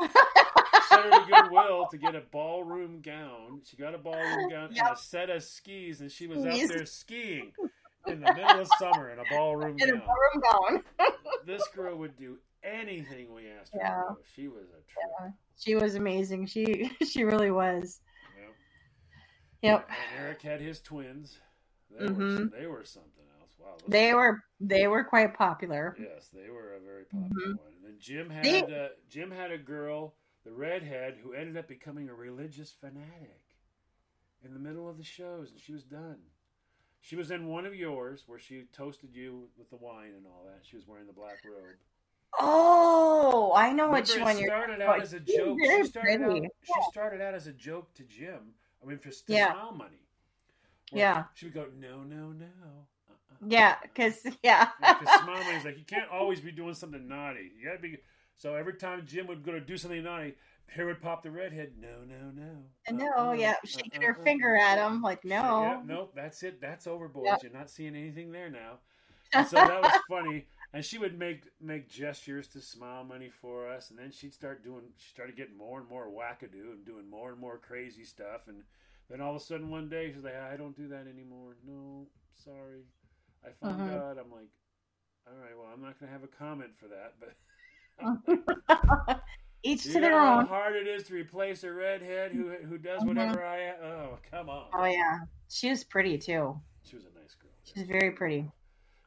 [0.00, 3.60] Sent her to Goodwill to get a ballroom gown.
[3.64, 6.86] She got a ballroom gown and a set of skis, and she was out there
[6.86, 7.52] skiing
[8.06, 10.02] in the middle of summer in a ballroom in a gown.
[10.06, 11.12] ballroom gown.
[11.46, 14.02] This girl would do anything we asked her Yeah.
[14.34, 15.34] She was a trip.
[15.56, 16.46] She was amazing.
[16.46, 18.00] She she really was.
[18.36, 18.54] Yep.
[19.62, 19.88] Yep.
[19.88, 21.38] And Eric had his twins.
[21.90, 22.50] They, were, Mhm.
[22.52, 23.52] they were something else.
[23.58, 23.76] Wow.
[23.88, 25.96] They were they were quite popular.
[25.98, 27.72] Yes, they were a very popular one.
[27.76, 31.66] And then Jim had They- uh, Jim had a girl, the redhead, who ended up
[31.68, 33.42] becoming a religious fanatic
[34.42, 36.18] in the middle of the shows, and she was done.
[37.00, 40.44] She was in one of yours where she toasted you with the wine and all
[40.46, 40.64] that.
[40.66, 41.76] She was wearing the black robe.
[42.40, 44.50] Oh, I know which one it you're.
[44.50, 45.58] started oh, out as a joke.
[45.60, 48.54] She started out, she started out as a joke to Jim.
[48.82, 49.54] I mean, for to Yeah.
[49.74, 50.07] money.
[50.90, 51.24] Where Yeah.
[51.34, 52.46] She would go, no, no, no.
[53.10, 53.36] Uh-uh.
[53.46, 54.68] Yeah, because yeah.
[54.80, 57.52] Because smile money's like you can't always be doing something naughty.
[57.58, 57.98] You gotta be.
[58.36, 60.34] So every time Jim would go to do something naughty,
[60.74, 61.72] here would pop the redhead.
[61.80, 62.64] No, no, no.
[62.90, 64.88] no, Uh-uh, yeah, shaking her uh-uh, finger at uh-uh.
[64.88, 65.82] him like Yeah, no.
[65.84, 66.60] nope, that's it.
[66.60, 67.26] That's overboard.
[67.26, 67.42] Yep.
[67.42, 68.78] You're not seeing anything there now.
[69.34, 70.46] And so that was funny.
[70.72, 74.62] And she would make make gestures to smile money for us, and then she'd start
[74.64, 74.82] doing.
[74.96, 78.48] She started getting more and more wackadoo and doing more and more crazy stuff.
[78.48, 78.62] And
[79.08, 81.56] then all of a sudden one day she's like, "I don't do that anymore.
[81.66, 82.82] No, sorry,
[83.44, 83.86] I found Mhm.
[83.86, 84.48] God." I'm like,
[85.26, 87.34] "All right, well, I'm not going to have a comment for that, but."
[89.64, 93.02] Each You to their how hard it is to replace a redhead who who does
[93.02, 93.08] Mhm.
[93.08, 93.58] whatever I.
[93.60, 93.82] am.
[93.82, 94.68] Oh, come on.
[94.72, 96.60] Oh yeah, she was pretty too.
[96.84, 97.50] She was a nice girl.
[97.64, 98.50] She was very pretty.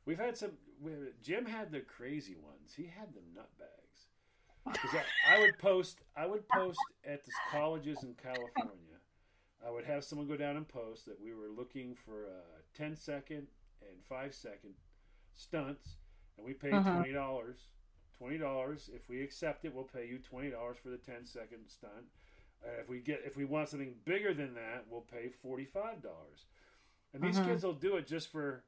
[0.06, 0.52] We've had some.
[0.82, 0.92] We,
[1.22, 2.74] Jim had the crazy ones.
[2.76, 4.78] He had the nut bags.
[4.82, 4.96] 'Cause
[5.28, 6.00] I, I would post.
[6.18, 8.91] I would post at the colleges in California.
[9.66, 12.96] I would have someone go down and post that we were looking for uh, 10
[12.96, 13.48] second
[13.82, 14.74] and 5 second
[15.36, 15.96] stunts,
[16.38, 17.58] and we paid twenty dollars.
[18.18, 18.90] Twenty dollars.
[18.94, 22.06] If we accept it, we'll pay you twenty dollars for the 10 second stunt.
[22.64, 26.02] Uh, if we get if we want something bigger than that, we'll pay forty five
[26.02, 26.46] dollars.
[27.14, 27.46] And these Mhm.
[27.46, 28.64] kids will do it just for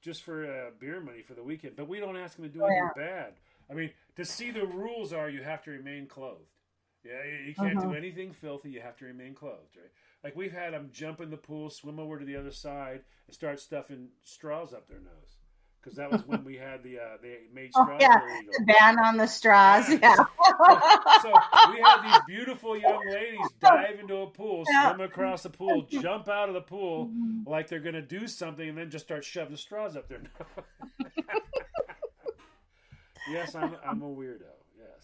[0.00, 1.76] just for uh, beer money for the weekend.
[1.76, 3.34] But we don't ask them to do Oh, anything bad.
[3.70, 6.50] I mean, to see the rules are you have to remain clothed.
[7.04, 7.96] Yeah, you, can't do Mhm.
[7.96, 8.70] anything filthy.
[8.70, 9.90] You have to remain clothed, right?
[10.28, 13.34] Like we've had them jump in the pool, swim over to the other side, and
[13.34, 15.38] start stuffing straws up their nose.
[15.80, 18.20] Because that was when we had the uh, they made Oh, straws yeah.
[18.30, 18.52] illegal.
[18.58, 19.88] The ban on the straws.
[19.88, 19.98] Yeah.
[20.02, 20.80] Yeah.
[21.22, 21.32] So
[21.72, 24.90] we had these beautiful young ladies dive into a pool, Yeah.
[24.94, 27.10] swim across the pool, jump out of the pool
[27.46, 30.18] like they're going to do something, and then just start shoving straws up their
[31.08, 31.24] nose.
[33.30, 34.42] yes, I'm, I'm a weirdo.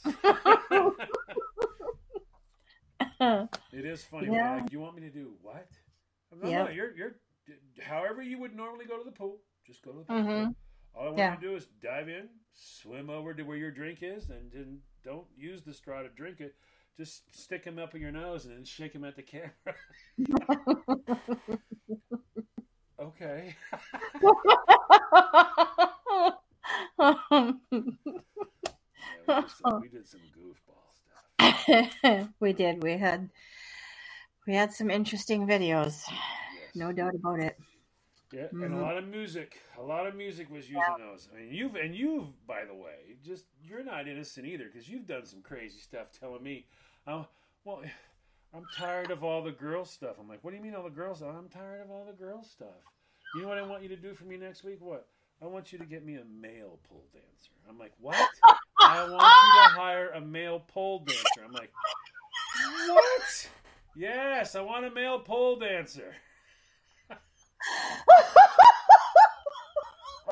[0.05, 0.15] Yes.
[3.73, 4.29] it is funny.
[4.33, 4.57] Yeah.
[4.57, 5.69] Like, you want me to do what?
[6.43, 6.65] No, Yep.
[6.67, 7.15] no, you're, you're,
[7.81, 10.17] however you would normally go to the pool, just go to the pool.
[10.17, 10.55] Mhm.
[10.95, 11.35] All I want Yeah.
[11.35, 14.81] you to do is dive in, swim over to where your drink is, and then
[15.05, 16.55] don't use the straw to drink it.
[16.97, 19.51] Just stick them up in your nose and then shake them at the camera.
[23.01, 23.57] okay.
[29.27, 30.21] Yeah, we, some, we did some
[32.41, 32.83] we did.
[32.83, 33.31] We had
[34.47, 36.03] we had some interesting videos.
[36.09, 36.71] Yes.
[36.75, 37.59] No doubt about it.
[38.33, 38.81] Yeah, and a Mhm.
[38.83, 39.61] lot of music.
[39.79, 41.29] A lot of music was using those.
[41.33, 45.07] I mean, you've and you've, by the way, just you're not innocent either because you've
[45.07, 46.09] done some crazy stuff.
[46.19, 46.67] Telling me,
[47.07, 47.27] oh,
[47.65, 47.83] well,
[48.55, 50.17] I'm tired of all the girl stuff.
[50.21, 51.23] I'm like, what do you mean all the girls?
[51.23, 52.83] I'm tired of all the girl stuff.
[53.33, 54.79] You know what I want you to do for me next week?
[54.81, 55.07] What?
[55.43, 57.53] I want you to get me a male pole dancer.
[57.69, 58.17] I'm like, what?
[58.85, 59.75] I want you to ah!
[59.77, 61.45] hire a male pole dancer.
[61.45, 61.73] I'm like,
[62.89, 63.49] what?
[63.97, 66.15] Yes, I want a male pole dancer.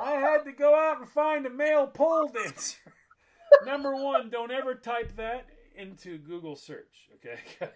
[0.00, 2.78] I had to go out and find a male pole dancer.
[3.64, 5.46] Number one, don't ever type that
[5.76, 7.38] into Google search, okay?
[7.60, 7.68] you're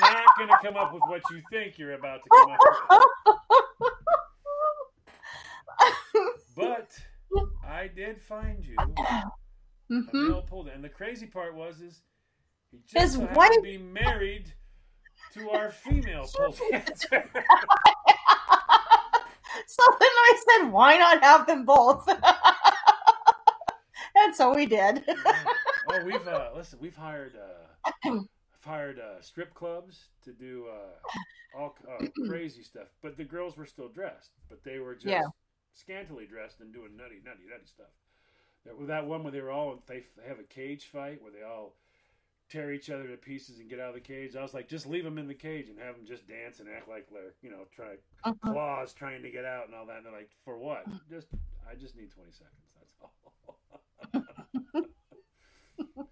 [0.00, 3.90] not going to come up with what you think you're about to come up with.
[6.56, 6.90] But
[7.74, 8.76] I did find you
[9.90, 10.12] Mhm.
[10.12, 12.02] male pole dan- and the crazy part was is
[12.70, 14.52] he just His so wife- to be married
[15.32, 17.30] to our female pole dancer.
[19.66, 22.06] So then I said, why not have them both?
[24.16, 25.04] and so we did.
[25.88, 26.78] oh, we've uh, listen.
[26.80, 32.88] We've hired uh, I've hired uh, strip clubs to do uh, all uh, crazy stuff,
[33.02, 35.22] but the girls were still dressed, but they were just Yeah.
[35.74, 37.92] Scantily dressed and doing nutty, nutty, nutty stuff.
[38.64, 41.32] There was that one where they were all they they have a cage fight where
[41.32, 41.76] they all
[42.50, 44.36] tear each other to pieces and get out of the cage.
[44.36, 46.68] I was like, just leave them in the cage and have them just dance and
[46.68, 48.52] act like they're you know try Uh-huh.
[48.52, 49.98] claws trying to get out and all that.
[49.98, 50.84] And they're like, for what?
[51.10, 51.28] Just
[51.70, 52.70] I just need twenty seconds.
[52.78, 53.12] That's all.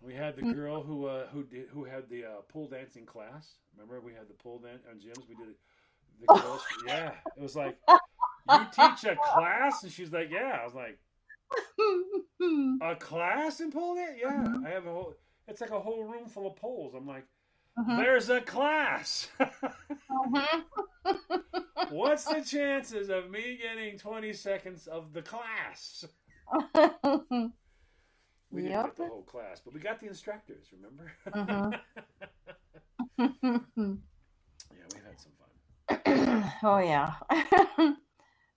[0.00, 3.54] we had the girl who uh, who did who had the uh, pole dancing class.
[3.76, 5.28] Remember we had the pole dance on gyms.
[5.28, 5.54] We did
[6.20, 6.62] the girls.
[6.86, 7.78] Yeah, it was like
[8.50, 10.58] you teach a class, and she's like, yeah.
[10.60, 10.98] I was like,
[12.82, 14.18] a class in pole dance?
[14.20, 15.14] Yeah, I have a whole.
[15.48, 16.94] It's like a whole room full of poles.
[16.94, 17.26] I'm like,
[17.78, 17.96] Mhm.
[17.96, 19.28] there's a class.
[20.10, 20.64] Mhm.
[21.90, 26.04] What's the chances of me getting 20 seconds of the class?
[28.54, 28.84] We didn't Yep.
[28.84, 31.10] get the whole class, but we got the instructors, remember?
[31.34, 31.80] Mhm.
[33.18, 36.52] yeah, we've had some fun.
[36.62, 37.14] oh yeah.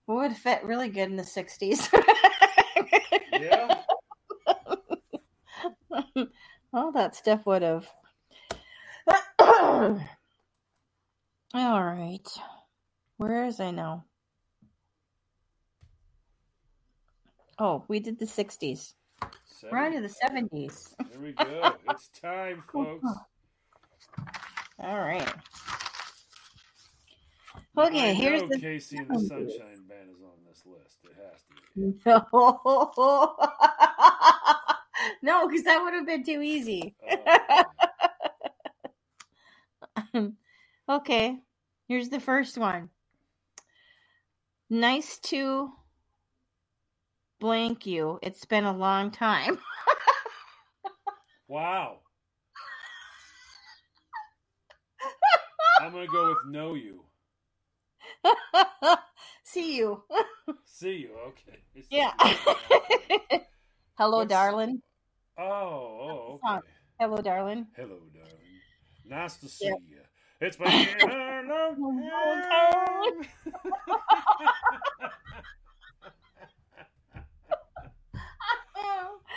[0.06, 1.88] Would fit really good in the 60s.
[3.32, 3.82] Yeah.
[6.72, 7.88] All that stuff would have.
[9.38, 9.98] All
[11.54, 12.28] right.
[13.16, 14.04] Where is I now?
[17.58, 18.92] Oh, we did the 60s.
[19.70, 20.94] We're on to the 70s.
[20.98, 21.74] There we go.
[21.88, 23.06] It's time, folks.
[24.78, 25.32] All right.
[27.78, 31.04] Okay, I here's know the KC and the Sunshine Band is on this list.
[31.04, 31.60] It has to be.
[35.22, 36.94] No, no, because that would have been too easy.
[40.14, 40.32] Oh,
[40.88, 41.38] okay,
[41.86, 42.88] here's the first one.
[44.70, 45.70] Nice to
[47.38, 48.18] blank you.
[48.22, 49.58] It's been a long time.
[51.48, 52.00] wow.
[55.80, 57.05] I'm gonna go with know you.
[59.42, 60.02] See you.
[60.64, 61.10] See you.
[61.28, 61.58] Okay.
[61.74, 62.12] See Yeah.
[62.24, 63.40] you.
[63.98, 64.82] Hello, What's- darling.
[65.38, 66.66] Oh, oh, okay.
[66.98, 67.66] Hello, darling.
[67.76, 68.32] Hello, darling.
[69.04, 69.74] Nice to see Yeah.
[69.88, 70.00] you.
[70.40, 73.28] It's been a long time.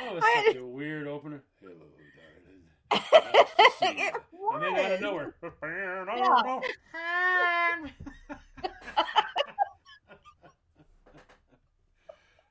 [0.02, 1.44] Oh, that's such a weird opener.
[1.62, 1.74] Hello,
[2.16, 3.34] darling.
[3.34, 4.12] Nice to see you.
[4.54, 5.34] And then out of nowhere.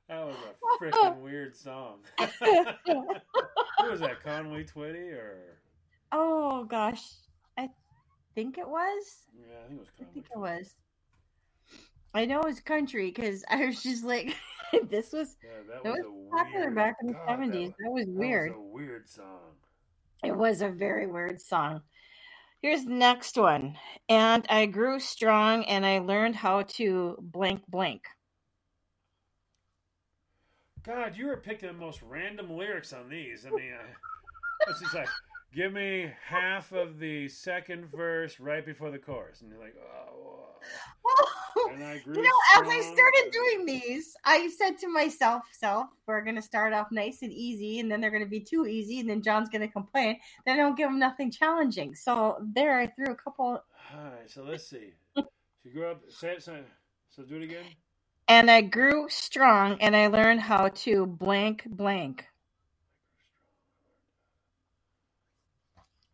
[0.09, 1.99] that was a freaking weird song.
[2.19, 4.23] Who was that?
[4.23, 5.59] Conway Twitty or
[6.13, 7.03] oh gosh,
[7.57, 7.69] I
[8.35, 9.27] think it was.
[9.37, 10.13] yeah, I think it was I Conway.
[10.15, 10.75] think it was.
[12.15, 14.35] I know it's country because I was just like,
[14.91, 17.71] this was Yeah, that It was, was a popular weird, back in the seventies.
[17.79, 18.51] That was That weird.
[18.57, 19.41] was a weird song.
[20.25, 21.83] It was a very weird song.
[22.63, 23.77] Here's the next one.
[24.09, 28.03] And I grew strong and I learned how to blank blank.
[30.89, 33.45] God, you were picking the most random lyrics on these.
[33.45, 35.09] I mean, I, it's just like,
[35.55, 40.47] give me half of the second verse right before the chorus, and you're like, oh.
[41.07, 45.43] oh and I grew you know, as I started doing these, I said to myself,
[45.53, 49.01] self, we're gonna start off nice and easy, and then they're gonna be too easy,
[49.01, 50.19] and then John's gonna complain.
[50.47, 51.95] Then I don't give him nothing challenging.
[51.95, 53.63] So there I threw a couple All
[53.93, 54.95] right, so let's see.
[55.63, 56.01] She grew up.
[56.09, 56.43] Say it.
[56.43, 56.61] Say.
[57.11, 57.65] So do it again.
[58.29, 62.27] And I grew strong and I learned how to blank blank.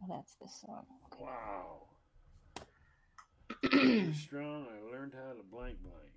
[0.03, 0.87] Oh, that's the song.
[1.19, 1.89] Wow.
[4.13, 4.67] Strong.
[4.69, 6.13] I learned how to blank blank.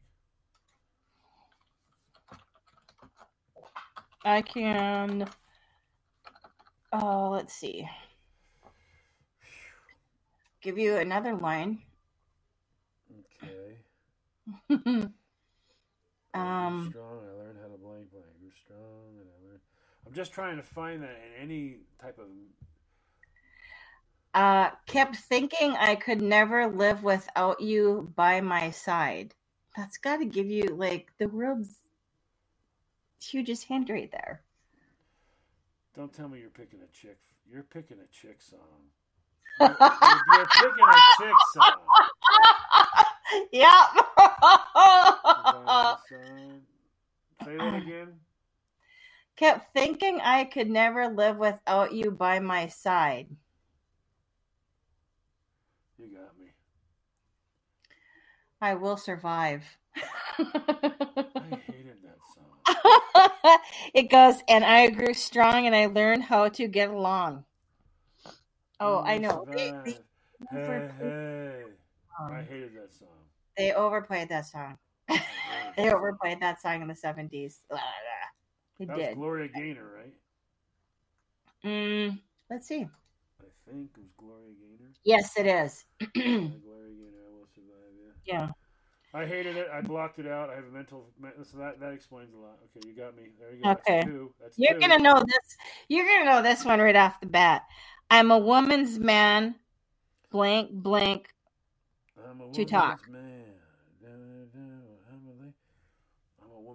[4.25, 5.29] I can.
[6.91, 7.87] Oh, let's see.
[10.61, 11.79] Give you another line.
[14.69, 15.07] Okay.
[16.33, 17.19] um, I strong.
[17.19, 18.25] I learned how to blank blank.
[18.39, 19.59] Grew strong, and I learned.
[20.05, 22.27] I'm just trying to find that in any type of.
[24.33, 29.33] uh, kept thinking I could never live without you by my side.
[29.75, 31.75] That's got to give you like the world's
[33.21, 34.41] hugest hint right there.
[35.95, 37.17] Don't tell me you're picking a chick.
[37.49, 38.59] You're picking a chick song.
[39.59, 41.81] You're, you're- you're picking a chick song.
[43.51, 43.69] yep.
[47.43, 48.13] Say that again.
[49.35, 53.27] Kept thinking I could never live without you by my side.
[55.97, 56.47] You got me.
[58.61, 59.63] I will survive.
[59.95, 60.01] I
[61.67, 63.59] hated that song.
[63.93, 67.45] it goes, and I grew strong and I learned how to get along.
[68.79, 69.45] Oh, I know.
[69.55, 69.97] Hey, hey.
[72.19, 73.07] I hated that song.
[73.57, 74.77] They overplayed that song.
[75.75, 77.57] They overplayed that song in the 70s.
[78.79, 79.15] They That was did.
[79.15, 80.13] Gloria Gaynor, right?
[81.63, 82.19] Mm,
[82.49, 82.87] let's see.
[83.39, 84.91] I think it was Gloria Gaynor.
[85.03, 85.85] Yes, it is.
[86.15, 88.15] Gloria Gaynor, I will survive.
[88.25, 88.39] Yeah.
[88.39, 88.49] yeah.
[89.13, 89.67] I hated it.
[89.71, 90.49] I blocked it out.
[90.49, 91.05] I have a mental.
[91.43, 92.57] So that that explains a lot.
[92.75, 93.29] Okay, you got me.
[93.39, 93.71] There you go.
[93.71, 93.99] Okay.
[93.99, 94.33] That's two.
[94.39, 95.57] That's You're gonna know this.
[95.87, 97.63] You're gonna know this one right off the bat.
[98.09, 99.55] I'm a woman's man.
[100.29, 101.29] Blank, blank.
[102.29, 102.99] I'm a to talk.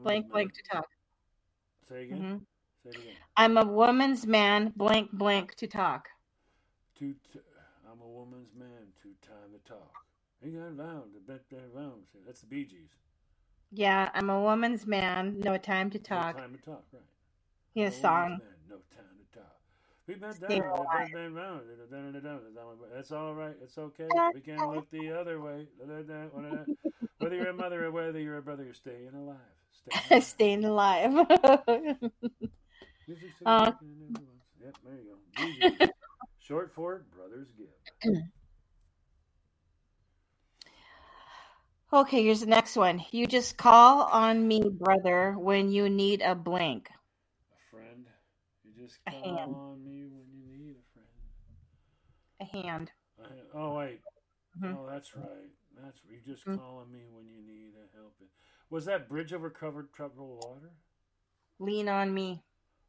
[0.02, 0.30] Blank, man.
[0.32, 0.86] blank to talk.
[1.88, 2.18] Say again.
[2.18, 2.36] hmm
[2.84, 3.14] Say again.
[3.36, 4.72] I'm a woman's man.
[4.76, 6.08] Blank, blank to talk.
[6.98, 7.40] To T-
[7.90, 8.92] I'm a woman's man.
[9.02, 9.92] Two time to talk.
[10.42, 11.12] He got round.
[11.26, 12.02] Bet that round.
[12.26, 12.90] That's the Bee Gees.
[13.70, 15.40] Yeah, I'm a woman's man.
[15.40, 16.36] No time to talk.
[16.36, 16.84] No time to talk.
[16.92, 17.86] Right.
[17.86, 18.30] A song.
[18.30, 19.04] man, No time
[20.06, 20.12] to.
[20.12, 20.68] We bent Stay down.
[20.68, 20.74] da.
[23.12, 23.56] All right.
[23.62, 24.08] It's okay.
[24.34, 25.66] We can look the other way.
[27.18, 29.36] Whether you're a mother or whether you're a brother, you're staying alive.
[30.22, 31.12] Staying alive.
[31.24, 32.00] Staying alive.
[33.44, 34.28] Uh, dark and everyone's-
[34.64, 35.86] Yep, there you go.
[36.38, 38.22] Short for Brothers Gibb.
[41.92, 43.04] okay, here's the next one.
[43.10, 46.88] You just call on me, brother, when you need a blank.
[49.06, 49.54] A just call hand.
[49.56, 51.08] on me when you need a friend.
[52.40, 52.90] A hand.
[53.24, 54.00] I, oh, wait.
[54.58, 54.76] Mhm.
[54.76, 55.50] Oh, that's right.
[55.80, 56.56] That's you just Mm.
[56.56, 58.28] call on me when you need a helping.
[58.70, 60.72] Was that bridge over covered troubled water?
[61.58, 62.42] Lean on me.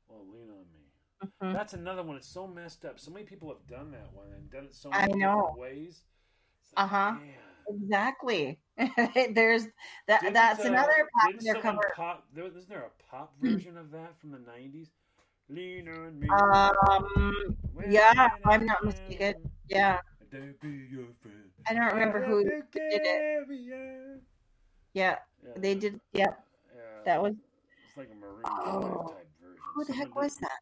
[0.10, 1.30] Oh, lean on me.
[1.42, 1.54] Mhm.
[1.54, 2.18] That's another one.
[2.18, 3.00] It's so messed up.
[3.00, 5.36] So many people have done that one and done it so I many know.
[5.36, 6.02] different ways.
[6.76, 7.16] Like, Uh-huh.
[7.68, 8.60] Exactly.
[9.36, 9.66] There's
[10.08, 10.22] that.
[10.22, 11.94] Didn't, that's uh, another didn't someone cover.
[11.96, 14.90] Pop, there, isn't there a pop version of that from the '90s?
[15.54, 16.28] Lean on me.
[16.30, 17.58] Um.
[17.88, 19.36] yeah, I'm not mistaken.
[19.70, 20.00] Yeah,
[20.34, 21.52] I'll be your friend.
[21.68, 24.22] I don't remember who did it.
[24.94, 25.18] Yeah,
[25.58, 26.00] they did.
[26.12, 26.34] Yeah,
[27.06, 27.34] that was.
[27.88, 29.62] It's like a Marine Oh, type version.
[29.76, 30.60] Who the heck was that?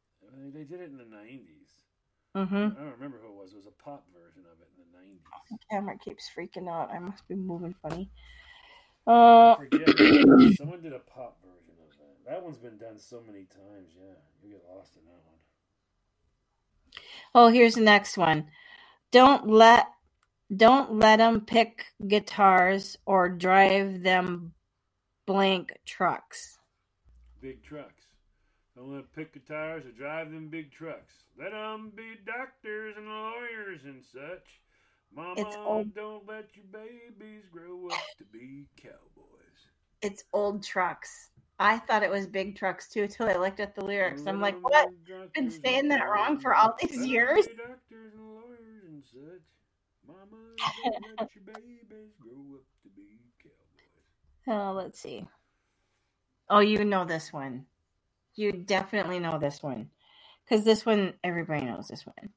[0.53, 1.61] They did it in the '90s.
[2.35, 2.55] Mm-hmm.
[2.55, 3.53] I don't remember who it was.
[3.53, 5.23] It was a pop version of it in the '90s.
[5.51, 6.91] The Camera keeps freaking out.
[6.91, 8.09] I must be moving funny.
[9.07, 9.55] Uh.
[10.57, 11.37] Someone did a pop
[12.25, 12.43] that.
[12.43, 13.91] One's been done so many times.
[13.95, 15.37] Yeah, you get lost in that one.
[17.35, 18.47] oh, here's the next one.
[19.11, 19.87] Don't let
[20.55, 24.53] don't let them pick guitars or drive them
[25.25, 26.57] blank trucks.
[27.41, 28.03] Big trucks.
[28.75, 31.13] Don't let them pick guitars or drive them big trucks.
[31.39, 34.61] Let them be doctors and lawyers and such.
[35.13, 39.67] Mama, don't let your babies grow up to be cowboys.
[40.01, 41.31] It's old trucks.
[41.61, 44.23] I thought it was big trucks too till I looked at the lyrics.
[44.25, 44.89] I'm like, what?
[45.07, 47.45] doctors Been saying that wrong for all these years?
[47.45, 49.41] doctors and lawyers and such.
[50.07, 50.41] Mama,
[51.19, 53.19] let your babies grow up to be
[54.47, 54.47] cowboys.
[54.47, 55.27] Oh, let's see.
[56.49, 57.67] Oh, you know this one.
[58.35, 59.91] You definitely know this one.
[60.43, 62.31] Because this one, everybody knows this one.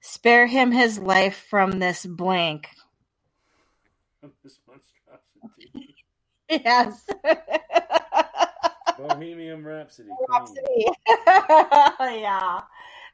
[0.00, 2.68] Spare him his life from this blank.
[4.44, 5.96] this monstrosity.
[6.50, 7.06] Yes.
[9.08, 10.10] Bohemian Rhapsody.
[10.28, 10.86] Rhapsody.
[12.20, 12.60] yeah.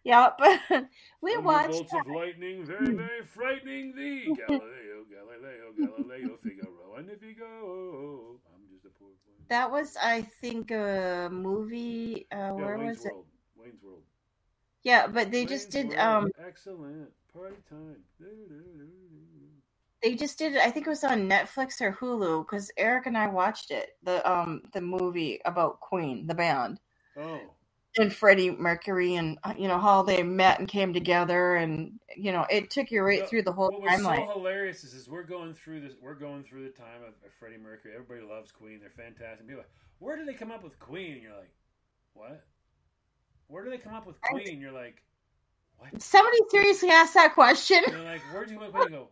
[0.05, 0.41] Yep.
[1.21, 4.35] we watched Thunderbolts of lightning, very, very frightening thee.
[4.47, 9.45] Galileo, Galileo, Galileo, Figaro, and if you go, I'm just a poor boy.
[9.49, 12.27] that was, I think, a movie.
[12.33, 13.13] Uh, yeah, where Wayne's was it?
[13.57, 14.03] Wayne's World.
[14.83, 15.89] Yeah, but they just did.
[15.89, 15.99] World.
[15.99, 17.09] Um, Excellent.
[17.35, 17.97] Party time.
[20.03, 20.55] They just did.
[20.55, 20.61] it.
[20.63, 23.97] I think it was on Netflix or Hulu because Eric and I watched it.
[24.03, 26.81] The um the movie about Queen, the band.
[27.17, 27.41] Oh,
[27.99, 32.31] and Freddie Mercury and uh, you know how they met and came together and you
[32.31, 34.27] know it took you right Well, through the whole what was timeline.
[34.27, 35.95] so hilarious is, is we're going through this.
[36.01, 37.95] We're going through the time of, of Freddie Mercury.
[37.95, 38.79] Everybody loves Queen.
[38.81, 39.47] They're fantastic.
[39.47, 41.15] People, like, where did they come up with Queen?
[41.15, 41.51] And you're like,
[42.15, 42.45] what?
[43.49, 44.21] Where do they come up with.
[44.21, 44.61] Queen?
[44.61, 45.03] You're like,
[45.79, 46.01] what?
[46.01, 47.83] Somebody seriously asked that question.
[47.85, 48.93] And they're like, where'd you come up with Queen?
[48.93, 49.09] You go,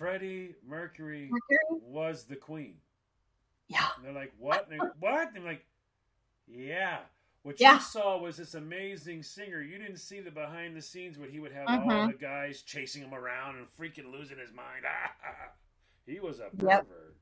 [0.00, 1.80] Freddie Mercury Mercury?
[1.82, 2.76] was the Queen.
[3.68, 3.86] Yeah.
[3.98, 4.66] And they're like, what?
[4.70, 5.28] And they're, what?
[5.28, 5.66] And I'm like,
[6.48, 7.00] yeah.
[7.42, 7.74] What Yeah.
[7.74, 9.60] you saw was this amazing singer.
[9.60, 12.12] You didn't see the behind the scenes where he would have all Mhm.
[12.12, 14.84] the guys chasing him around and freaking losing his mind.
[16.06, 16.88] he was a Yep.
[16.88, 17.16] pervert.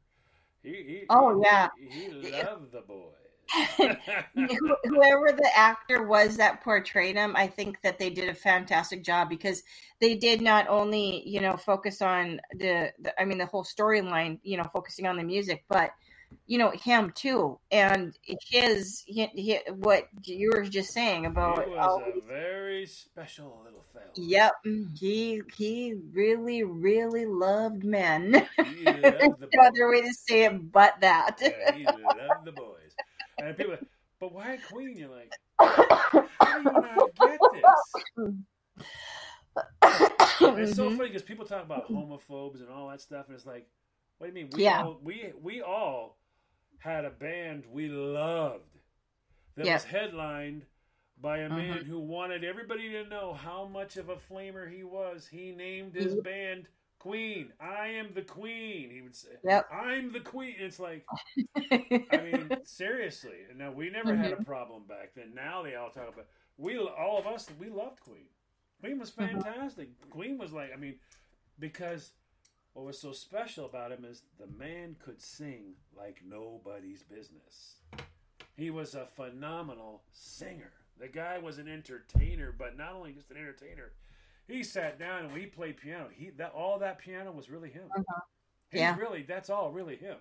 [0.62, 1.68] He, he, Oh, he- yeah.
[1.76, 3.14] He, loved the boys.
[3.76, 9.02] Who- whoever the actor was that portrayed him, I think that they did a fantastic
[9.04, 9.62] job because
[10.00, 14.38] they did not only, you know, focus on the, the I mean, the whole storyline,
[14.42, 15.90] you know, focusing on the music, but
[16.46, 18.14] you know him too, and
[18.50, 19.04] his,
[19.76, 21.64] what you were just saying about.
[21.66, 24.04] he all was a very special little fella.
[24.14, 24.52] Yep,
[24.98, 28.46] he he really really loved men.
[28.56, 29.04] He loved
[29.40, 31.38] the no other way to say it but that.
[31.40, 32.77] Yeah, he loved the boys.
[33.40, 33.78] And people, are,
[34.20, 34.96] but why Queen?
[34.96, 37.94] You're like, how do you not get this?
[40.40, 40.96] It's so Mhm.
[40.96, 43.68] funny because people talk about homophobes and all that stuff, and it's like,
[44.18, 44.50] what do you mean?
[44.56, 44.82] We Yeah.
[44.82, 46.16] all, we we all
[46.78, 48.78] had a band we loved
[49.56, 49.74] that Yeah.
[49.74, 50.64] was headlined
[51.20, 51.86] by a man Mhm.
[51.86, 55.26] who wanted everybody to know how much of a flamer he was.
[55.26, 56.68] He named his band
[56.98, 57.52] Queen.
[57.60, 58.90] I am the Queen.
[58.90, 59.68] He would say, Yep.
[59.72, 61.04] "I'm the Queen." It's like,
[61.70, 63.36] I mean, seriously.
[63.48, 65.32] And now we never had a problem back then.
[65.34, 66.26] Now they all talk about
[66.56, 68.26] we all of us we loved Queen.
[68.80, 69.42] Queen was Mhm.
[69.42, 69.88] fantastic.
[70.10, 70.96] Queen was like I mean,
[71.58, 72.12] because
[72.74, 77.76] what was so special about him is the man could sing like nobody's business.
[78.56, 80.72] He was a phenomenal singer.
[80.98, 83.92] The guy was an entertainer, but not only just an entertainer.
[84.48, 87.88] He sat down and we played piano, he that all that piano was really him.
[87.94, 88.20] Uh-huh.
[88.70, 88.96] He's Yeah.
[88.96, 90.16] really that's all really him.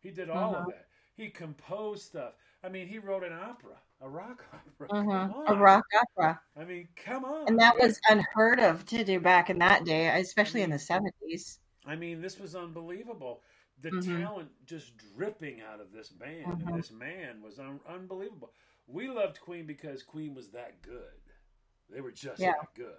[0.00, 0.70] He did all of Uh-huh.
[0.70, 0.88] that.
[1.16, 2.34] He composed stuff.
[2.62, 4.88] I mean, he wrote an opera, a rock opera.
[4.88, 6.40] Come A rock opera.
[6.56, 7.48] I mean, come on.
[7.48, 11.58] And that was unheard of to do back in that day, especially in the 70s.
[11.86, 13.42] I mean, this was unbelievable.
[13.80, 14.18] The Mhm.
[14.22, 16.68] talent just dripping out of this band Mhm.
[16.68, 18.52] and this man was un- unbelievable.
[18.86, 21.20] We loved Queen because Queen was that good.
[21.88, 22.52] They were just Yeah.
[22.52, 22.96] that good.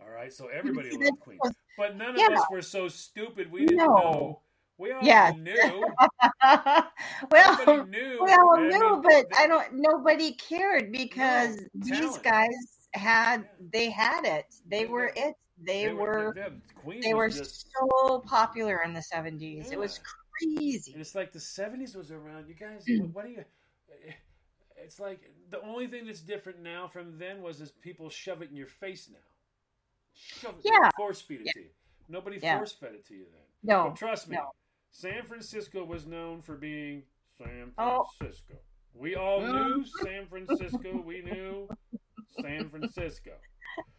[0.00, 1.38] All right, so everybody loved Queen,
[1.78, 2.26] but none Yeah.
[2.28, 3.86] of us were so stupid we didn't No.
[3.86, 4.42] know.
[4.76, 5.30] We all Yeah.
[5.38, 5.54] knew.
[7.30, 8.18] well, knew.
[8.24, 9.74] we all I mean, knew, but they- I don't.
[9.74, 12.50] Nobody cared because these guys
[12.92, 13.42] had.
[13.42, 13.66] Yeah.
[13.72, 14.46] They had it.
[14.66, 15.34] They They- were it.
[15.58, 16.32] They, were.
[16.34, 19.70] they- Queen They were just so popular in the 70s.
[19.70, 20.06] It was And
[20.58, 20.94] crazy.
[20.96, 22.48] it's like the '70s was around.
[22.48, 23.12] You guys, Mm.
[23.12, 23.44] what, are you?
[24.76, 28.50] It's like the only thing that's different now from then was is people shove it
[28.50, 29.18] in your face now.
[30.14, 30.90] Shove it, Yeah.
[30.96, 31.70] force feed it to you.
[32.08, 32.58] Nobody Yeah.
[32.58, 33.40] force fed it to you then.
[33.62, 34.52] No, but trust me, no.
[34.90, 37.02] San Francisco was known for being
[37.38, 38.04] San Oh.
[38.18, 38.54] Francisco.
[38.94, 39.40] We all
[39.80, 41.00] knew San Francisco.
[41.00, 41.68] We knew
[42.40, 43.32] San Francisco.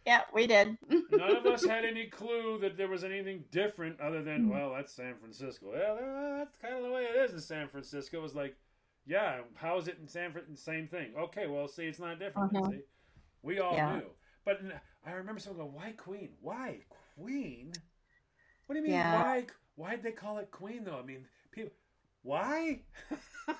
[0.06, 0.78] Yeah, we did.
[1.10, 4.92] None of us had any clue that there was anything different other than, well, that's
[4.92, 5.72] San Francisco.
[5.72, 8.18] Uh, that's kind of the way it is in San Francisco.
[8.18, 8.56] It was like,
[9.04, 10.54] yeah, how is it in San Francisco?
[10.72, 11.14] Same thing.
[11.16, 12.52] Okay, well, see, it's not different.
[12.52, 12.70] Mhm.
[12.70, 12.82] See?
[13.42, 13.96] We all Yeah.
[13.98, 14.10] knew.
[14.44, 14.60] But
[15.06, 16.30] I remember someone going, why Queen?
[16.40, 16.78] Why
[17.16, 17.72] Queen?
[18.66, 19.22] What do you mean, Yeah.
[19.22, 19.46] why?
[19.76, 20.98] Why'd they call it Queen, though?
[20.98, 21.72] I mean, people,
[22.22, 22.80] why?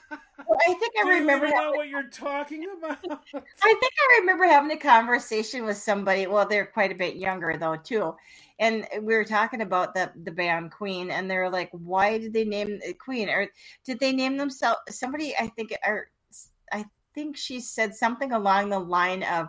[0.48, 1.46] Well, I think I you remember.
[1.46, 2.98] even know having- what you're talking about?
[3.04, 6.26] I think I remember having a conversation with somebody.
[6.26, 8.14] Well, they're quite a bit younger though, too.
[8.60, 12.44] And we were talking about the the band Queen, and they're like, "Why did they
[12.44, 13.28] name Queen?
[13.28, 13.48] Or
[13.84, 16.10] did they name themselves?" Somebody, I think, or
[16.70, 19.48] I think she said something along the line of,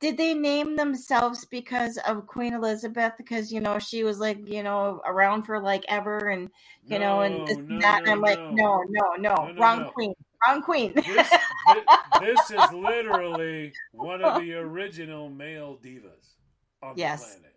[0.00, 3.12] "Did they name themselves because of Queen Elizabeth?
[3.16, 6.50] Because you know she was like you know around for like ever, and
[6.86, 8.50] you know, and this No, and that." no, and I'm like, no.
[8.50, 9.90] "No, no, no, No, no, wrong no.
[9.90, 10.14] Queen,
[10.46, 11.86] wrong Queen." this, thi-
[12.20, 16.34] this is literally one of the original male divas
[16.82, 17.20] on Yes.
[17.22, 17.56] the planet.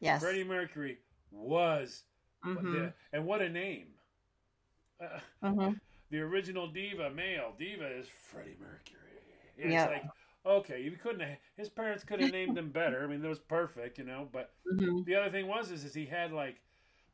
[0.00, 0.20] yes.
[0.22, 0.98] Freddie Mercury
[1.30, 2.02] was,
[2.44, 2.72] Mhm.
[2.72, 3.88] the, and what a name!
[5.00, 5.78] Uh, Mhm.
[6.10, 8.98] the original diva, male diva, is Freddie Mercury.
[9.56, 9.90] It's Yep.
[9.90, 10.04] like
[10.48, 11.20] okay, you couldn't.
[11.20, 13.02] Have, his parents could have named him better.
[13.04, 14.28] I mean, that was perfect, you know.
[14.32, 15.04] But Mhm.
[15.04, 16.56] the other thing was is, is he had like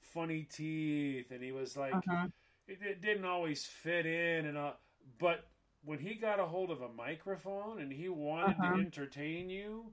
[0.00, 2.32] funny teeth, and he was like Mhm.
[2.68, 4.78] it, it didn't always fit in and all
[5.18, 5.46] but
[5.84, 8.74] when he got a hold of a microphone and he wanted Uh-huh.
[8.74, 9.92] to entertain you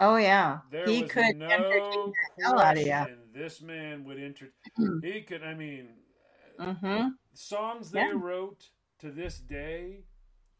[0.00, 2.12] Oh yeah, there he was could no entertain
[2.44, 2.92] hell out of you.
[2.92, 4.48] question this man would enter
[5.00, 5.88] he could i mean
[6.60, 7.08] Mm-hmm.
[7.34, 8.12] songs they Yeah.
[8.14, 8.68] wrote
[8.98, 10.04] to this day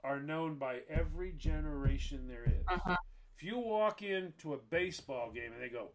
[0.05, 2.65] are known by every generation there is.
[2.69, 2.97] Uh-huh.
[3.37, 5.89] if you walk into a baseball game and they go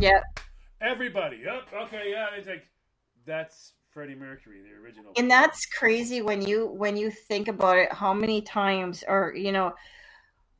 [0.00, 0.22] Yep.
[0.80, 2.64] everybody "Yep, okay yeah it's like
[3.26, 7.92] that's freddie mercury the original And that's crazy when you when you think about it.
[7.92, 9.74] How many times, or you know,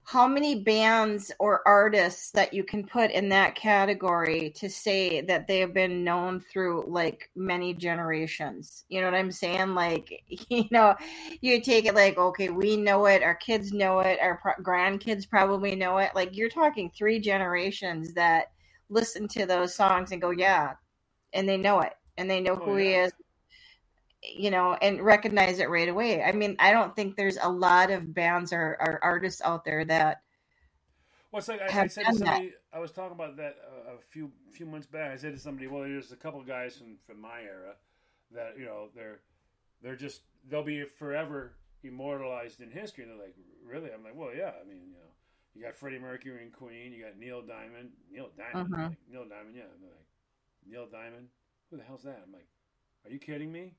[0.09, 5.47] how many bands or artists that you can put in that category to say that
[5.49, 8.85] they have been known through like many generations?
[8.89, 9.75] You know what i'm saying?
[9.77, 10.97] Like you know
[11.43, 15.29] you take it like okay we know it our kids know it our pro- grandkids
[15.31, 16.13] probably know it.
[16.17, 18.53] Like you're talking three generations that
[18.91, 20.75] listen to those songs and go yeah
[21.35, 23.13] and they know it and they know Oh, who he is
[24.23, 27.91] you know and recognize it right away i mean i don't think there's a lot
[27.91, 30.23] of bands or, or artists out there that
[31.31, 32.27] Well, it's like I, I said to done that.
[32.27, 32.55] somebody.
[32.73, 35.13] I was talking about that uh, a few few months back.
[35.13, 37.75] I said to somebody, "Well, there's a couple guys from, from my era
[38.33, 39.21] that you know they're
[39.83, 41.53] they're just they'll be forever
[41.85, 44.53] immortalized in history." And they're like, "Really?" I'm like, "Well, yeah.
[44.61, 45.11] I mean, you know,
[45.55, 46.93] you got Freddie Mercury and Queen.
[46.95, 47.91] You got Neil Diamond.
[48.11, 48.71] Neil Diamond.
[48.73, 48.89] Mhm.
[48.89, 49.55] Like, Neil Diamond.
[49.55, 50.09] Yeah." And they're like,
[50.67, 51.29] "Neil Diamond?
[51.71, 52.49] Who the hell's that?" I'm like,
[53.05, 53.75] "Are you kidding me?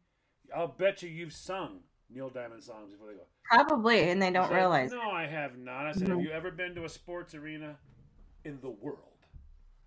[0.56, 4.48] I'll bet you you've sung Neil Diamond songs before they go." probably and they don't
[4.48, 5.88] said, realize No, I have not.
[5.88, 6.18] I said, Mhm.
[6.18, 7.78] have you ever been to a sports arena
[8.44, 9.00] in the world?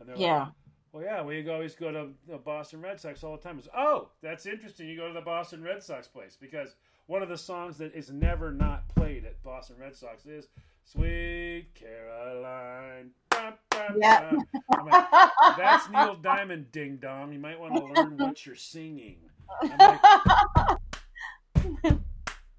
[0.01, 0.53] And they're yeah like,
[0.93, 3.59] well, yeah, we always go to the Boston Red Sox all the time.
[3.59, 4.89] It's, oh, that's interesting.
[4.89, 6.75] You go to the Boston Red Sox place because
[7.07, 10.49] one of the songs that is never not played at Boston Red Sox is
[10.85, 13.13] "Sweet Caroline."
[13.97, 14.33] Yeah.
[14.69, 15.11] Like,
[15.57, 17.33] that's Neil Diamond, ding dong.
[17.33, 19.17] You might want to learn what you're singing.
[19.79, 20.01] Like,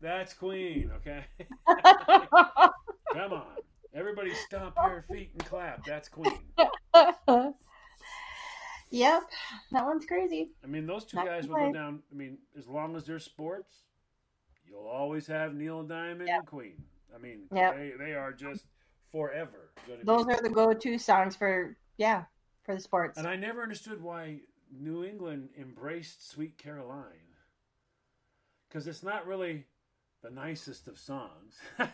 [0.01, 1.23] that's Queen, okay?
[3.13, 3.45] Come on.
[3.95, 5.85] Everybody stomp your feet and clap.
[5.85, 6.39] That's Queen.
[8.91, 9.23] yep
[9.71, 12.01] that one's crazy I mean, those two Not guys will go down.
[12.11, 13.77] I mean, as long as they're sports,
[14.67, 16.37] you'll always have Neil Diamond Yep.
[16.39, 16.83] and Queen.
[17.13, 17.75] I mean, Yep.
[17.75, 18.65] they, they are just
[19.11, 19.71] forever.
[20.03, 20.33] Those be.
[20.33, 22.23] are the go-to songs for yeah
[22.63, 24.39] for the sports And I never understood why
[24.79, 27.37] New England embraced Sweet Caroline.
[28.67, 29.65] Because it's not really
[30.23, 31.59] the nicest of songs.
[31.79, 31.87] no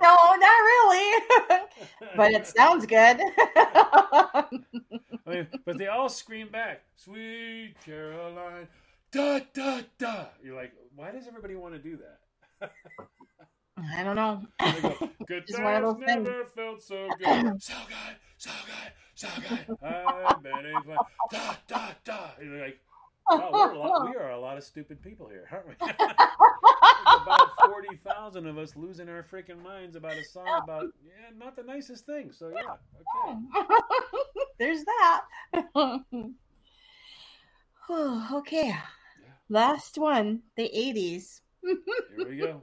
[0.00, 1.22] not really
[2.16, 3.20] but it sounds good
[3.56, 8.66] I mean, but they all scream back, "Sweet Caroline,
[9.12, 12.72] da da da." You're like, why does everybody want to do that?
[13.94, 14.42] i don't know
[14.82, 16.24] go, Good Just one of times those things.
[16.24, 17.26] never felt so good,
[17.62, 18.92] so good, so good,
[19.22, 19.76] good.
[19.82, 20.96] I've been in fun.
[21.30, 22.30] Da da da.
[22.42, 22.80] You're like,
[23.30, 25.74] wow, we're a lot, we are a lot of stupid people here, aren't we?
[27.06, 31.56] About forty thousand of us losing our freaking minds about a song about yeah, not
[31.56, 32.30] the nicest thing.
[32.32, 32.76] So yeah,
[33.26, 33.38] okay.
[34.58, 35.24] There's that.
[38.32, 38.74] okay.
[39.48, 41.40] Last one, the 80s.
[41.62, 42.60] Here we go.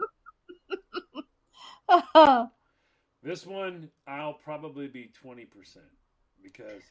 [3.23, 5.47] This one, I'll probably be 20%
[6.45, 6.83] because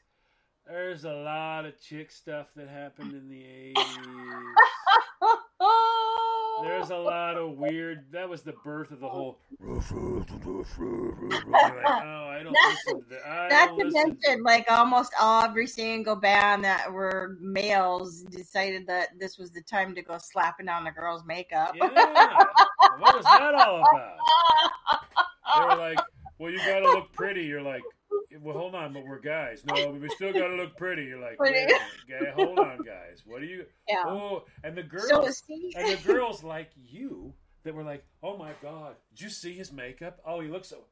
[0.66, 3.44] there's a lot of chick stuff that happened in the
[3.76, 4.54] 80s.
[6.62, 8.06] There's a lot of weird.
[8.12, 9.38] That was the birth of the whole.
[9.60, 9.84] You're like,
[11.86, 13.50] oh, I don't listen to that.
[13.50, 19.50] Not to mention, like almost every single band that were males decided that this was
[19.50, 21.74] the time to go slapping on the girls' makeup.
[21.74, 21.88] Yeah.
[22.98, 24.16] What was that all about?
[25.56, 25.98] They were like,
[26.38, 27.44] well, you got to look pretty.
[27.44, 27.82] You're like,
[28.40, 29.62] well, hold on, but we're guys.
[29.64, 31.04] No, we still got to look pretty.
[31.04, 31.72] You're like, Pretty.
[32.34, 33.22] hold on, guys.
[33.26, 33.64] What are you?
[33.88, 34.02] Yeah.
[34.06, 35.26] Oh, and the girls, So
[35.76, 37.32] and the girls like you
[37.64, 40.20] that were like, oh my god, did you see his makeup?
[40.26, 40.84] Oh, he looks so.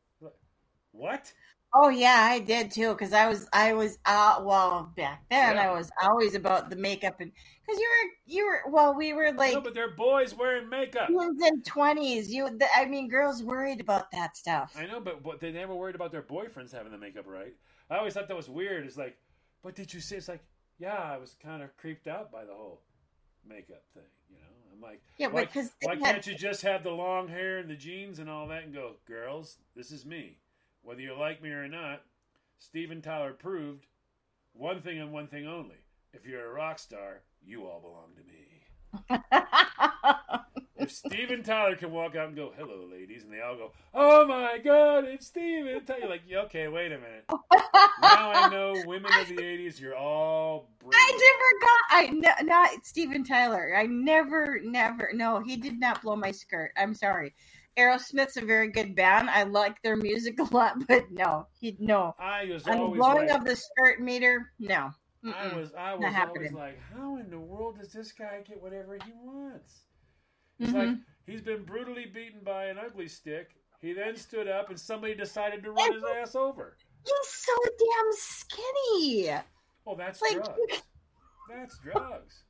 [0.92, 1.32] What?
[1.74, 5.68] Oh yeah, I did too because I was I was uh well back then Yeah.
[5.68, 7.32] I was always about the makeup and
[7.66, 11.08] because you were you were well we were like no, but they're boys wearing makeup.
[11.08, 12.32] teens and twenties.
[12.32, 14.74] You, the, I mean, girls worried about that stuff.
[14.76, 17.54] I know, but, but they never worried about their boyfriends having the makeup right.
[17.90, 18.86] I always thought that was weird.
[18.86, 19.16] It's like,
[19.62, 20.16] but did you see?
[20.16, 20.42] It's like,
[20.78, 22.80] yeah, I was kind of creeped out by the whole
[23.48, 24.02] makeup thing.
[24.30, 24.42] You know,
[24.74, 27.76] I'm like, Yeah, why, because why can't you just have the long hair and the
[27.76, 30.38] jeans and all that and go, girls, this is me.
[30.82, 32.02] Whether you like me or not,
[32.58, 33.86] Steven Tyler proved
[34.52, 35.76] one thing and one thing only.
[36.12, 39.22] If you're a rock star, you all belong to me.
[40.82, 44.26] If Steven Tyler can walk out and go, hello, ladies, and they all go, oh
[44.26, 46.00] my God, it's Steven Tyler.
[46.00, 47.24] You're like, yeah, okay, wait a minute.
[47.28, 52.34] Now I know women of the 80s, you're all I never got.
[52.34, 53.76] I no, not Steven Tyler.
[53.76, 55.10] I never, never.
[55.14, 56.72] No, he did not blow my skirt.
[56.76, 57.32] I'm sorry.
[57.78, 59.30] Aerosmith's a very good band.
[59.30, 62.14] I like their music a lot, but no, he no.
[62.18, 64.90] I was the always blowing like, of the skirt meter, no.
[65.24, 65.56] I Mm-mm.
[65.56, 69.12] was, I was always like, how in the world does this guy get whatever he
[69.22, 69.82] wants?
[70.58, 70.74] It's Mhm.
[70.74, 73.50] like he's been brutally beaten by an ugly stick.
[73.80, 76.76] He then stood up, and somebody decided to run his ass over.
[77.04, 79.30] He's so damn skinny.
[79.84, 80.82] Well, that's Like- drugs.
[81.50, 82.44] That's drugs.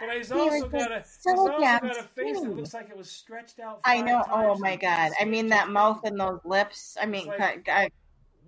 [0.00, 2.56] But he's He also was got a just he's so also got a face that
[2.56, 3.80] looks like it was stretched out.
[3.84, 4.22] I know.
[4.30, 5.12] Oh my god!
[5.20, 6.96] I mean, that mouth and those lips.
[7.00, 7.90] I mean, like- God, God,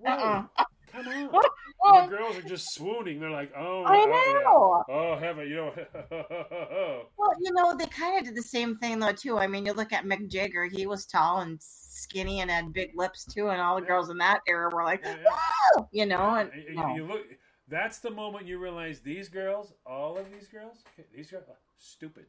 [0.00, 0.64] Whoa, uh-uh.
[0.92, 1.30] come on.
[1.80, 3.20] Oh, And the girls are just swooning.
[3.20, 4.94] They're like, oh, I oh, know.
[4.94, 5.72] oh heaven, you know.
[6.10, 7.02] Oh.
[7.16, 9.38] Well, you know, they kind of did the same thing though too.
[9.38, 12.90] I mean, you look at Mick Jagger; he was tall and skinny and had big
[12.96, 15.84] lips too, and all the girls in that era were like, Yeah, yeah.
[15.92, 16.34] You know.
[16.34, 16.94] And you, no.
[16.96, 17.20] you look.
[17.70, 20.78] That's the moment you realize these girls, all of these girls,
[21.14, 22.24] these girls, are stupid.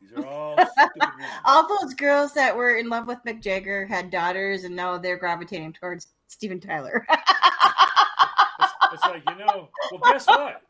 [0.00, 1.10] These are all stupid
[1.44, 5.18] all those girls that were in love with Mick Jagger had daughters, and now they're
[5.18, 7.06] gravitating towards Steven Tyler.
[8.62, 9.68] It's, it's like you know.
[9.92, 10.62] Well, guess what?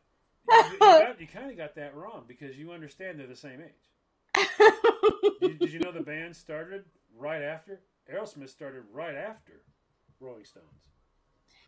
[0.48, 4.46] You, you, you kind of got that wrong because you understand they're the same age.
[5.40, 6.84] Did, did you know the band started
[7.16, 7.80] right after
[8.12, 9.62] Aerosmith started right after
[10.20, 10.89] Rolling Stones?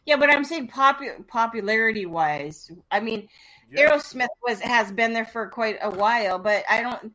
[0.07, 3.29] Yeah, but I'm saying popu- popularity wise, I mean,
[3.77, 7.13] Aerosmith was has been there for quite a while, but I don't.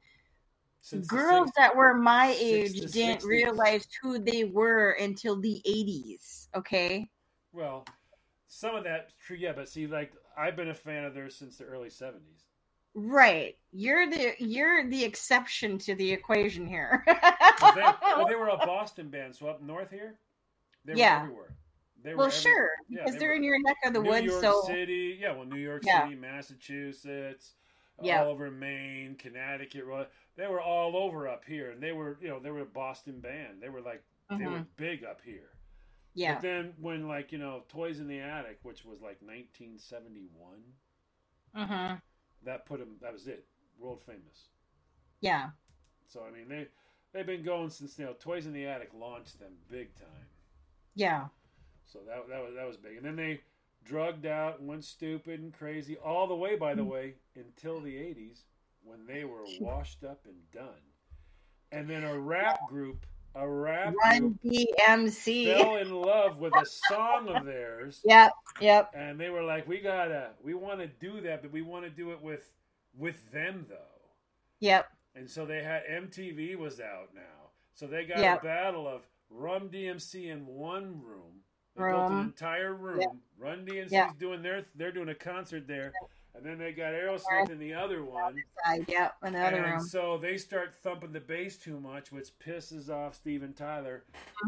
[0.82, 3.26] since girls that were my age didn't 60s.
[3.26, 6.48] realize who they were until the 80s.
[6.56, 7.10] Okay.
[7.54, 7.86] Well,
[8.48, 9.52] some of that's true, yeah.
[9.54, 12.46] But see, like I've been a fan of theirs since the early seventies.
[12.96, 13.56] Right.
[13.72, 17.04] You're the you're the exception to the equation here.
[17.62, 20.18] Well, they, well, they were a Boston band, so up north here,
[20.86, 21.22] they were Yeah.
[21.22, 21.56] everywhere.
[22.04, 24.26] They well, sure, yeah, because they they're were- in your neck of the New woods.
[24.28, 26.04] York so City, yeah, well, New York Yeah.
[26.04, 27.56] City, Massachusetts,
[28.02, 28.22] Yeah.
[28.24, 29.84] all over Maine, Connecticut.
[30.36, 33.20] They were all over up here, and they were, you know, they were a Boston
[33.20, 33.62] band.
[33.62, 34.68] They were like, they were Mhm.
[34.76, 35.52] big up here.
[36.14, 40.74] yeah, But then when, like, you know, Toys in the Attic, which was like 1971,
[41.54, 41.96] hmm
[42.44, 42.98] that put them.
[43.02, 43.48] That was it,
[43.78, 44.50] world famous.
[45.22, 45.52] yeah,
[46.08, 46.68] So I mean, they
[47.12, 50.28] they've been going since you know, Toys in the Attic launched them big time.
[50.96, 51.28] yeah,
[51.88, 53.42] So that that was that was big, and then they
[53.84, 56.56] drugged out and went stupid and crazy all the way.
[56.56, 56.90] By the hmm.
[56.90, 58.44] way, until the '80s
[58.84, 60.82] when they were washed up and done,
[61.72, 63.06] and then a rap group,
[63.36, 65.58] a rap Run group DMC.
[65.58, 69.80] fell in love with a song of theirs, Yep, yep, and they were like, "We
[69.80, 72.52] gotta, we want to do that, but we want to do it with
[72.98, 73.76] with them though."
[74.60, 74.92] yep.
[75.16, 77.50] And so they had MTV was out now.
[77.74, 78.42] So they got Yep.
[78.42, 81.44] a battle of Run DMC in one room.
[81.78, 83.00] Built an entire room.
[83.02, 83.16] Yep.
[83.40, 84.18] Run DMC's Yep.
[84.20, 85.92] doing their they're doing a concert there.
[86.36, 88.36] And then they got Aerosmith in the other one.
[88.88, 89.16] Yep.
[89.24, 89.80] Another and room.
[89.82, 94.04] so they start thumping the bass too much, which pisses off Steven Tyler,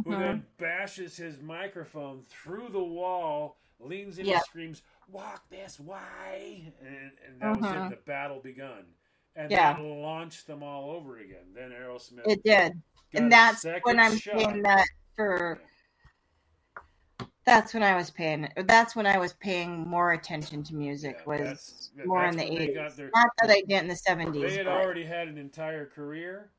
[0.05, 0.19] who Mhm.
[0.19, 4.35] then bashes his microphone through the wall, leans in Yeah.
[4.35, 7.87] and screams, Walk this way and, and that was Mhm.
[7.87, 7.89] it.
[7.89, 8.85] The battle begun.
[9.35, 9.73] And Yeah.
[9.73, 11.53] that launched them all over again.
[11.55, 12.79] Then Aerosmith It did,
[13.13, 14.39] and that's when I'm shot.
[14.39, 14.85] saying that
[15.15, 15.59] for.
[17.49, 18.47] That's when I was paying.
[18.67, 21.15] That's when I was paying more attention to music.
[21.19, 22.75] Yeah, was that's- more that's in the eighties.
[23.15, 24.43] Not that I did in the seventies.
[24.43, 26.51] They had already had an entire career,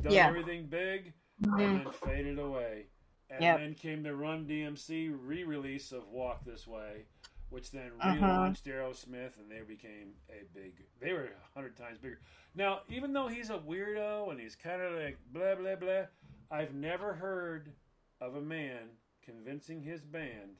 [0.00, 0.28] done Yeah.
[0.28, 1.12] everything big,
[1.42, 1.60] Mhm.
[1.62, 2.86] and then faded away.
[3.28, 3.58] And Yep.
[3.58, 7.04] then came the Run DMC re-release of Walk This Way,
[7.50, 8.14] which then Uh-huh.
[8.16, 10.86] relaunched Aerosmith, and they became a big.
[11.00, 12.18] They were a hundred times bigger.
[12.54, 16.06] Now, even though he's a weirdo and he's kind of like blah blah blah,
[16.50, 17.74] I've never heard
[18.22, 18.96] of a man
[19.30, 20.56] convincing his band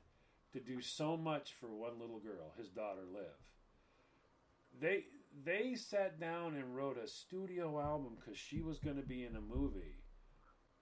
[0.52, 3.24] to do so much for one little girl, his daughter Liv.
[4.80, 5.04] They
[5.44, 9.36] they sat down and wrote a studio album because she was going to be in
[9.36, 9.96] a movie,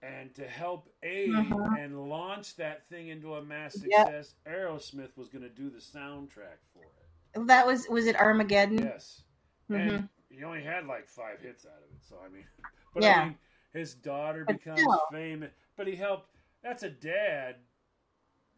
[0.02, 1.76] and to help aid Uh-huh.
[1.78, 4.06] and launch that thing into a mass Yep.
[4.06, 7.46] success, Aerosmith was going to do the soundtrack for it.
[7.46, 8.78] That was was it Armageddon?
[8.78, 9.22] Yes,
[9.70, 9.88] Mhm.
[9.98, 12.02] and he only had like five hits out of it.
[12.08, 12.44] So I mean,
[12.94, 13.20] but Yeah.
[13.20, 13.38] I mean,
[13.72, 15.50] his daughter becomes famous.
[15.76, 16.30] But he helped.
[16.62, 17.56] That's a dad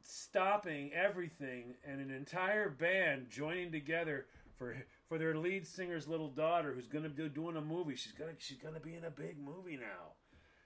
[0.03, 4.77] stopping everything and an entire band joining together for
[5.09, 7.97] for their lead singer's little daughter who's going to be doing a movie.
[7.97, 10.15] She's gonna she's gonna be in a big movie now.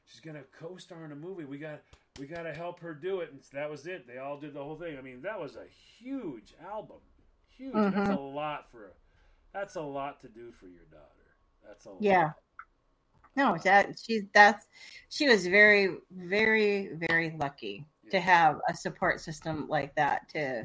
[0.07, 1.45] She's gonna co-star in a movie.
[1.45, 1.81] We got
[2.19, 4.07] we got to help her do it, and that was it.
[4.07, 4.97] They all did the whole thing.
[4.97, 5.67] I mean, that was a
[5.99, 6.99] huge album,
[7.49, 7.73] huge.
[7.73, 8.17] That's Mhm.
[8.17, 8.91] a lot for a
[9.53, 11.37] that's a lot to do for your daughter.
[11.67, 12.03] That's a lot.
[12.03, 12.33] Yeah.
[13.37, 14.67] No, that she's that's
[15.09, 20.29] she was very, very, very lucky to have a support system like that.
[20.31, 20.63] To Yeah,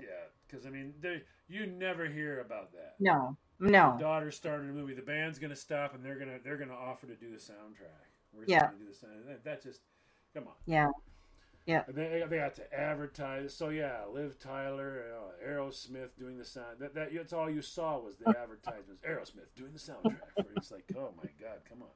[0.48, 2.96] because I mean, there, you never hear about that.
[3.00, 6.74] no, no, Daughter starting a movie, the band's gonna stop and they're gonna they're gonna
[6.74, 8.08] offer to do the soundtrack.
[8.34, 8.66] We're Yeah.
[8.68, 9.14] gonna do the sound.
[9.28, 9.82] That, that just
[10.34, 10.54] come on.
[11.66, 13.54] yeah, And they, they got to advertise.
[13.54, 16.80] So yeah, Liv Tyler, uh, Aerosmith doing the sound.
[16.80, 19.04] That, that that's all you saw was the advertisements.
[19.04, 20.34] Aerosmith doing the soundtrack.
[20.36, 20.58] For it.
[20.58, 21.90] It's like, oh my god, come on.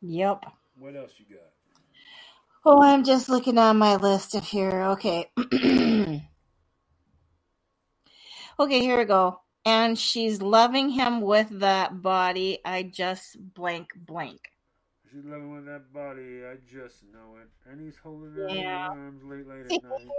[0.00, 0.44] yep.
[0.78, 1.50] What else you got?
[2.64, 4.82] Oh, I'm just looking on my list of here.
[4.92, 5.30] Okay.
[8.58, 9.40] okay, here we go.
[9.64, 12.60] and she's loving him with that body.
[12.64, 14.50] I just blank blank.
[15.10, 16.44] She's loving with that body.
[16.44, 17.48] I just know it.
[17.70, 18.88] And he's holding her in Yeah.
[18.90, 20.12] arms late, late at night.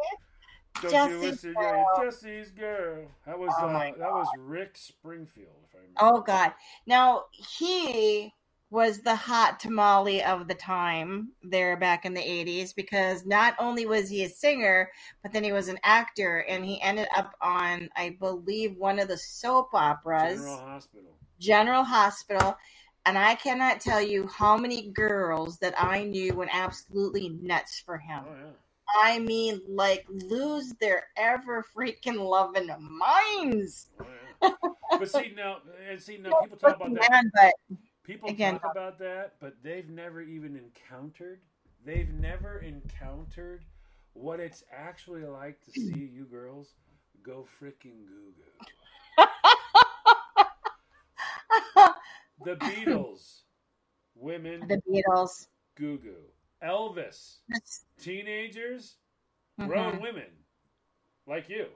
[0.82, 1.86] Jesse's listen, girl.
[2.06, 3.08] Jesse's girl.
[3.26, 6.00] That was Oh uh, that was Rick Springfield, if I remember.
[6.00, 6.54] Oh God!
[6.88, 8.34] Now he
[8.76, 13.86] was the hot tamale of the time there back in the '80s because not only
[13.86, 14.92] was he a singer,
[15.24, 19.08] but then he was an actor, and he ended up on, I believe, one of
[19.08, 21.12] the soap operas, General Hospital.
[21.40, 22.58] General Hospital.
[23.08, 27.98] And I cannot tell you how many girls that I knew went absolutely nuts for
[27.98, 28.24] him.
[28.28, 28.52] Oh yeah.
[29.02, 33.88] I mean, like lose their ever freaking loving minds.
[34.02, 34.06] Oh,
[34.42, 34.50] yeah.
[34.92, 35.58] but see now,
[35.90, 37.10] and see now, people talk about that.
[37.12, 41.42] Man, but People Again- talk about that, but they've never even encountered.
[41.84, 43.66] They've never encountered
[44.14, 46.76] what it's actually like to see you girls
[47.24, 48.66] go freaking goo goo.
[52.44, 53.42] The Beatles,
[54.14, 55.48] women the Beatles.
[55.76, 56.26] goo goo.
[56.64, 57.38] Elvis,
[58.00, 58.98] teenagers,
[59.58, 60.02] grown Mhm.
[60.02, 60.46] women,
[61.26, 61.70] like you,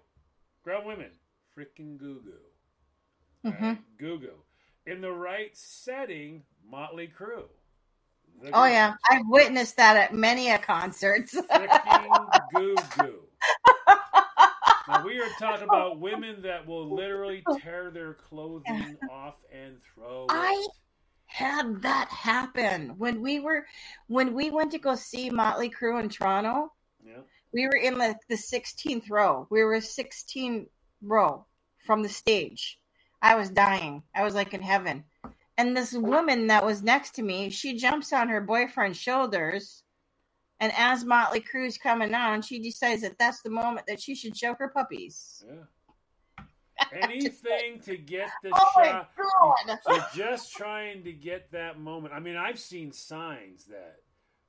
[0.64, 1.12] grown women,
[1.56, 3.50] freaking goo goo.
[3.52, 3.84] Mhm.
[3.98, 4.44] Goo goo.
[4.86, 7.44] In the right setting, Motley Crue.
[8.42, 8.72] The Oh group.
[8.74, 11.34] yeah, I've witnessed that at many a concerts.
[12.52, 13.20] Goo goo.
[14.88, 20.26] Now we are talking about women that will literally tear their clothing off and throw
[20.30, 20.72] I- it.
[21.32, 23.68] Had that happen when we were
[24.08, 26.74] when we went to go see Motley Crue in Toronto.
[27.06, 27.20] Yeah.
[27.54, 29.46] We were in the the 16th row.
[29.52, 30.66] We were 16
[31.04, 31.46] row
[31.86, 32.80] from the stage.
[33.22, 34.04] I was dying.
[34.16, 35.04] I was like in heaven.
[35.58, 39.84] And this woman that was next to me, she jumps on her boyfriend's shoulders.
[40.62, 44.38] And as Motley Crue's coming on, she decides that that's the moment that she should
[44.38, 45.44] show her puppies.
[45.48, 46.46] Yeah.
[46.94, 49.10] Anything to get the Oh shot.
[49.18, 49.80] god!
[49.84, 52.14] So just trying to get that moment.
[52.14, 53.98] I mean, I've seen signs that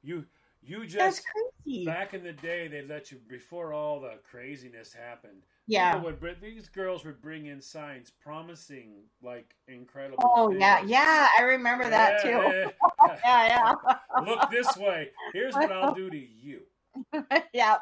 [0.02, 0.24] you
[0.62, 1.24] you That's just
[1.64, 1.84] crazy.
[1.84, 5.42] back in the day they let you before all the craziness happened.
[5.70, 5.96] Yeah.
[6.02, 10.18] would these girls would bring in signs promising like incredible.
[10.22, 10.90] Oh yeah, things.
[10.90, 11.28] yeah.
[11.38, 12.70] I remember that too.
[13.24, 15.10] Yeah, Yeah, Look this way.
[15.32, 16.60] Here's what I'll do to you.
[17.14, 17.42] yeah.
[17.52, 17.76] yeah.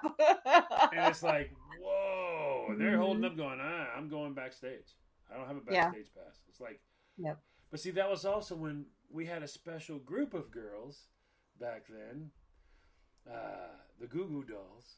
[0.93, 1.51] And it's like,
[1.83, 2.67] whoa.
[2.71, 4.95] And they're holding up going, ah, I'm going backstage.
[5.33, 5.73] I don't have a Mm-hmm.
[5.75, 5.85] Yeah.
[5.87, 6.41] backstage pass.
[6.49, 6.81] It's like,
[7.19, 7.39] Yep.
[7.71, 11.07] but see, that was also when we had a special group of girls
[11.61, 12.31] back then,
[13.31, 13.69] uh,
[14.01, 14.97] the Goo Goo Dolls,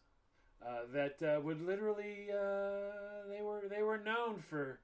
[0.66, 4.80] uh, that uh, would literally, uh, they were they were known for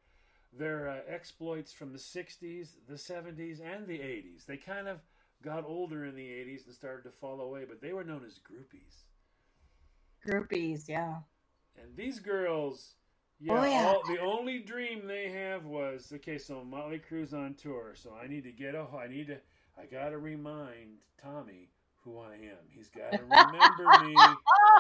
[0.53, 4.47] their uh, exploits from the 60s, the 70s, and the 80s.
[4.47, 5.01] They kind of
[5.43, 8.39] got older in the 80s and started to fall away, but they were known as
[8.39, 9.05] groupies.
[10.27, 11.17] Groupies, yeah.
[11.81, 12.95] And these girls,
[13.39, 13.87] yeah, Oh, yeah.
[13.87, 16.39] All, the only dream they have was okay.
[16.39, 18.87] So Motley Crue's on tour, so I need to get a.
[18.97, 19.37] I need to.
[19.79, 21.69] I gotta remind Tommy
[22.03, 22.65] who I am.
[22.71, 24.15] He's got to remember me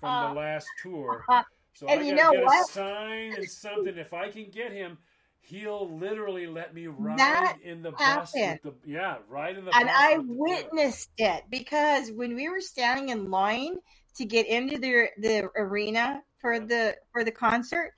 [0.00, 1.28] from the last tour.
[1.74, 2.66] So And I you know get what?
[2.66, 3.96] a sign and something.
[3.96, 4.98] If I can get him,
[5.40, 8.32] he'll literally let me ride That in the bus.
[8.44, 9.92] With the, yeah, ride in the and bus.
[9.96, 10.72] I with tour.
[10.72, 13.76] witnessed it because when we were standing in line
[14.16, 17.92] to get into the the arena for the for the concert,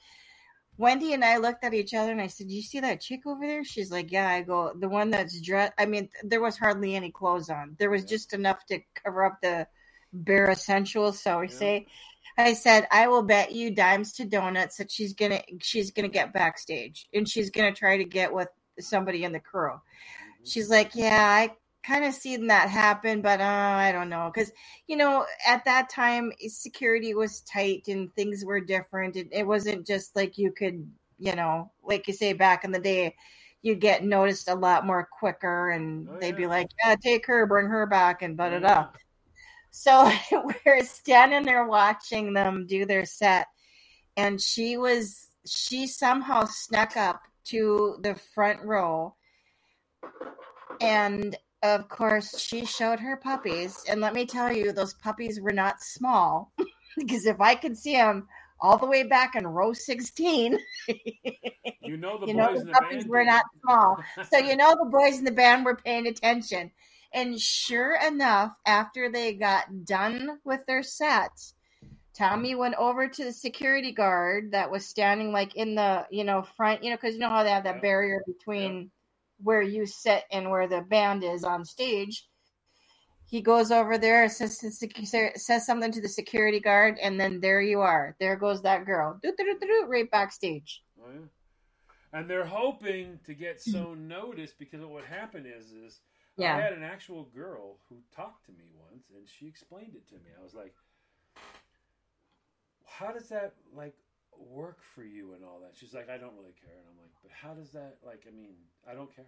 [0.78, 3.47] Wendy and I looked at each other and I said, "You see that chick over
[3.47, 6.94] there?" She's like, "Yeah." I go, "The one that's dressed." I mean, there was hardly
[6.97, 7.77] any clothes on.
[7.78, 8.07] There was Yeah.
[8.07, 9.66] just enough to cover up the
[10.13, 11.21] bare essentials.
[11.23, 11.53] So we Yeah.
[11.53, 11.87] say.
[12.39, 16.33] I said, I will bet you dimes to donuts that she's gonna she's gonna get
[16.33, 18.49] backstage and she's gonna try to get with
[18.81, 19.73] somebody in the crew.
[19.73, 19.81] Mhm.
[20.45, 24.53] She's like, yeah, I kind of seen that happen, but uh, I don't know because
[24.87, 29.17] you know at that time security was tight and things were different.
[29.17, 32.79] It, it wasn't just like you could, you know, like you say back in the
[32.81, 33.15] day,
[33.63, 37.47] you get noticed a lot more quicker, and Oh, they'd be like, yeah, take her,
[37.47, 38.87] bring her back, and da da da.
[39.73, 40.12] So
[40.66, 43.49] we're standing there watching them do their set,
[44.16, 49.16] and she was she somehow snuck up to the front row,
[50.81, 53.82] and of course she showed her puppies.
[53.89, 56.53] And let me tell you, those puppies were not small,
[56.99, 58.28] because if I could see them
[58.61, 60.59] all the way back in row sixteen,
[61.81, 63.97] You know the you boys know in the the puppies band were not small.
[64.31, 66.70] So you know the boys in the band were paying attention.
[67.15, 71.31] And sure enough, after they got done with their set,
[72.15, 76.43] Tommy went over to the security guard that was standing like in the you know
[76.43, 77.81] front, you know, because you know how they have that Yeah.
[77.83, 78.91] barrier between
[79.43, 82.29] where you sit and where the band is on stage.
[83.25, 87.81] He goes over there, says says something to the security guard, and then there you
[87.81, 88.15] are.
[88.21, 89.19] There goes that girl,
[89.89, 90.83] right backstage.
[91.03, 92.19] Oh, yeah.
[92.19, 96.01] and they're hoping to get so noticed because what would happen is is
[96.43, 96.56] Yeah.
[96.56, 100.14] I had an actual girl who talked to me once, and she explained it to
[100.16, 100.31] me.
[100.39, 100.74] I was like,
[102.85, 103.94] "How does that like
[104.36, 107.12] work for you and all that?" She's like, "I don't really care," and I'm like,
[107.23, 108.24] "But how does that like?
[108.28, 108.55] I mean,
[108.89, 109.24] I don't care.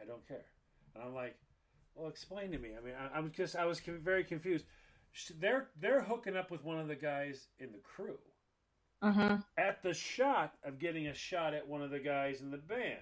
[0.00, 0.46] I don't care."
[0.94, 1.36] And I'm like,
[1.94, 4.64] "Well, explain to me." I mean, I, I'm just I was very confused.
[5.40, 8.18] They're they're hooking up with one of the guys in the crew
[9.02, 9.36] Mm-hmm.
[9.56, 12.98] at the shot of getting a shot at one of the guys in the band.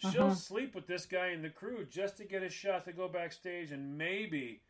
[0.00, 0.36] She'll Mhm.
[0.36, 3.70] sleep with this guy in the crew just to get a shot to go backstage
[3.70, 4.62] and maybe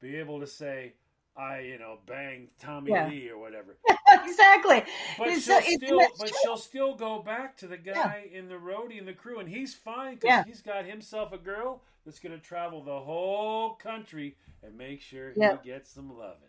[0.00, 0.94] be able to say,
[1.36, 3.08] I, you know, banged Tommy Yeah.
[3.08, 3.76] Lee or whatever.
[4.08, 4.84] exactly.
[5.18, 6.38] But It's she'll so- still but true.
[6.42, 9.74] she'll still go back to the guy in the roadie in the crew and he's
[9.74, 10.44] fine because Yeah.
[10.44, 15.58] he's got himself a girl that's gonna travel the whole country and make sure Yeah.
[15.60, 16.48] he gets some loving.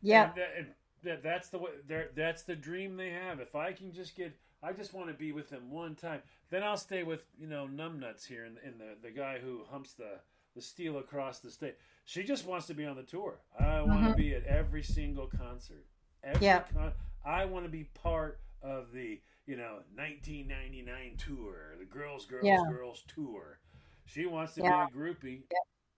[0.00, 0.28] Yeah.
[0.28, 1.70] And that, and that that's the way
[2.14, 3.40] that's the dream they have.
[3.40, 4.32] If I can just get,
[4.62, 6.20] I just want to be with them one time.
[6.50, 9.92] Then I'll stay with you know numbnuts here and, and the the guy who humps
[9.92, 10.18] the
[10.54, 11.76] the steel across the state.
[12.04, 13.38] She just wants to be on the tour.
[13.58, 14.16] I want to Mhm.
[14.16, 15.84] be at every single concert.
[16.24, 16.62] Every Yeah.
[16.62, 16.92] con-
[17.24, 22.64] I want to be part of the you know 1999 tour, the Girls Girls Yeah.
[22.70, 23.60] Girls tour.
[24.06, 24.86] She wants to Yeah.
[24.86, 25.42] be a groupie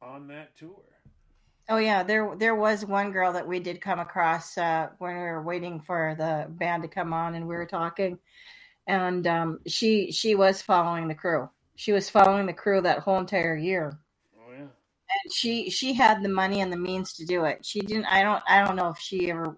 [0.02, 0.84] on that tour.
[1.70, 5.22] Oh yeah, there there was one girl that we did come across uh, when we
[5.22, 8.18] were waiting for the band to come on, and we were talking,
[8.88, 11.48] and um, she she was following the crew.
[11.76, 13.98] She was following the crew that whole entire year.
[14.36, 14.66] Oh yeah.
[15.24, 17.64] And she she had the money and the means to do it.
[17.64, 18.06] She didn't.
[18.06, 18.42] I don't.
[18.48, 19.56] I don't know if she ever.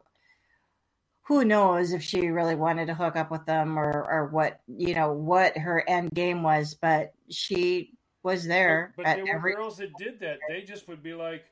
[1.24, 4.94] Who knows if she really wanted to hook up with them or or what you
[4.94, 9.55] know what her end game was, but she was there But, but there were every.
[9.55, 10.39] girls that did that.
[10.48, 11.44] They just would be like,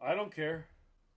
[0.00, 0.66] I don't care.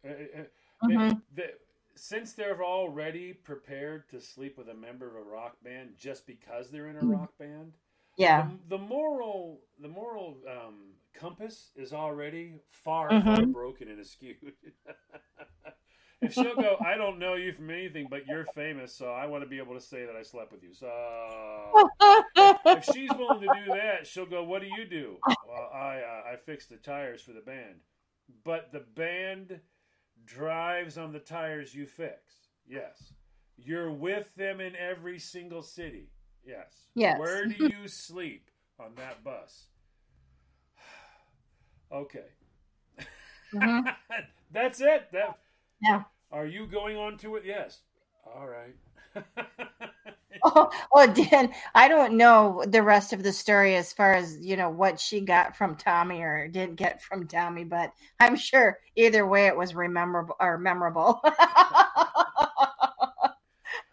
[0.06, 0.43] Uh, uh,
[0.88, 1.22] they- Mhm.
[1.34, 1.53] they-
[1.95, 6.69] since they're already prepared to sleep with a member of a rock band just because
[6.72, 7.11] they're in a Mhm.
[7.11, 7.73] rock band,
[8.15, 13.23] Yeah, the, the moral the moral um, compass is already far Mhm.
[13.23, 14.35] far broken and askew.
[16.22, 19.43] if she'll go, I don't know you from anything, but you're famous, so I want
[19.43, 20.73] to be able to say that I slept with you.
[20.73, 20.89] So
[22.65, 24.43] if she's willing to do that, she'll go.
[24.43, 25.18] What do you do?
[25.47, 27.81] Well, I uh, I fix the tires for the band,
[28.43, 29.60] but the band
[30.26, 32.47] drives on the tires you fix.
[32.68, 33.14] Yes,
[33.57, 36.10] you're with them in every single city.
[36.45, 36.88] Yes.
[36.95, 37.19] Yes.
[37.19, 38.49] Where do you sleep
[38.80, 39.65] on that bus?
[41.91, 42.26] okay.
[43.53, 43.95] Mhm.
[44.51, 45.11] That's it.
[45.11, 45.38] That.
[45.81, 46.03] Yeah.
[46.31, 47.43] Are you going on to it?
[47.45, 47.80] Yes.
[48.26, 48.76] All right.
[50.44, 54.56] Oh, oh, Dan, I don't know the rest of the story as far as you
[54.56, 59.28] know what she got from Tommy or didn't get from Tommy, but I'm sure either
[59.28, 61.22] way it was rememberable or memorable.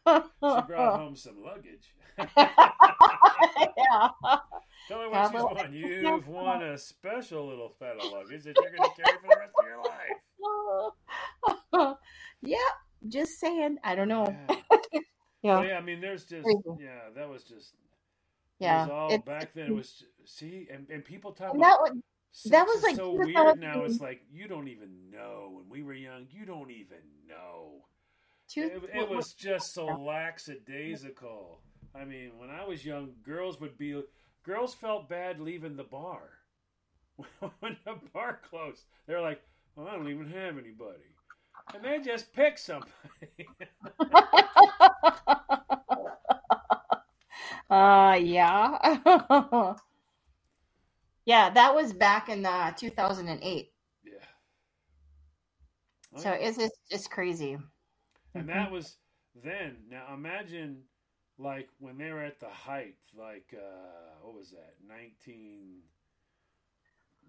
[0.06, 0.68] she brought
[0.98, 1.94] home some luggage.
[2.18, 4.08] yeah.
[4.88, 5.72] Tell her what she's won.
[5.72, 9.36] You've won a special little set of luggage that you're going to carry for the
[9.38, 9.82] rest of your
[11.82, 11.96] life.
[12.42, 12.56] yeah,
[13.08, 13.78] just saying.
[13.82, 14.34] I don't know.
[14.48, 15.00] Yeah.
[15.46, 16.60] Yeah, Well, yeah, I mean, there's just Crazy.
[16.82, 17.74] yeah, that was just
[18.58, 18.82] yeah.
[18.84, 19.66] It was all It- back then.
[19.68, 22.02] It was see, and, and people talk and about that was
[22.50, 23.34] that was like so 2000.
[23.34, 23.84] weird now.
[23.84, 25.50] It's like you don't even know.
[25.54, 26.98] When we were young, you don't even
[27.28, 27.86] know.
[28.48, 28.62] two,
[28.92, 31.60] It, it was just so lackadaisical.
[31.94, 34.02] I mean, when I was young, girls would be
[34.44, 36.30] girls felt bad leaving the bar.
[37.60, 39.40] when the bar closed, they're like,
[39.74, 41.14] "Well, I don't even have anybody,"
[41.74, 42.90] and they just pick somebody.
[47.70, 48.98] uh yeah.
[51.26, 53.72] yeah, that was back in uh, 2008.
[54.04, 54.12] yeah.
[56.16, 57.56] So it's it's, it's crazy.
[58.34, 58.96] and that was
[59.34, 59.76] then.
[59.90, 60.82] Now imagine,
[61.38, 65.80] like when they were at the height, like uh, what was that, 19,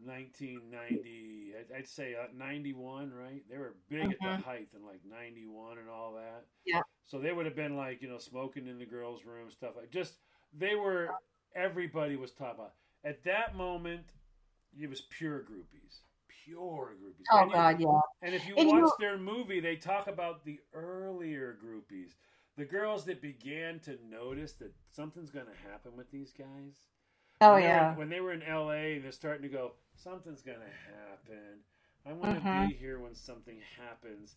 [0.03, 3.43] 1990, I'd, I'd say uh, 91, right?
[3.49, 6.45] They were big at the height in like 91 and all that.
[6.65, 6.81] Yeah.
[7.07, 9.89] So they would have been like, you know, smoking in the girls' room, stuff like
[9.91, 10.15] just,
[10.57, 11.09] they were,
[11.55, 12.73] everybody was talking about.
[13.05, 14.03] At that moment,
[14.79, 16.01] it was pure groupies.
[16.45, 17.25] Pure groupies.
[17.31, 17.99] Oh And you- god, yeah.
[18.21, 22.11] and if you And watch know- their movie, they talk about the earlier groupies,
[22.57, 26.75] the girls that began to notice that something's going to happen with these guys.
[27.39, 27.95] Oh When they were- yeah.
[27.95, 28.95] when they were in L.A.
[28.95, 31.59] and they're starting to go, something's going to happen.
[32.05, 32.67] I want to Mhm.
[32.69, 34.35] be here when something happens.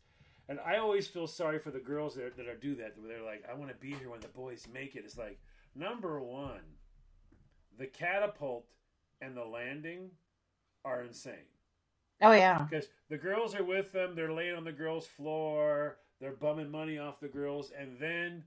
[0.51, 2.99] And I always feel sorry for the girls that, that are do that.
[2.99, 5.05] Where they're like, I want to be here when the boys make it.
[5.05, 5.39] It's like
[5.77, 6.61] number one,
[7.79, 8.67] the catapult
[9.21, 10.11] and the landing
[10.85, 11.35] are insane.
[12.21, 12.67] Oh yeah.
[12.69, 16.99] Because the girls are with them, they're laying on the girls' floor, they're bumming money
[16.99, 18.43] off the girls, and then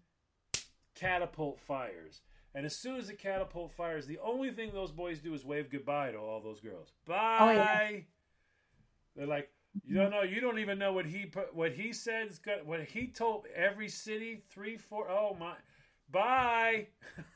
[0.96, 2.20] catapult fires.
[2.54, 5.72] And as soon as the catapult fires, the only thing those boys do is wave
[5.72, 6.92] goodbye to all those girls.
[7.08, 7.38] Bye.
[7.40, 7.92] Oh, yeah.
[9.16, 9.50] They're like,
[9.86, 10.22] you don't know.
[10.22, 11.54] You don't even know what he put.
[11.54, 12.66] What he said is good.
[12.66, 15.10] What he told every city, three, four.
[15.10, 15.54] Oh my,
[16.12, 16.88] bye.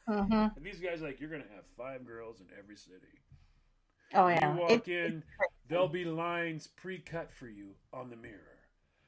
[0.07, 3.19] hmm And these guys are like, you're gonna have five girls in every city.
[4.13, 4.39] Oh yeah.
[4.39, 5.23] You walk It- in,
[5.67, 8.59] there'll be lines pre-cut for you on the mirror.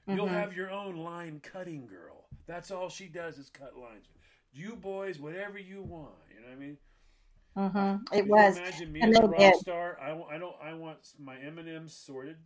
[0.07, 0.29] You'll Mhm.
[0.29, 2.29] have your own line cutting girl.
[2.47, 4.07] That's all she does is cut lines.
[4.51, 6.15] You boys, whatever you want.
[6.33, 6.77] You know what I mean?
[7.55, 8.05] Mhm.
[8.05, 8.59] Could It you was.
[8.59, 9.55] Imagine me And as a rock did.
[9.55, 9.97] star.
[9.99, 10.55] I, I don't.
[10.61, 12.37] I want my M and M's sorted.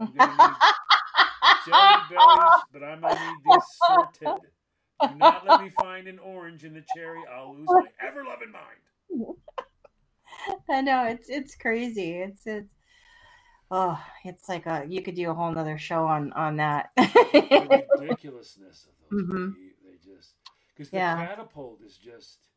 [0.00, 0.56] I'm gonna need
[1.66, 4.40] jelly bellies, but I'm gonna need these sorted.
[5.08, 7.24] Do not let me find an orange in the cherry.
[7.26, 9.36] I'll lose my ever loving mind.
[10.70, 12.12] I know it's it's crazy.
[12.20, 12.72] It's it's
[13.70, 16.90] oh, it's like a you could do a whole nother show on on that.
[16.96, 19.22] the ridiculousness of those.
[19.28, 19.54] Mhm.
[19.54, 20.34] They, they just
[20.74, 21.26] because the Yeah.
[21.26, 22.47] catapult is just.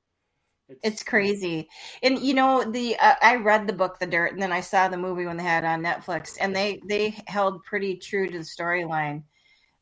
[0.72, 1.68] It's, it's crazy,
[2.02, 4.88] and you know the uh, I read the book The Dirt, and then I saw
[4.88, 8.38] the movie when they had it on Netflix, and they they held pretty true to
[8.38, 9.24] the storyline.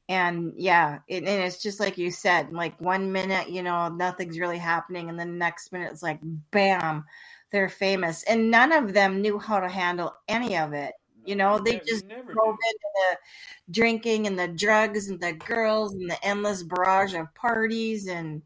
[0.09, 4.39] And yeah, it, and it's just like you said, like one minute, you know, nothing's
[4.39, 6.19] really happening, and the next minute it's like,
[6.51, 7.05] bam,
[7.51, 10.93] they're famous, and none of them knew how to handle any of it.
[11.25, 12.69] you know, they ne- just never drove do.
[12.69, 13.17] into the
[13.71, 18.41] drinking and the drugs and the girls and the endless barrage of parties and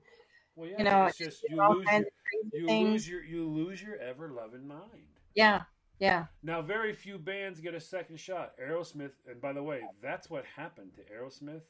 [0.56, 2.06] Well, yeah, you know, it's just you lose your,
[2.54, 2.90] you things.
[2.92, 5.08] lose your you lose your ever loving mind.
[5.36, 5.62] yeah,
[6.00, 8.54] yeah, Now, very few bands get a second shot.
[8.62, 11.62] Aerosmith, and by the way, that's what happened to Aerosmith,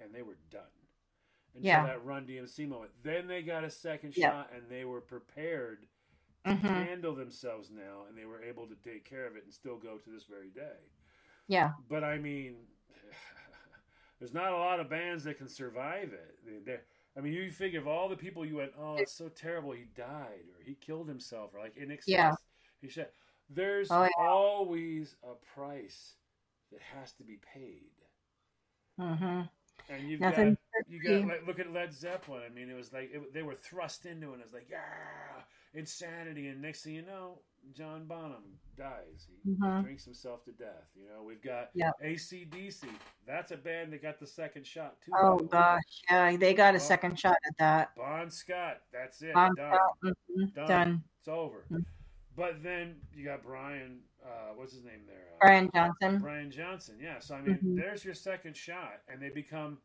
[0.00, 0.62] and they were done
[1.54, 1.84] until Yeah.
[1.84, 2.90] that Run DMC moment.
[3.02, 4.30] Then they got a second Yeah.
[4.30, 5.86] shot, and they were prepared
[6.44, 9.52] to hmm handle themselves now, and they were able to take care of it and
[9.52, 10.90] still go to this very day.
[11.46, 12.66] yeah, But I mean,
[14.18, 16.38] there's not a lot of bands that can survive it.
[16.44, 16.86] They- they're-
[17.16, 19.84] I mean, you figure of all the people you went, oh, it's so terrible, he
[19.96, 22.02] died or he killed himself or like INXS.
[22.06, 22.32] Yeah.
[22.80, 23.08] He said,
[23.48, 24.08] there's Oh, yeah.
[24.18, 26.14] always a price
[26.72, 27.90] that has to be paid.
[29.00, 29.42] Mm-hmm.
[29.90, 32.42] And you've Nothing got you got like, look at Led Zeppelin.
[32.46, 34.32] I mean, it was like it, they were thrust into it.
[34.34, 34.78] and it was like yeah,
[35.74, 36.48] insanity.
[36.48, 37.38] And next thing you know,
[37.72, 39.26] John Bonham dies.
[39.44, 39.82] He Mhm.
[39.82, 40.88] drinks himself to death.
[40.94, 41.92] You know, we've got Yeah.
[42.00, 42.88] ACDC.
[43.26, 45.12] That's a band that got the second shot too.
[45.16, 46.80] Oh gosh, yeah, they got a Oh.
[46.80, 47.94] second shot at that.
[47.96, 48.82] Bon Scott.
[48.92, 49.34] That's it.
[49.34, 49.72] Bon done.
[49.74, 50.68] Scott, mhm, Done.
[50.68, 51.04] Done.
[51.18, 51.66] It's over.
[51.70, 51.84] Mhm.
[52.36, 54.02] But then you got Brian.
[54.24, 55.34] Uh, what's his name there?
[55.34, 56.18] Uh, Brian Johnson.
[56.20, 56.98] Brian Johnson.
[57.00, 57.18] Yeah.
[57.20, 57.76] So I mean, Mhm.
[57.76, 59.80] there's your second shot, and they become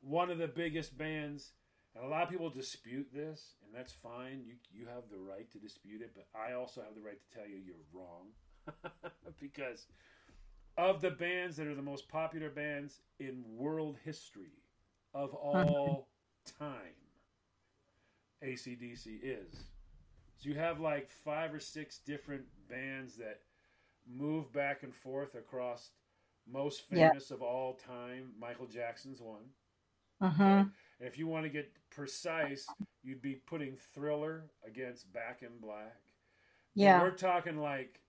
[0.00, 1.52] one of the biggest bands.
[1.94, 4.42] And a lot of people dispute this, and that's fine.
[4.44, 7.38] You you have the right to dispute it, but I also have the right to
[7.38, 8.32] tell you you're wrong,
[9.40, 9.86] because
[10.76, 14.62] of the bands that are the most popular bands in world history
[15.14, 16.08] of all
[16.58, 16.96] time,
[18.42, 19.66] ACDC is.
[20.38, 23.40] So you have like five or six different bands that
[24.06, 25.90] move back and forth across
[26.46, 27.10] most Yeah.
[27.10, 28.32] famous of all time.
[28.38, 29.50] Michael Jackson's one.
[30.20, 30.70] hmm
[31.04, 32.66] And if you want to get precise,
[33.02, 36.00] you'd be putting Thriller against Back in Black.
[36.74, 37.02] Yeah.
[37.02, 38.00] we're talking like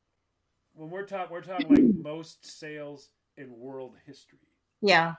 [0.76, 4.40] when we're talking, we're talking like most sales in world history.
[4.82, 5.16] Yeah.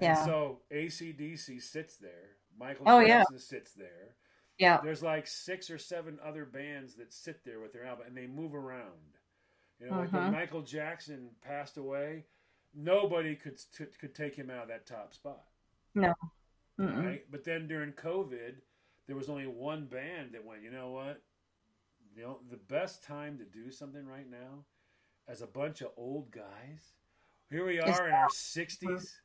[0.00, 0.24] And Yeah.
[0.24, 2.30] so ACDC sits there.
[2.58, 3.18] Michael Oh, yeah.
[3.20, 4.14] Jackson sits there.
[4.56, 4.80] Yeah.
[4.82, 8.26] There's like six or seven other bands that sit there with their album and they
[8.26, 9.18] move around.
[9.78, 10.32] You know, like when Mhm.
[10.32, 12.24] Michael Jackson passed away,
[12.72, 13.60] nobody could
[14.00, 15.44] could take him out of that top spot.
[15.94, 16.14] No.
[16.80, 17.04] Mm-mm.
[17.06, 17.24] Right?
[17.30, 18.54] But then during COVID,
[19.06, 21.22] there was only one band that went, you know what?
[22.14, 24.64] You know, the best time to do something right now,
[25.28, 26.94] as a bunch of old guys,
[27.50, 29.20] here we are in our 60s,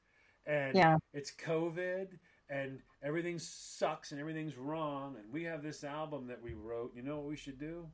[0.45, 0.98] and Yeah.
[1.14, 2.19] it's COVID,
[2.49, 6.94] and everything sucks and everything's wrong, and we have this album that we wrote.
[6.95, 7.88] You know what we should do?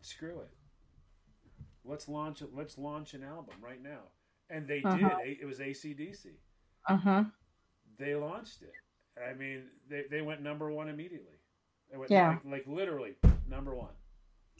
[0.00, 0.50] Screw it.
[1.84, 2.50] Let's launch it.
[2.54, 4.12] Let's launch an album right now.
[4.50, 4.98] And they Uh-huh.
[4.98, 5.38] did.
[5.40, 6.38] It was ACDC
[6.88, 7.22] hmm
[8.00, 8.72] they launched it.
[9.20, 11.36] I mean, they, they went number one immediately.
[11.94, 12.38] Went Yeah.
[12.44, 13.14] like, like literally
[13.48, 13.92] number one,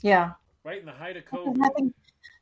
[0.02, 0.32] Yeah.
[0.64, 1.56] right in the height of COVID.
[1.56, 1.94] Nothing,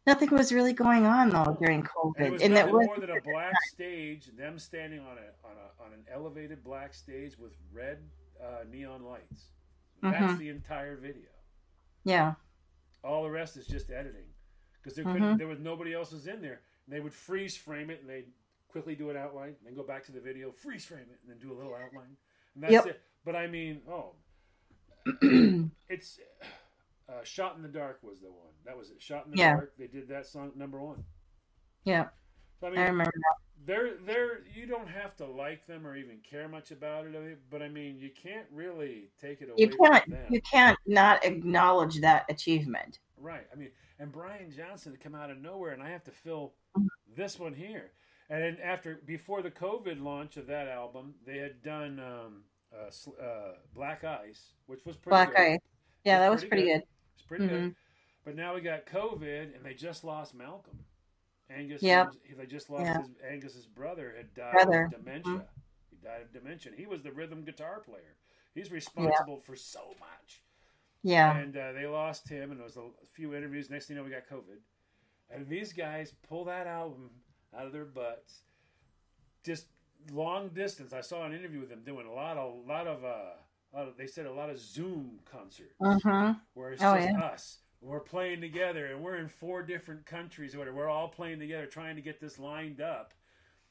[0.07, 2.99] nothing was really going on though during And it COVID, was and that was more
[2.99, 7.39] than a black stage, them standing on a on a on an elevated black stage
[7.39, 7.99] with red
[8.43, 9.51] uh, neon lights.
[10.03, 10.39] That's Mhm.
[10.39, 11.29] the entire video.
[12.05, 12.35] yeah,
[13.05, 14.33] All the rest is just editing
[14.75, 15.37] because there Mhm.
[15.37, 16.63] there was nobody else was in there.
[16.87, 18.33] And they would freeze frame it and they'd
[18.69, 21.39] quickly do an outline, then go back to the video, freeze frame it, and then
[21.39, 22.17] do a little outline,
[22.55, 22.87] and that's Yep.
[22.87, 23.01] it.
[23.25, 24.15] But I mean, oh,
[25.89, 26.19] it's
[27.09, 29.53] uh, shot in the dark was the one that was it shot in the Yeah.
[29.55, 31.03] dark they did that song number one
[31.85, 32.09] yeah.
[32.61, 33.37] so, i I mean remember that.
[33.67, 37.63] they're they're you don't have to like them or even care much about it, but
[37.63, 40.27] I mean you can't really take it away You can't from them.
[40.29, 42.99] you can't not acknowledge that achievement.
[43.17, 43.47] Right.
[43.53, 46.53] I mean, and Brian Johnson to come out of nowhere, and I have to fill
[46.77, 46.87] Mm-hmm.
[47.17, 47.91] this one here.
[48.31, 52.43] And then after, before the COVID launch of that album, they had done um,
[52.73, 55.41] uh, uh, Black Ice, which was pretty Black good.
[55.41, 55.59] Eye.
[56.05, 56.81] Yeah, that was pretty good.
[56.81, 56.83] good.
[57.15, 57.63] It's pretty good.
[57.71, 57.75] Mhm.
[58.25, 60.85] But now we got COVID, and they just lost Malcolm.
[61.51, 62.13] Angus, Yep.
[62.37, 62.99] they just lost Yeah.
[62.99, 64.85] his, Angus's brother had died Brother.
[64.85, 65.33] of dementia.
[65.33, 65.47] Mhm.
[65.91, 66.73] He died of dementia.
[66.77, 68.17] He was the rhythm guitar player.
[68.55, 70.43] He's responsible for so much.
[71.03, 71.35] Yeah.
[71.39, 73.71] And uh, they lost him, and there was a few interviews.
[73.71, 74.59] Next thing you know, we got COVID.
[75.31, 77.11] And these guys pull that album
[77.57, 78.43] out of their butts.
[79.45, 79.67] Just
[80.13, 80.93] long distance.
[80.93, 83.35] I saw an interview with them doing a lot of, lot of, uh,
[83.75, 87.21] lot of they said a lot of Zoom concerts hmm where it's Oh, just yeah.
[87.21, 87.59] us.
[87.81, 90.55] We're playing together, and we're in four different countries.
[90.55, 90.77] Or whatever.
[90.77, 93.15] We're all playing together, trying to get this lined up.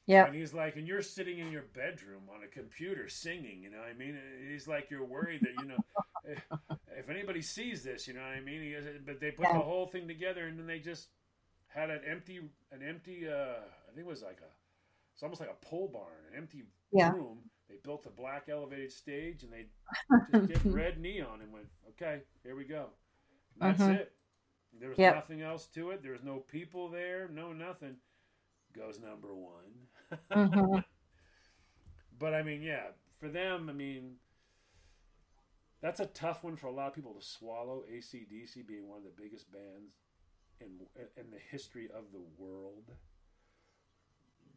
[0.06, 0.26] Yeah.
[0.26, 3.80] And he's like, and you're sitting in your bedroom on a computer singing, you know
[3.80, 4.18] what I mean?
[4.50, 5.84] He's like, you're worried that, you know,
[6.24, 6.42] if,
[6.98, 8.62] if anybody sees this, you know what I mean?
[8.62, 8.76] He
[9.06, 9.58] but they put Yeah.
[9.58, 11.10] the whole thing together and then they just
[11.78, 12.38] had an empty,
[12.72, 14.52] an empty, uh, I think it was like a,
[15.14, 17.12] it's almost like a pole barn, an empty Yeah.
[17.12, 17.40] room.
[17.70, 19.66] They built a black elevated stage and they
[20.32, 22.90] just did red neon and went, okay, here we go.
[23.60, 23.96] And that's Mhm.
[24.00, 24.14] it.
[24.80, 25.16] There was Yep.
[25.16, 26.02] nothing else to it.
[26.02, 27.98] There was no people there, no nothing.
[28.74, 29.88] Goes number one.
[30.32, 30.84] Mhm.
[32.20, 32.88] But I mean, yeah,
[33.20, 34.18] for them, I mean,
[35.82, 37.84] that's a tough one for a lot of people to swallow.
[37.92, 39.94] ACDC being one of the biggest bands
[40.62, 40.68] in
[41.18, 42.84] in the history of the world.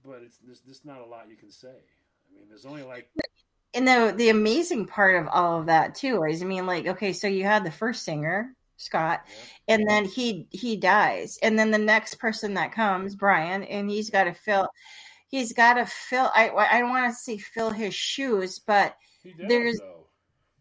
[0.04, 1.68] But it's there's just not a lot you can say.
[1.68, 3.10] I mean, there's only like
[3.74, 7.12] and the the amazing part of all of that too is I mean like okay
[7.12, 11.70] so you had the first singer Scott yeah, and then he he dies and then
[11.70, 14.68] the next person that comes Brian and he's got to fill
[15.28, 19.34] he's got to fill I I don't want to say fill his shoes but does
[19.48, 20.06] there's- though.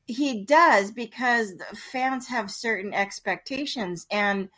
[0.06, 4.50] he does because fans have certain expectations and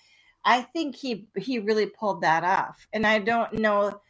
[0.44, 4.02] I think he he really pulled that off and I don't know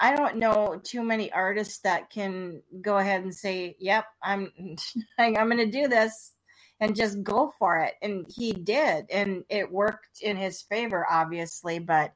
[0.00, 4.52] I don't know too many artists that can go ahead and say, "Yep, I'm
[5.18, 6.32] I'm going to do this."
[6.80, 7.94] And just go for it.
[8.02, 9.06] And he did.
[9.08, 11.78] And it worked in his favor, obviously.
[11.78, 12.12] But,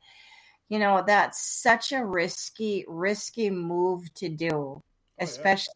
[0.68, 4.82] you know, that's such a risky, risky move to do, oh,
[5.16, 5.24] yeah.
[5.24, 5.74] especially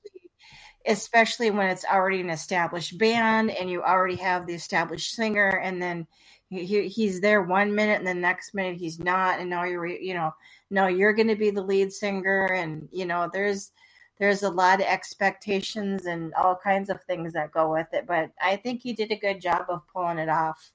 [0.85, 5.81] especially when it's already an established band and you already have the established singer and
[5.81, 6.07] then
[6.53, 9.87] he, he- he's there one minute and the next minute he's not and now you're
[9.87, 10.31] you know
[10.71, 13.73] no you're going to be the lead singer and you know there's
[14.19, 18.31] there's a lot of expectations and all kinds of things that go with it but
[18.41, 20.71] i think he did a good job of pulling it off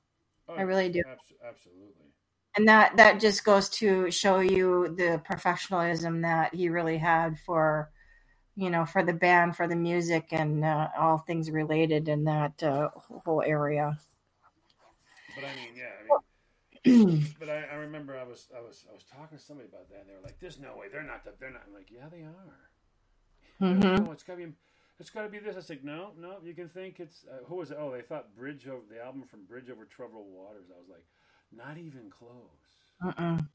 [0.50, 1.04] Oh, I really do.
[1.46, 2.06] absolutely.
[2.56, 7.92] and that that just goes to show you the professionalism that he really had for
[8.56, 12.64] you know for the band for the music and uh, all things related in that
[12.64, 12.90] uh,
[13.26, 13.98] whole area
[15.38, 18.94] But I mean, yeah, I mean, but I, I remember I was I was I
[18.94, 21.24] was talking to somebody about that, and they were like, "There's no way they're not
[21.24, 22.72] the, they're not." I'm like, "Yeah, they are."
[23.62, 24.06] Mhm.
[24.06, 24.54] No, it's gotta be
[25.00, 25.56] it's gotta be this.
[25.56, 27.78] I said, "No, no, you can think it's uh, who was it?
[27.80, 31.06] Oh, they thought Bridge over the album from Bridge Over Troubled Waters." I was like,
[31.56, 32.34] "Not even close."
[33.04, 33.48] Mm-mm.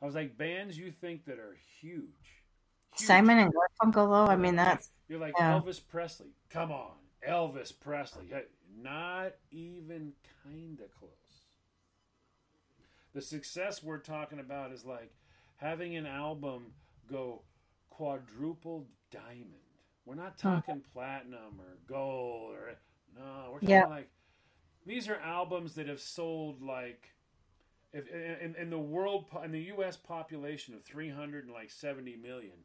[0.00, 2.00] I was like, bands you think that are huge,
[2.96, 3.06] huge.
[3.06, 5.60] simon and garfunkel though i mean that's You're like yeah.
[5.60, 6.28] Elvis Presley.
[6.48, 6.92] Come on,
[7.28, 8.28] Elvis Presley.
[8.30, 8.44] Hey,
[8.76, 10.12] Not even
[10.44, 11.46] kinda close.
[13.12, 15.12] The success we're talking about is like
[15.56, 16.72] having an album
[17.10, 17.42] go
[17.90, 19.54] quadruple diamond.
[20.04, 20.48] We're not hmm.
[20.48, 22.78] talking platinum or gold or
[23.16, 23.50] no.
[23.52, 23.86] We're talking Yeah.
[23.86, 24.10] like
[24.86, 27.10] these are albums that have sold like
[27.92, 29.96] if in, in the world in the U.S.
[29.96, 32.64] population of 370 million,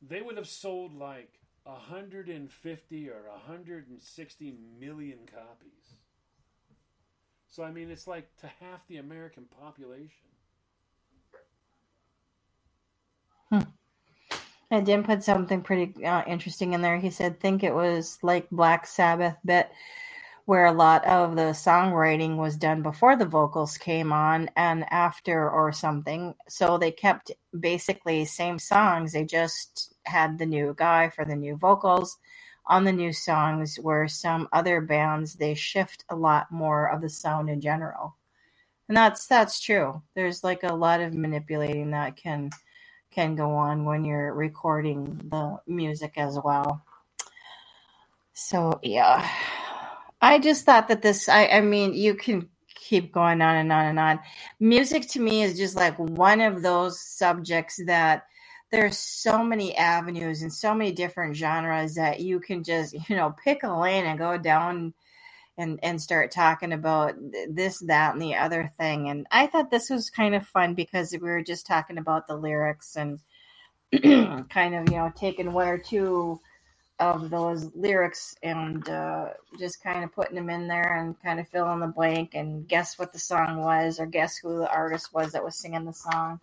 [0.00, 5.94] they would have sold like 150 or 160 million copies.
[7.48, 10.10] So I mean, it's like to half the American population.
[14.70, 16.98] I did put something pretty uh, interesting in there.
[16.98, 19.70] He said, think it was like Black Sabbath bit
[20.46, 25.50] where a lot of the songwriting was done before the vocals came on and after
[25.50, 26.34] or something.
[26.48, 29.12] So they kept basically same songs.
[29.12, 32.18] They just had the new guy for the new vocals
[32.66, 37.08] on the new songs where some other bands they shift a lot more of the
[37.08, 38.16] sound in general.
[38.88, 40.02] And that's that's true.
[40.14, 42.50] There's like a lot of manipulating that can
[43.10, 46.84] can go on when you're recording the music as well.
[48.34, 49.26] So yeah,
[50.24, 51.28] I just thought that this.
[51.28, 54.20] I, I mean, you can keep going on and on and on.
[54.58, 58.24] Music to me is just like one of those subjects that
[58.70, 63.34] there's so many avenues and so many different genres that you can just you know
[63.44, 64.94] pick a lane and go down
[65.58, 67.14] and and start talking about
[67.50, 71.12] this that and the other thing and i thought this was kind of fun because
[71.12, 73.20] we were just talking about the lyrics and
[74.50, 76.40] kind of you know taking one or two
[77.00, 81.48] of those lyrics and uh, just kind of putting them in there and kind of
[81.48, 85.12] fill in the blank and guess what the song was or guess who the artist
[85.12, 86.40] was that was singing the song.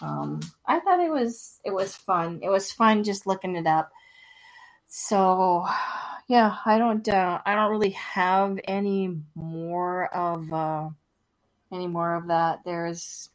[0.00, 2.40] Um, i thought it was it was fun.
[2.42, 3.90] It was fun just looking it up.
[4.86, 5.66] So
[6.28, 10.88] yeah i don't uh, i don't really have any more of uh
[11.72, 12.60] any more of that.
[12.64, 13.30] There's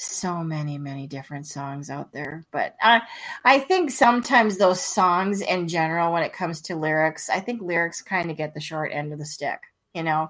[0.00, 3.00] so many many different songs out there but i
[3.44, 8.00] i think sometimes those songs in general when it comes to lyrics i think lyrics
[8.00, 9.60] kind of get the short end of the stick
[9.94, 10.28] you know?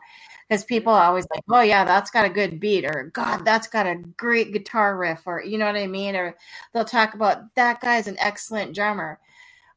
[0.49, 3.69] Because people are always like oh yeah that's got a good beat or god that's
[3.69, 6.17] got a great guitar riff or you know what i mean?
[6.17, 6.35] Or
[6.73, 9.21] they'll talk about that guy's an excellent drummer.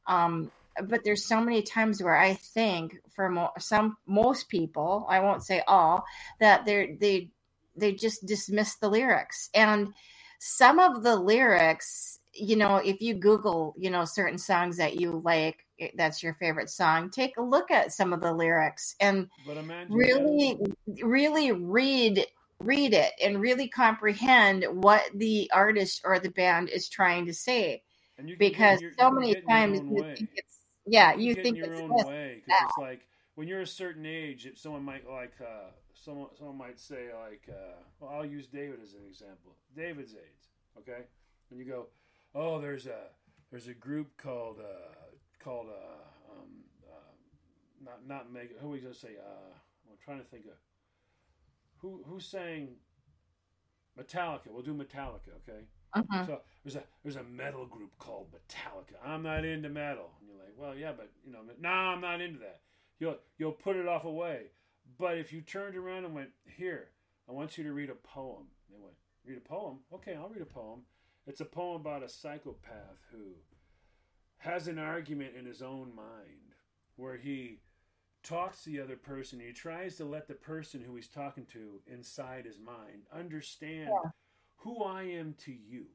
[0.08, 0.50] Um
[0.88, 5.44] but there's so many times where I think for mo- some most people, I won't
[5.44, 6.06] say all,
[6.40, 7.30] that they they
[7.82, 9.50] they just dismiss the lyrics.
[9.56, 9.90] And
[10.40, 15.22] some of the lyrics you know if you google you know certain songs that you
[15.26, 19.28] like eh, that's your favorite song take a look at some of the lyrics and
[19.46, 20.58] But imagine really
[21.04, 22.26] really read
[22.60, 27.82] read it and really comprehend what the artist or the band is trying to say.
[28.18, 31.36] And you because your- so many get in your times you think it's yeah you
[31.36, 34.84] think your it's own way because it's like when you're a certain age, if someone
[34.84, 35.72] might like uh,
[36.04, 39.56] someone someone might say like, uh, well, I'll use David as an example.
[39.76, 41.04] David's AIDS, okay,
[41.50, 41.88] and you go,
[42.36, 43.10] oh, there's a
[43.52, 44.94] there's a group called uh,
[45.44, 46.50] called uh, um,
[46.90, 48.56] uh, not not Mega.
[48.60, 49.16] Who are we gonna say?
[49.20, 49.54] Uh,
[49.90, 50.54] I'm trying to think of
[51.78, 52.70] who who sang
[54.00, 54.48] Metallica.
[54.48, 55.66] We'll do Metallica, okay.
[55.96, 56.26] Mhm.
[56.26, 58.96] So there's a there's a metal group called Metallica.
[59.04, 60.12] I'm not into metal.
[60.20, 62.62] And you're like, well, yeah, but you know, no, I'm not into that.
[63.00, 64.52] You'll you'll put it off away.
[64.98, 66.90] But if you turned around and went, here,
[67.28, 68.48] I want you to read a poem.
[68.70, 68.96] They went,
[69.26, 69.80] read a poem?
[69.94, 70.82] Okay, I'll read a poem.
[71.28, 73.36] It's a poem about a psychopath who
[74.38, 76.56] has an argument in his own mind
[76.96, 77.60] where he
[78.24, 79.40] talks to the other person.
[79.40, 83.92] He tries to let the person who he's talking to inside his mind understand
[84.58, 85.86] who I am to you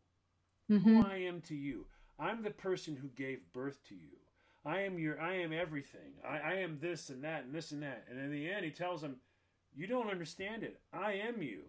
[0.71, 0.83] Mhm.
[0.83, 1.87] who I am to you.
[2.19, 4.16] I'm the person who gave birth to you.
[4.67, 6.13] I am your I am everything.
[6.29, 8.05] I, I am this and that and this and that.
[8.11, 9.17] And in the end he tells him,
[9.75, 10.81] You don't understand it.
[10.93, 11.63] I am you.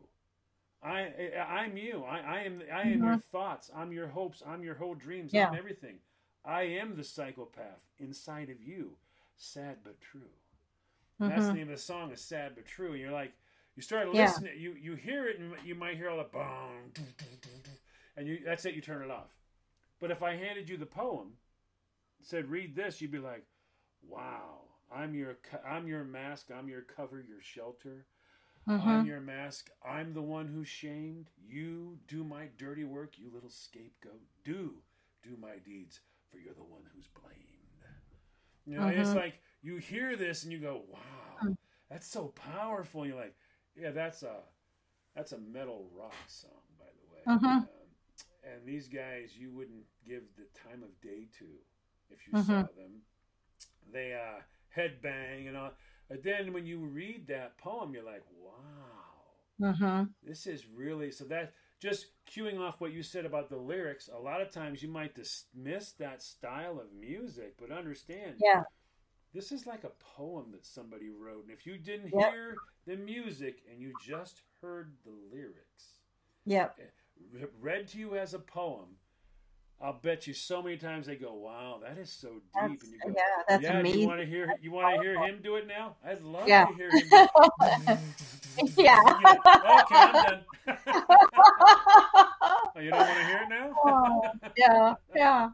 [0.83, 2.03] I, I I'm you.
[2.03, 3.69] I, I am I am your thoughts.
[3.75, 4.41] I'm your hopes.
[4.47, 5.33] I'm your whole dreams.
[5.33, 5.97] I'm everything.
[6.45, 8.91] I am the psychopath inside of you.
[9.37, 10.21] Sad but true.
[11.19, 11.55] And That's the Mhm.
[11.57, 12.93] name of the song is sad but true.
[12.93, 13.33] And you're like,
[13.75, 14.23] you start Yeah.
[14.23, 16.91] listening, you you hear it, and you might hear all the boom,
[18.15, 18.73] and you that's it.
[18.73, 19.29] You turn it off.
[19.99, 21.37] But if I handed you the poem,
[22.27, 23.45] said read this, you'd be like,
[24.07, 24.59] wow,
[24.93, 28.05] I'm your I'm your mask, I'm your cover, your shelter.
[28.79, 29.07] I'm Mhm.
[29.07, 29.71] your mask.
[29.83, 31.29] I'm the one who's shamed.
[31.47, 34.21] You do my dirty work, you little scapegoat.
[34.43, 34.83] Do
[35.23, 37.37] do my deeds, for you're the one who's blamed.
[38.65, 41.55] You know, and it's like you hear this and you go, "Wow,
[41.89, 43.35] that's so powerful." And you're like,
[43.75, 44.43] "Yeah, that's a
[45.15, 47.67] that's a metal rock song, by the way." Mhm.
[47.67, 47.87] Um,
[48.43, 51.45] and these guys, you wouldn't give the time of day to
[52.09, 52.45] if you Mhm.
[52.45, 53.01] saw them.
[53.91, 54.41] They uh,
[54.75, 55.71] headbang and all.
[56.09, 58.53] But then when you read that poem, you're like, "Wow."
[59.59, 60.13] Mhm.
[60.21, 64.17] this is really so that just queuing off what you said about the lyrics a
[64.17, 68.63] lot of times you might dismiss that style of music but understand Yeah.
[69.33, 72.31] this is like a poem that somebody wrote and if you didn't Yep.
[72.31, 72.55] hear
[72.85, 76.01] the music and you just heard the lyrics
[76.45, 76.79] Yep.
[77.59, 78.99] read to you as a poem
[79.81, 82.93] i'll bet you so many times they go wow that is so deep That's, and
[82.93, 84.01] you go yeah, that's yeah, amazing.
[84.01, 86.65] you want to hear you want to hear him do it now i'd love Yeah.
[86.65, 87.17] to hear him do
[87.87, 87.99] it.
[88.75, 88.99] Yeah.
[89.25, 90.41] okay i'm done
[92.75, 93.75] Oh, you don't want to hear it now?
[93.85, 94.21] Oh,
[94.55, 95.49] yeah, yeah.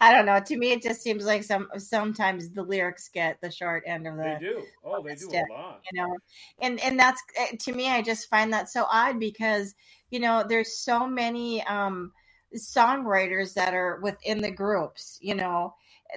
[0.00, 0.40] I don't know.
[0.40, 4.16] To me, it just seems like some sometimes the lyrics get the short end of
[4.16, 4.36] the.
[4.40, 4.62] they do.
[4.84, 5.80] Oh, they do stick, a lot.
[5.92, 6.16] you know,
[6.60, 7.88] and and that's eh, to me.
[7.88, 9.74] I just find that so odd because
[10.10, 12.12] you know there's so many um
[12.56, 15.74] songwriters that are within the groups, you know,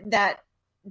[0.08, 0.40] that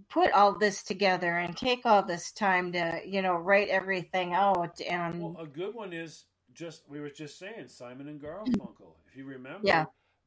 [0.08, 4.80] put all this together and take all this time to you know write everything out
[4.80, 6.24] and Well, a good one is
[6.54, 8.94] just we were just saying Simon and Garfunkel.
[9.10, 9.84] If you remember, Yeah.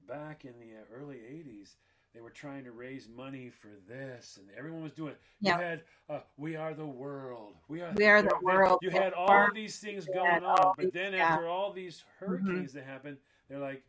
[0.07, 1.77] back in the uh, early '80s,
[2.13, 5.15] they were trying to raise money for this, and everyone was doing.
[5.41, 5.57] Yeah.
[5.57, 9.13] You had uh, "We Are the World," "We Are We Are the World, You had
[9.13, 13.17] all these things going on, but then after all these hurricanes that happened,
[13.49, 13.83] they're like,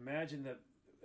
[0.00, 0.58] imagine that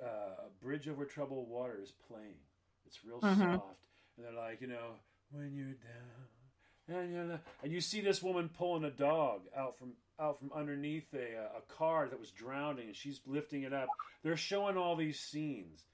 [0.04, 2.38] uh, "Bridge Over Troubled Water" is playing.
[2.86, 3.54] It's real Mhm.
[3.54, 4.96] soft, and they're like, you know,
[5.32, 9.94] when you're down, and you're and you see this woman pulling a dog out from
[10.20, 13.90] out from underneath a uh, a car that was drowning, and she's lifting it up.
[14.24, 15.86] They're showing all these scenes,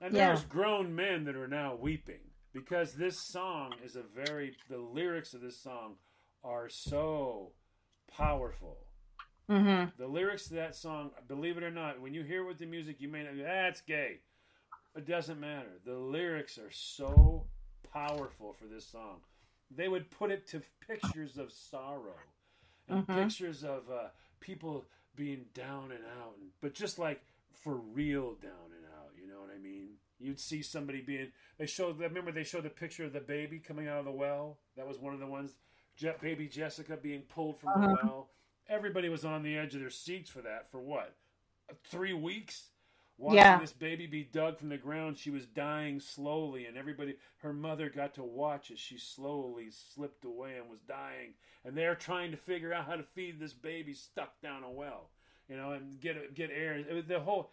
[0.00, 0.26] and Yeah.
[0.28, 2.20] there's grown men that are now weeping
[2.52, 5.98] because this song is a very the lyrics of this song
[6.44, 7.52] are so
[8.08, 8.85] powerful.
[9.50, 9.90] Mm-hmm.
[10.00, 12.66] The lyrics to that song, believe it or not, when you hear it with the
[12.66, 13.32] music, you may not.
[13.36, 14.18] That's gay.
[14.96, 15.68] It doesn't matter.
[15.84, 17.44] The lyrics are so
[17.92, 19.20] powerful for this song.
[19.70, 22.16] They would put it to pictures of sorrow
[22.88, 23.14] and Mhm.
[23.24, 24.08] pictures of uh,
[24.40, 27.20] people being down and out, and, but just like
[27.52, 29.10] for real down and out.
[29.20, 29.90] You know what I mean?
[30.18, 31.30] You'd see somebody being.
[31.58, 31.98] They showed.
[31.98, 34.58] Remember, they showed the picture of the baby coming out of the well.
[34.76, 35.54] That was one of the ones.
[35.96, 37.96] Je- baby Jessica being pulled from the Uh-huh.
[38.02, 38.30] well.
[38.68, 40.70] Everybody was on the edge of their seats for that.
[40.70, 41.14] For what?
[41.84, 42.70] Three weeks.
[43.18, 43.58] Watching Yeah.
[43.58, 47.88] this baby be dug from the ground, she was dying slowly, and everybody, her mother
[47.88, 51.34] got to watch as she slowly slipped away and was dying.
[51.64, 55.08] And they're trying to figure out how to feed this baby stuck down a well,
[55.48, 56.74] you know, and get get air.
[56.76, 57.50] It was the whole,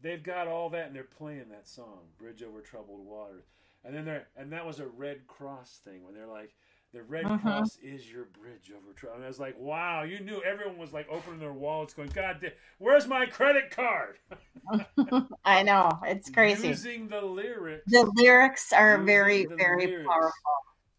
[0.00, 3.44] they've got all that, and they're playing that song, "Bridge Over Troubled Water,"
[3.82, 6.54] and then they're and that was a Red Cross thing when they're like.
[6.92, 7.40] The Red Mhm.
[7.40, 9.16] Cross is your bridge over trouble.
[9.16, 12.40] And I was like, wow, you knew everyone was like opening their wallets, going, God,
[12.42, 14.18] da- where's my credit card?
[15.44, 16.68] I know it's crazy.
[16.68, 17.84] Using the lyrics.
[17.90, 20.06] The lyrics are very, very lyrics.
[20.08, 20.32] powerful.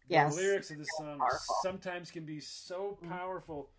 [0.08, 0.36] the Yes.
[0.36, 1.54] lyrics of the song powerful.
[1.62, 3.70] sometimes can be so powerful.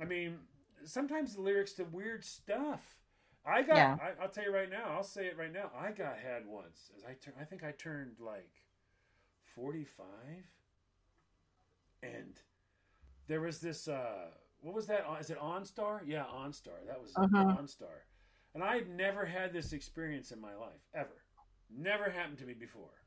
[0.00, 0.38] I mean,
[0.84, 2.98] sometimes the lyrics to weird stuff.
[3.46, 3.76] I got.
[3.76, 3.96] Yeah.
[4.02, 4.86] I, I'll tell you right now.
[4.90, 5.70] I'll say it right now.
[5.78, 6.90] I got had once.
[6.96, 8.50] As I turn, I think I turned like
[9.54, 10.44] forty-five,
[12.04, 12.40] and
[13.26, 13.88] there was this.
[13.88, 15.04] uh What was that?
[15.20, 16.00] Is it OnStar?
[16.06, 16.86] Yeah, OnStar.
[16.86, 17.58] That was Mhm.
[17.58, 18.02] OnStar.
[18.54, 21.24] And I had never had this experience in my life ever.
[21.70, 23.02] Never happened to me before.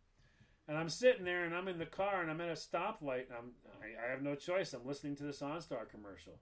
[0.68, 3.36] And I'm sitting there and I'm in the car and I'm at a stoplight and
[3.38, 3.52] I'm
[3.82, 4.74] I, I have no choice.
[4.74, 6.34] I'm listening to this OnStar commercial.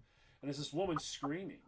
[0.41, 1.61] And there's this woman screaming.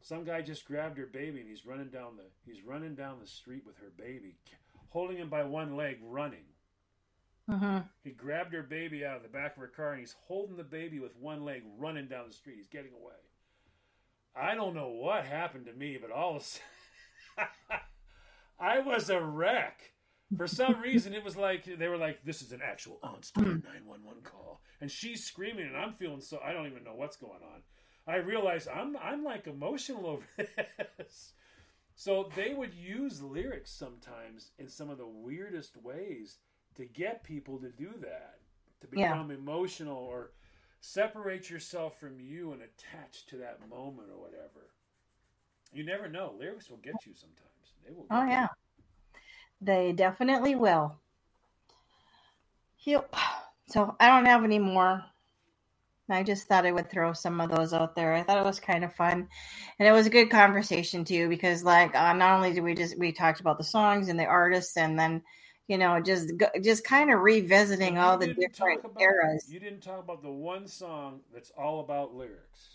[0.00, 3.26] Some guy just grabbed her baby and he's running down the he's running down the
[3.26, 4.36] street with her baby,
[4.88, 6.44] holding him by one leg, running.
[7.48, 10.56] Hmm He grabbed her baby out of the back of her car and he's holding
[10.56, 12.56] the baby with one leg, running down the street.
[12.56, 13.14] He's getting away.
[14.36, 17.48] I don't know what happened to me, but all of a sudden,
[18.58, 19.92] I was a wreck.
[20.36, 24.22] For some reason, it was like they were like, "This is an actual OnStar 911
[24.24, 26.40] call," and she's screaming, and I'm feeling so.
[26.44, 27.62] I don't even know what's going on.
[28.06, 30.26] I realize I'm I'm like emotional over
[30.98, 31.34] this.
[31.96, 36.38] So they would use lyrics sometimes in some of the weirdest ways
[36.76, 38.38] to get people to do that,
[38.80, 39.12] to Yeah.
[39.12, 40.32] become emotional or
[40.80, 44.68] separate yourself from you and attach to that moment or whatever.
[45.72, 46.34] You never know.
[46.38, 47.74] Lyrics will get you sometimes.
[47.84, 48.06] They will.
[48.10, 48.32] Oh get you.
[48.32, 48.48] yeah,
[49.60, 50.96] they definitely will.
[52.84, 53.14] Yep.
[53.66, 55.02] So I don't have any more.
[56.10, 58.12] I just thought I would throw some of those out there.
[58.12, 59.26] I thought it was kind of fun,
[59.78, 61.28] and it was a good conversation too.
[61.30, 64.26] Because like, uh, not only did we just we talked about the songs and the
[64.26, 65.22] artists, and then
[65.68, 66.32] you know just
[66.62, 69.46] just kind of revisiting all the different about- eras.
[69.50, 72.70] You didn't talk about the one song that's all about lyrics.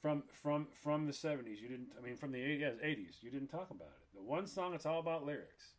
[0.00, 1.88] From from from the seventies, you didn't.
[1.98, 4.16] I mean, from the eighties, you didn't talk about it.
[4.16, 5.74] The one song that's all about lyrics.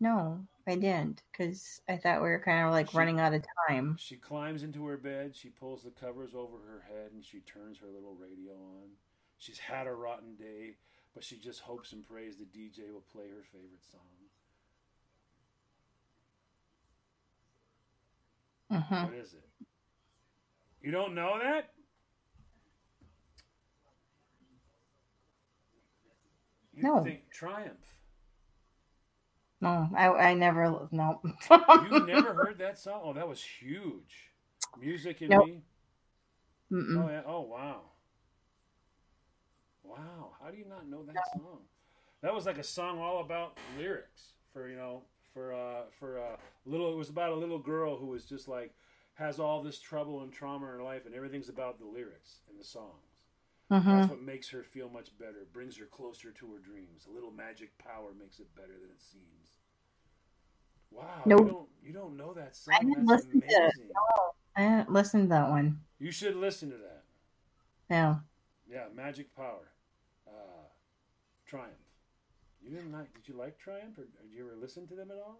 [0.00, 3.44] No, I didn't because I thought we were kind of like She- running out of
[3.68, 3.96] time.
[4.00, 5.36] She climbs into her bed.
[5.36, 8.88] She pulls the covers over her head, and she turns her little radio on.
[9.38, 10.74] She's had a rotten day,
[11.14, 14.28] but she just hopes and prays the DJ will play her favorite song.
[18.70, 19.48] hmm What is it?
[20.80, 21.72] You don't know that?
[26.74, 26.98] You No.
[27.02, 27.96] think Triumph.
[29.60, 31.20] No, I I never no.
[31.74, 33.00] You never heard that song?
[33.04, 34.30] Oh, that was huge.
[34.76, 35.36] Music and Nope.
[35.36, 35.64] me.
[36.72, 37.04] Mm-mm.
[37.04, 37.22] Oh yeah.
[37.26, 37.91] Oh wow.
[39.84, 40.32] Wow.
[40.42, 41.58] How do you not know that song?
[42.22, 45.02] That was like a song all about lyrics for you know
[45.34, 46.36] for uh for uh
[46.66, 46.92] little.
[46.92, 48.72] It was about a little girl who was just like
[49.14, 52.58] has all this trouble and trauma in her life, and everything's about the lyrics and
[52.58, 53.26] the songs.
[53.70, 53.84] Mhm.
[53.84, 55.46] That's what makes her feel much better.
[55.52, 57.06] Brings her closer to her dreams.
[57.10, 59.58] A little magic power makes it better than it seems.
[60.90, 61.22] Wow.
[61.26, 61.40] Nope.
[61.40, 62.74] You don't you don't know that song.
[62.74, 63.52] I didn't That's listen to it.
[63.52, 63.90] amazing.
[64.54, 65.80] I didn't listen to that one.
[65.98, 67.02] You should listen to that.
[67.90, 68.16] Yeah.
[68.70, 69.68] Yeah, Magic Power,
[71.52, 71.72] Triumph.
[72.62, 73.12] You didn't like?
[73.12, 75.38] Did you like Triumph, or did you ever listen to them at all?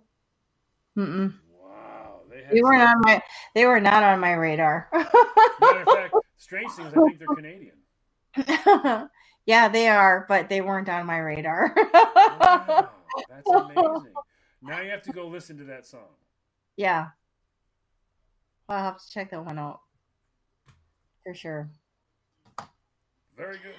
[0.98, 1.32] Mm-mm.
[1.58, 2.44] Wow, they.
[2.52, 3.22] They weren't on my.
[3.54, 4.88] They were not on my radar.
[4.92, 9.08] Matter of fact, strange thing is, I think they're Canadian.
[9.44, 11.74] Yeah, they are, but they weren't on my radar.
[11.76, 12.90] Wow,
[13.28, 14.12] that's amazing.
[14.62, 16.14] Now you have to go listen to that song.
[16.76, 17.08] yeah.
[18.68, 19.80] I'll have to check that one out.
[21.24, 21.68] For sure.
[23.36, 23.74] Very good.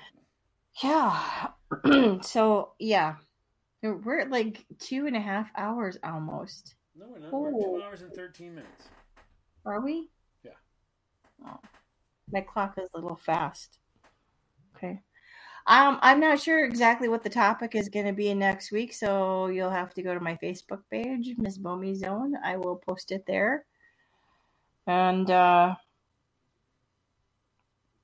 [0.82, 1.48] Yeah.
[2.22, 3.16] so yeah.
[3.82, 6.76] We're at like two and a half hours almost.
[6.96, 7.34] No, we're not.
[7.34, 7.78] We're Oh.
[7.78, 8.88] two hours and thirteen minutes.
[9.66, 10.10] Are we?
[10.44, 10.52] Yeah.
[11.46, 11.60] Oh,
[12.32, 13.80] my clock is a little fast.
[14.76, 15.02] Okay.
[15.66, 19.48] Um, I'm not sure exactly what the topic is going to be next week, so
[19.48, 22.34] you'll have to go to my Facebook page, Miss Bomey Zone.
[22.44, 23.66] I will post it there.
[24.88, 25.76] And uh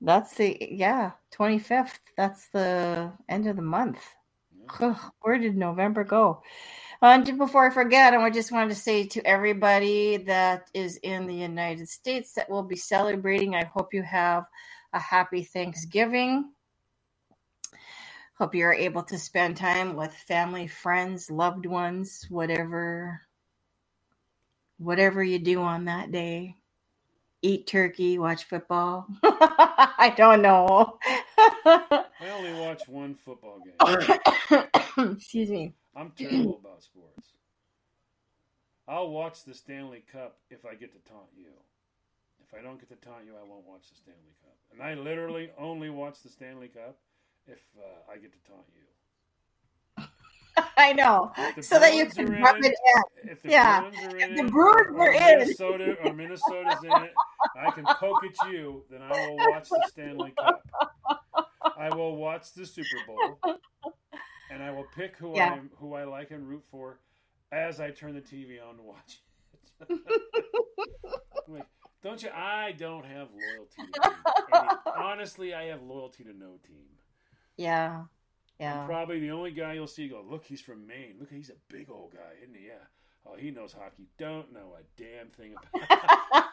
[0.02, 2.00] that's the yeah, 25th.
[2.18, 4.02] That's the end of the month.
[4.58, 4.78] Yeah.
[5.22, 6.44] Where did November go?
[7.02, 11.36] And before I forget, I just wanted to say to everybody that is in the
[11.36, 14.46] United States that will be celebrating, I hope you have
[14.94, 16.52] a happy Thanksgiving.
[18.38, 23.22] Hope you're able to spend time with family, friends, loved ones, whatever
[24.78, 26.56] whatever you do on that day.
[27.41, 29.07] Eat turkey, watch football.
[29.24, 30.99] I don't know.
[31.66, 32.06] I
[32.38, 34.64] only watch one football game.
[35.16, 35.74] Excuse me.
[35.95, 37.34] I'm terrible about sports.
[38.88, 41.52] I'll watch the Stanley Cup if I get to taunt you.
[42.41, 44.57] If I don't get to taunt you, I won't watch the Stanley Cup.
[44.74, 46.98] And I literally only watch the Stanley Cup
[47.48, 48.84] if uh, I get to taunt you.
[50.77, 51.31] I know.
[51.56, 53.30] The So that you can rub it, in.
[53.31, 53.81] If the Yeah.
[53.81, 55.40] Bruins If in the Bruins or are in.
[55.40, 57.14] Minnesota or Minnesota's in it,
[57.57, 58.84] I can poke at you.
[58.90, 60.61] Then I will watch the Stanley Cup.
[61.77, 63.40] I will watch the Super Bowl,
[64.52, 65.53] and I will pick who Yeah.
[65.56, 66.99] I who I like and root for
[67.52, 69.22] as I turn the TV on to watch
[69.90, 69.99] it.
[72.02, 72.30] Don't you?
[72.34, 73.91] I don't have loyalty.
[74.53, 76.86] To honestly, I have loyalty to no team.
[77.57, 78.03] Yeah.
[78.61, 81.15] I'm probably the only guy you'll see go, look, he's from Maine.
[81.19, 82.68] Look, he's a big old guy, isn't he?
[82.68, 82.86] Yeah.
[83.26, 84.07] Oh, he knows hockey.
[84.18, 86.45] Don't know a damn thing about hockey.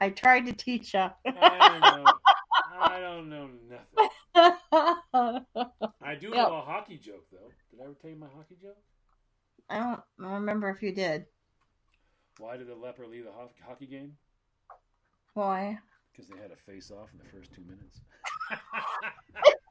[0.00, 1.00] I tried to teach you.
[1.00, 2.14] I don't know.
[2.74, 4.08] I don't know nothing.
[6.02, 6.48] I do Yep.
[6.48, 7.52] know a hockey joke, though.
[7.70, 8.78] Did I ever tell you my hockey joke?
[9.70, 11.26] I don't remember if you did.
[12.38, 13.32] Why did the leper leave the
[13.66, 14.16] hockey game?
[15.34, 15.78] Why?
[16.12, 18.00] Because they had a face off in the first two minutes.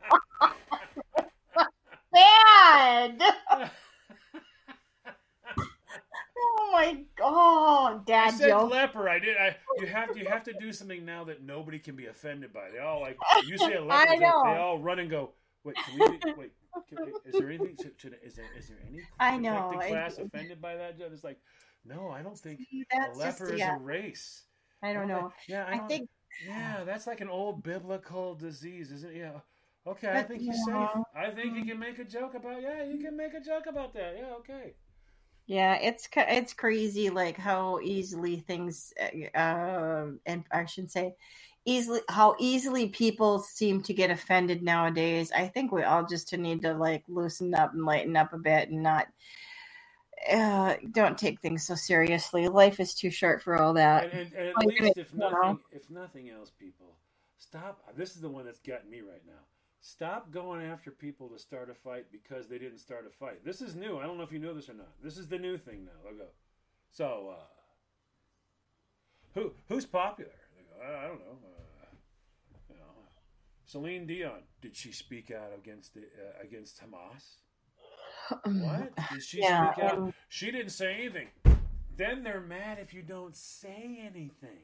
[2.13, 3.21] Dad!
[6.43, 8.71] Oh my god, I dad said joke.
[8.71, 9.09] leper.
[9.09, 9.35] I did.
[9.37, 12.69] I you have you have to do something now that nobody can be offended by.
[12.71, 14.09] They all like you say a leper.
[14.09, 15.31] I they, all run and go.
[15.63, 16.51] Wait, can we, wait.
[16.87, 17.75] Can we, is there anything?
[17.81, 20.95] Should, should, is there is there any I know, I- class offended by that?
[20.99, 21.39] It's like,
[21.85, 23.75] no, I don't think a just leper is yeah.
[23.75, 24.43] a race.
[24.81, 25.31] I don't know.
[25.47, 26.09] Yeah, I, I think
[26.47, 29.17] Yeah, that's like an old biblical disease, isn't it?
[29.17, 29.39] Yeah.
[29.87, 30.87] Okay, I think he's yeah.
[30.87, 31.03] safe.
[31.15, 32.61] I think he can make a joke about.
[32.61, 34.15] Yeah, you can make a joke about that.
[34.19, 34.73] Yeah, okay.
[35.47, 38.93] Yeah, it's it's crazy like how easily things
[39.35, 41.15] uh and I shouldn't say
[41.65, 45.31] easily how easily people seem to get offended nowadays.
[45.35, 48.69] I think we all just need to like loosen up and lighten up a bit
[48.69, 49.07] and not
[50.31, 52.47] uh don't take things so seriously.
[52.47, 54.05] Life is too short for all that.
[54.05, 55.31] And, and, and at Like, least, if you know.
[55.31, 56.95] nothing, if nothing else, people
[57.39, 57.83] stop.
[57.97, 59.41] This is the one that's gotten me right now.
[59.83, 63.43] Stop going after people to start a fight because they didn't start a fight.
[63.43, 63.97] This is new.
[63.97, 64.91] I don't know if you know this or not.
[65.03, 65.91] This is the new thing now.
[66.03, 66.27] They'll go.
[66.91, 67.43] So, uh,
[69.33, 70.31] who who's popular?
[70.55, 71.37] They go, I, I don't know.
[71.43, 71.95] Uh,
[72.69, 72.83] you know,
[73.65, 74.43] Celine Dion.
[74.61, 77.37] Did she speak out against the, uh, against Hamas?
[78.43, 78.93] What?
[79.11, 79.97] Did she Yeah, speak out?
[79.97, 81.27] um, she didn't say anything.
[81.97, 84.61] Then they're mad if you don't say anything.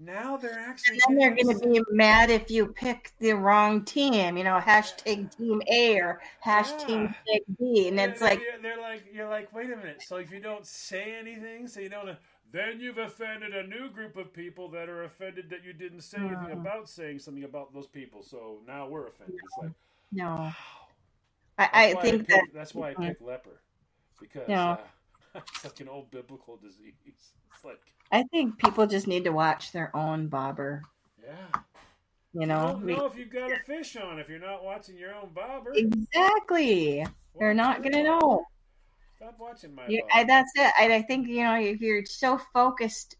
[0.00, 1.00] Now they're actually.
[1.08, 5.36] then they're going to be mad if you pick the wrong team, you know, hashtag
[5.36, 7.14] team A or hashtag
[7.58, 7.88] B.
[7.88, 10.02] And Yeah, it's they're- like, they're, they're like you're like wait a minute.
[10.06, 12.16] So if you don't say anything, so you don't,
[12.52, 16.18] then you've offended a new group of people that are offended that you didn't say
[16.18, 16.60] anything Hmm.
[16.60, 18.22] about saying something about those people.
[18.22, 19.34] So now we're offended.
[19.42, 19.72] It's like
[20.12, 20.24] no.
[20.26, 20.52] wow.
[21.58, 23.08] I, I think pick- that that's why I Mhm.
[23.08, 23.60] pick leper
[24.20, 24.70] because Yeah.
[24.70, 24.76] uh,
[25.54, 26.94] it's like an old biblical disease.
[27.06, 27.80] It's like
[28.12, 30.82] I think people just need to watch their own bobber.
[31.22, 31.60] yeah.
[32.34, 34.96] You You know, We- know if you've got a fish on if you're not watching
[34.96, 35.72] your own bobber.
[35.74, 37.06] exactly.
[37.38, 38.44] They're not going to know.
[39.16, 40.12] Stop watching my You, bobber.
[40.14, 40.72] I, that's it.
[40.78, 43.16] I, I think you know if you're so focused.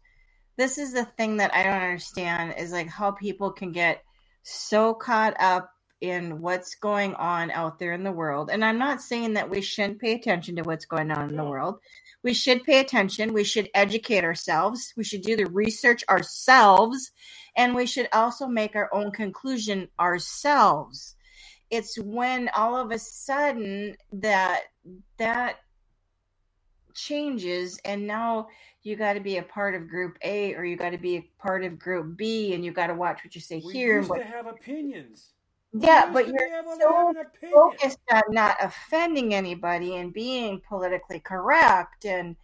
[0.57, 4.03] This is the thing that I don't understand is like how people can get
[4.43, 8.49] so caught up in what's going on out there in the world.
[8.49, 11.43] And I'm not saying that we shouldn't pay attention to what's going on in the
[11.43, 11.79] world.
[12.23, 13.33] We should pay attention.
[13.33, 14.93] We should educate ourselves.
[14.95, 17.11] We should do the research ourselves
[17.55, 21.15] and we should also make our own conclusion ourselves
[21.69, 24.63] it's when all of a sudden that
[25.17, 25.57] that
[26.95, 28.47] changes and now
[28.81, 31.29] you got to be a part of group A or you got to be a
[31.39, 34.09] part of group B and you got to watch what you say We here used
[34.09, 35.33] what to have opinions.
[35.73, 37.53] Yeah but you're be able to so have an opinion.
[37.53, 42.35] focused on not offending anybody and being politically correct and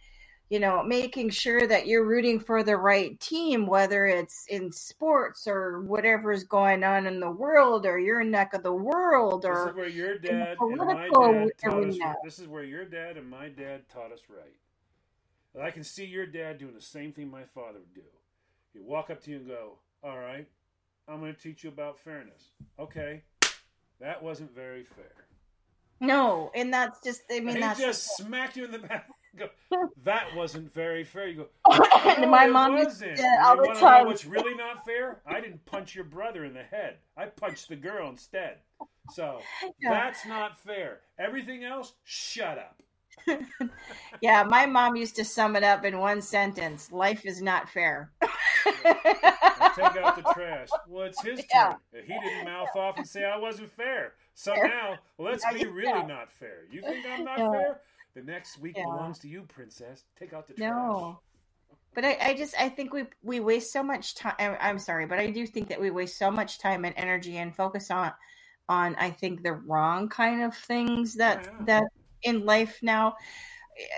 [0.48, 5.48] you know making sure that you're rooting for the right team whether it's in sports
[5.48, 9.48] or whatever is going on in the world or your neck of the world This
[9.48, 12.16] or is where your dad and my political dad taught us.
[12.22, 14.54] This is where your dad and my dad taught us right.
[15.54, 18.02] And I can see your dad doing the same thing my father would do.
[18.72, 20.46] He'd walk up to you and go, "All right,
[21.08, 23.22] I'm going to teach you about fairness." Okay,
[24.00, 25.12] that wasn't very fair.
[26.00, 29.08] no and that's just i mean he that's just smacked you in the back.
[29.38, 29.48] Go,
[30.04, 31.28] that wasn't very fair.
[31.28, 31.48] You go.
[32.06, 33.16] and "No, my mom wasn't.
[33.18, 35.20] that all the time what's really not fair?
[35.26, 36.96] I didn't punch your brother in the head.
[37.18, 38.58] I punched the girl instead.
[39.12, 39.40] So
[39.80, 39.90] Yeah.
[39.90, 41.00] that's not fair.
[41.18, 42.82] Everything else, shut up.
[44.20, 48.10] yeah my mom used to sum it up in one sentence life is not fair
[49.76, 50.68] take out the trash.
[50.88, 51.76] Well, it's his turn.
[51.92, 54.14] He didn't mouth off and say I wasn't fair.
[54.34, 56.06] So now, let's be really yeah.
[56.06, 56.64] not fair.
[56.70, 57.50] You think I'm not Yeah.
[57.52, 57.80] fair?
[58.14, 58.84] The next week Yeah.
[58.84, 60.04] belongs to you, princess.
[60.18, 60.70] Take out the trash.
[60.70, 61.20] No.
[61.94, 64.34] But I, I just I think we we waste so much time.
[64.38, 67.36] I'm- I'm sorry, but I do think that we waste so much time and energy
[67.38, 68.12] and focus on
[68.68, 71.64] on I think the wrong kind of things that Yeah.
[71.66, 71.84] that
[72.26, 73.14] in life now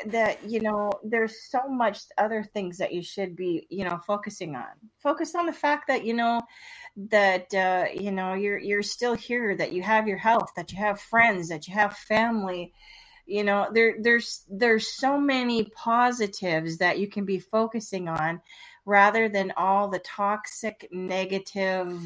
[0.06, 4.54] that you know there's so much other things that you should be you know focusing
[4.54, 4.66] on.
[4.98, 6.40] Focus on the fact that you know
[6.96, 10.78] that uh, you know you're you're still here that you have your health that you
[10.78, 12.72] have friends that you have family.
[13.26, 18.40] You know there there's there's so many positives that you can be focusing on
[18.84, 22.00] rather than all the toxic negative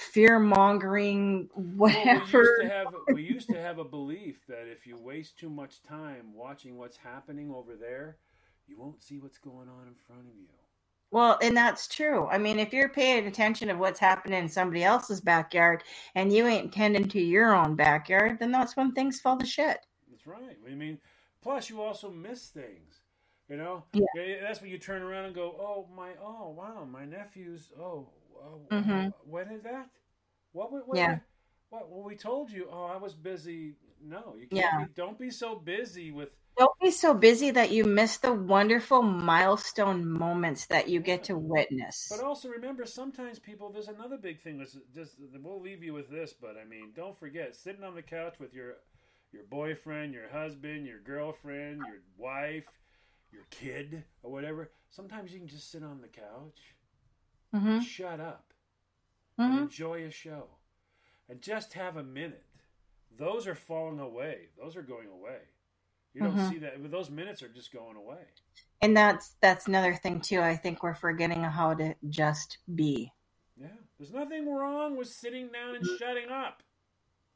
[0.00, 4.66] fear mongering Well, whatever we used to have we used to have a belief that
[4.66, 8.16] if you waste too much time watching what's happening over there,
[8.66, 10.48] you won't see what's going on in front of you.
[11.12, 12.26] Well, and that's true.
[12.28, 15.82] I mean, if you're paying attention of what's happening in somebody else's backyard
[16.14, 19.84] and you ain't tending to your own backyard, then that's when things fall to shit.
[20.08, 20.56] That's right.
[20.66, 20.98] I mean,
[21.42, 23.00] plus you also miss things.
[23.48, 24.06] You know, Yeah.
[24.16, 27.72] Eh, that's when you turn around and go, "Oh my, oh wow, my nephew's.
[27.76, 28.08] Oh,
[28.42, 29.12] oh Mhm.
[29.24, 29.88] when is that?
[30.52, 30.72] What?
[30.72, 30.88] What?
[30.88, 31.18] what Yeah.
[31.70, 31.88] What?
[31.88, 32.68] Well, we told you.
[32.70, 33.74] Oh, I was busy.
[34.02, 34.52] No, you can't.
[34.52, 34.84] Yeah.
[34.84, 36.30] Be, don't be so busy with.
[36.56, 41.36] Don't be so busy that you miss the wonderful milestone moments that you get to
[41.36, 42.08] witness.
[42.10, 43.70] But also remember, sometimes people.
[43.70, 44.58] There's another big thing.
[44.58, 48.02] That's just we'll leave you with this, but I mean, don't forget sitting on the
[48.02, 48.74] couch with your
[49.32, 52.66] your boyfriend, your husband, your girlfriend, your wife,
[53.30, 54.70] your kid, or whatever.
[54.90, 56.74] Sometimes you can just sit on the couch,
[57.52, 58.52] hmm shut up,
[59.46, 60.48] and hmm enjoy a show,
[61.28, 62.44] and just have a minute.
[63.16, 64.48] Those are falling away.
[64.58, 65.40] Those are going away.
[66.14, 66.40] You don't Mhm.
[66.40, 66.74] see that.
[66.90, 68.26] Those minutes are just going away.
[68.82, 70.40] And that's that's another thing too.
[70.42, 73.12] I think we're forgetting how to just be.
[73.56, 76.62] Yeah, there's nothing wrong with sitting down and shutting up.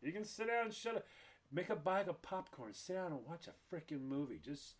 [0.02, 1.06] You can sit down and shut up.
[1.52, 2.74] Make a bag of popcorn.
[2.74, 4.40] Sit down and watch a freaking movie.
[4.42, 4.74] Just,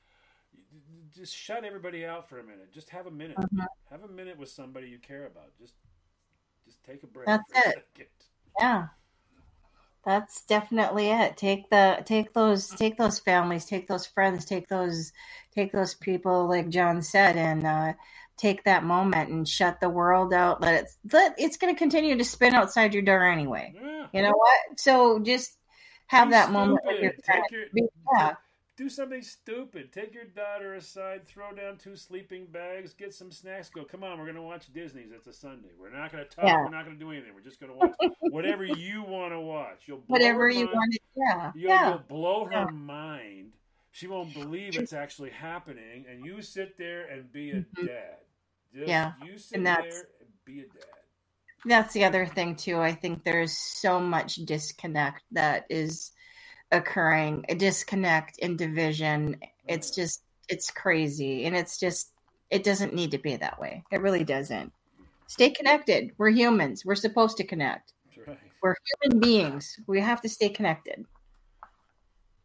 [1.14, 2.72] just shut everybody out for a minute.
[2.72, 3.36] Just have a minute.
[3.36, 3.66] Mhm.
[3.90, 5.56] Have a minute with somebody you care about.
[5.58, 5.74] Just,
[6.64, 7.26] just take a break.
[7.26, 7.86] That's it.
[7.94, 8.08] second.
[8.58, 8.88] Yeah.
[10.04, 11.36] That's definitely it.
[11.36, 15.12] Take the take those take those families, take those friends, take those
[15.54, 17.94] take those people like John said and uh
[18.36, 20.60] take that moment and shut the world out.
[20.60, 23.72] Let it let it's going to continue to spin outside your door anyway.
[23.74, 24.06] Yeah.
[24.12, 24.78] You know what?
[24.78, 25.56] So just
[26.08, 27.44] have Be that moment with your friend.
[27.50, 27.64] Your,
[28.16, 28.34] yeah.
[28.76, 29.92] Do something stupid.
[29.92, 33.68] Take your daughter aside, throw down two sleeping bags, get some snacks.
[33.70, 35.12] Go, come on, we're gonna watch Disney's.
[35.14, 35.68] It's a Sunday.
[35.78, 36.44] We're not gonna talk.
[36.44, 36.56] Yeah.
[36.56, 37.34] We're not gonna do anything.
[37.34, 37.92] We're just gonna watch
[38.30, 39.82] whatever you want to watch.
[39.86, 40.74] You'll blow Whatever you mind.
[40.74, 41.52] want to yeah.
[41.54, 41.88] You'll, yeah.
[41.90, 42.64] you'll blow her Yeah.
[42.70, 43.52] mind.
[43.92, 47.86] She won't believe it's actually happening, and you sit there and be a Mhm.
[47.86, 48.16] dad.
[48.74, 50.82] Just, Yeah, You sit and that's- there and be a dad.
[51.64, 52.80] That's the other thing too.
[52.80, 56.10] I think there's so much disconnect that is
[56.74, 59.36] occurring, a disconnect in division.
[59.66, 62.12] It's just it's crazy and it's just
[62.50, 63.82] it doesn't need to be that way.
[63.90, 64.72] It really doesn't.
[65.26, 66.10] Stay connected.
[66.18, 66.84] We're humans.
[66.84, 67.92] We're supposed to connect.
[68.26, 68.38] Right.
[68.62, 69.78] We're human beings.
[69.86, 71.04] We have to stay connected.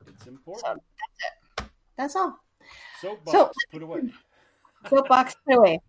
[0.08, 0.82] It's important.
[1.98, 2.40] That's all.
[3.02, 4.02] Soapbox, put away.
[4.90, 5.80] soapbox put away.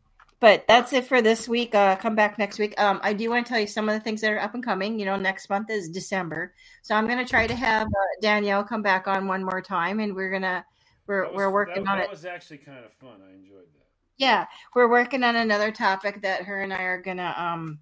[0.41, 1.75] But that's it for this week.
[1.75, 2.78] Uh, come back next week.
[2.81, 4.65] Um, I do want to tell you some of the things that are up and
[4.65, 4.99] coming.
[4.99, 8.65] You know, next month is December, so I'm going to try to have uh, Danielle
[8.65, 10.65] come back on one more time, and we're gonna
[11.07, 12.07] we're was- we're working that, on that it.
[12.07, 13.20] That was actually kind of fun.
[13.28, 13.86] I enjoyed that.
[14.17, 17.81] yeah, we're working on another topic that her and I are gonna um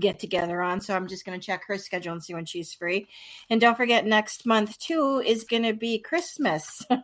[0.00, 0.80] get together on.
[0.80, 3.06] So I'm just gonna check her schedule and see when she's free.
[3.50, 6.82] And don't forget, next month too is gonna be Christmas.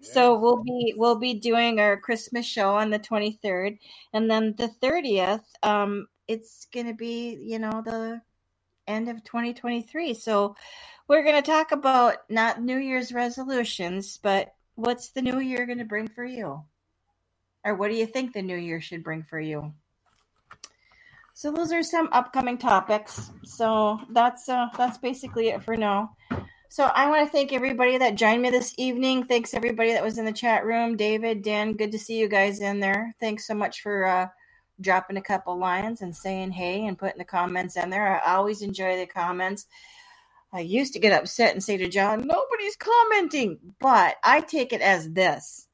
[0.00, 3.78] So we'll be we'll be doing our Christmas show on the 23rd,
[4.12, 5.44] and then the 30th.
[5.62, 8.20] Um, it's gonna be you know the
[8.86, 10.14] end of 2023.
[10.14, 10.56] So
[11.08, 16.08] we're gonna talk about not New Year's resolutions, but what's the new year gonna bring
[16.08, 16.62] for you,
[17.64, 19.72] or what do you think the new year should bring for you?
[21.38, 23.30] So those are some upcoming topics.
[23.44, 26.16] So that's uh, that's basically it for now.
[26.70, 29.24] So I want to thank everybody that joined me this evening.
[29.24, 30.96] Thanks everybody that was in the chat room.
[30.96, 33.14] David, Dan, good to see you guys in there.
[33.18, 34.28] Thanks so much for uh,
[34.78, 38.20] dropping a couple lines and saying hey and putting the comments in there.
[38.22, 39.66] I always enjoy the comments.
[40.52, 44.82] I used to get upset and say to John, nobody's commenting, but I take it
[44.82, 45.66] as this.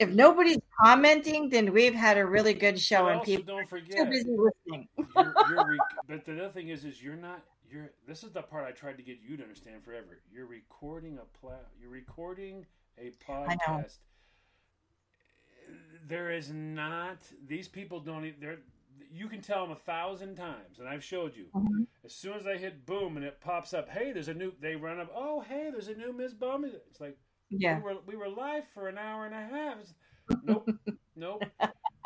[0.00, 3.68] If nobody's commenting, then we've had a really good show and people don't are too
[3.68, 4.88] forget, busy listening.
[4.96, 7.40] you're, you're rec- but the other thing is, is you're not.
[7.70, 7.90] You're.
[8.06, 10.20] This is the part I tried to get you to understand forever.
[10.32, 12.66] You're recording a pla- You're recording
[12.98, 13.98] a podcast.
[16.06, 17.18] There is not.
[17.46, 18.24] These people don't.
[18.24, 18.58] e- They're.
[19.12, 21.46] You can tell them a thousand times, and I've showed you.
[21.54, 21.86] Mhm.
[22.04, 24.52] As soon as I hit boom and it pops up, hey, there's a new.
[24.60, 25.10] They run up.
[25.14, 26.64] Oh, hey, there's a new Miss Bum.
[26.64, 27.16] It's like
[27.50, 27.78] Yeah.
[27.78, 29.74] we were we were live for an hour and a half.
[29.80, 29.94] It's-
[30.44, 30.68] Nope,
[31.16, 31.42] nope.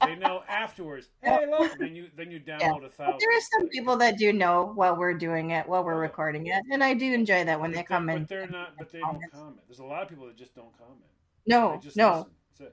[0.04, 1.08] They know afterwards.
[1.22, 1.78] Hey, look.
[1.78, 3.12] Then you then you download a thousand.
[3.12, 6.46] But there are some people that do know while we're doing it, while we're recording
[6.48, 8.06] it, and I do enjoy that when they they're- come.
[8.06, 8.76] But they're not.
[8.76, 9.60] But they don't comment.
[9.68, 11.00] There's a lot of people that just don't comment.
[11.46, 12.28] No, just no.
[12.58, 12.72] That's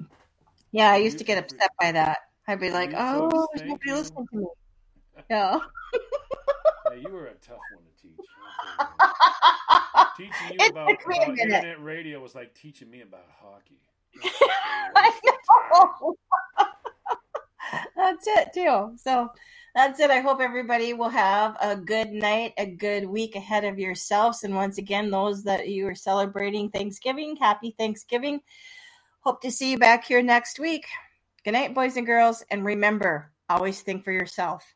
[0.00, 0.06] it.
[0.72, 2.18] Yeah, I used to get upset by that.
[2.46, 4.46] I'd be like, "Oh, there's nobody listening to me."
[5.30, 5.58] Yeah.
[6.90, 8.26] Yeah, you were a tough one to teach.
[8.78, 9.06] I'll tell you
[9.94, 10.08] that.
[10.16, 13.24] Teaching you It about, took me a about internet radio was like teaching me about
[13.40, 13.80] hockey.
[14.24, 15.20] I
[15.72, 16.14] know.
[17.96, 18.92] that's it too.
[18.96, 19.30] So
[19.74, 20.10] that's it.
[20.10, 24.42] I hope everybody will have a good night, a good week ahead of yourselves.
[24.44, 28.40] And once again, those that you are celebrating Thanksgiving, happy Thanksgiving.
[29.20, 30.86] Hope to see you back here next week.
[31.44, 32.42] Good night, boys and girls.
[32.50, 34.74] And remember, always think for yourself.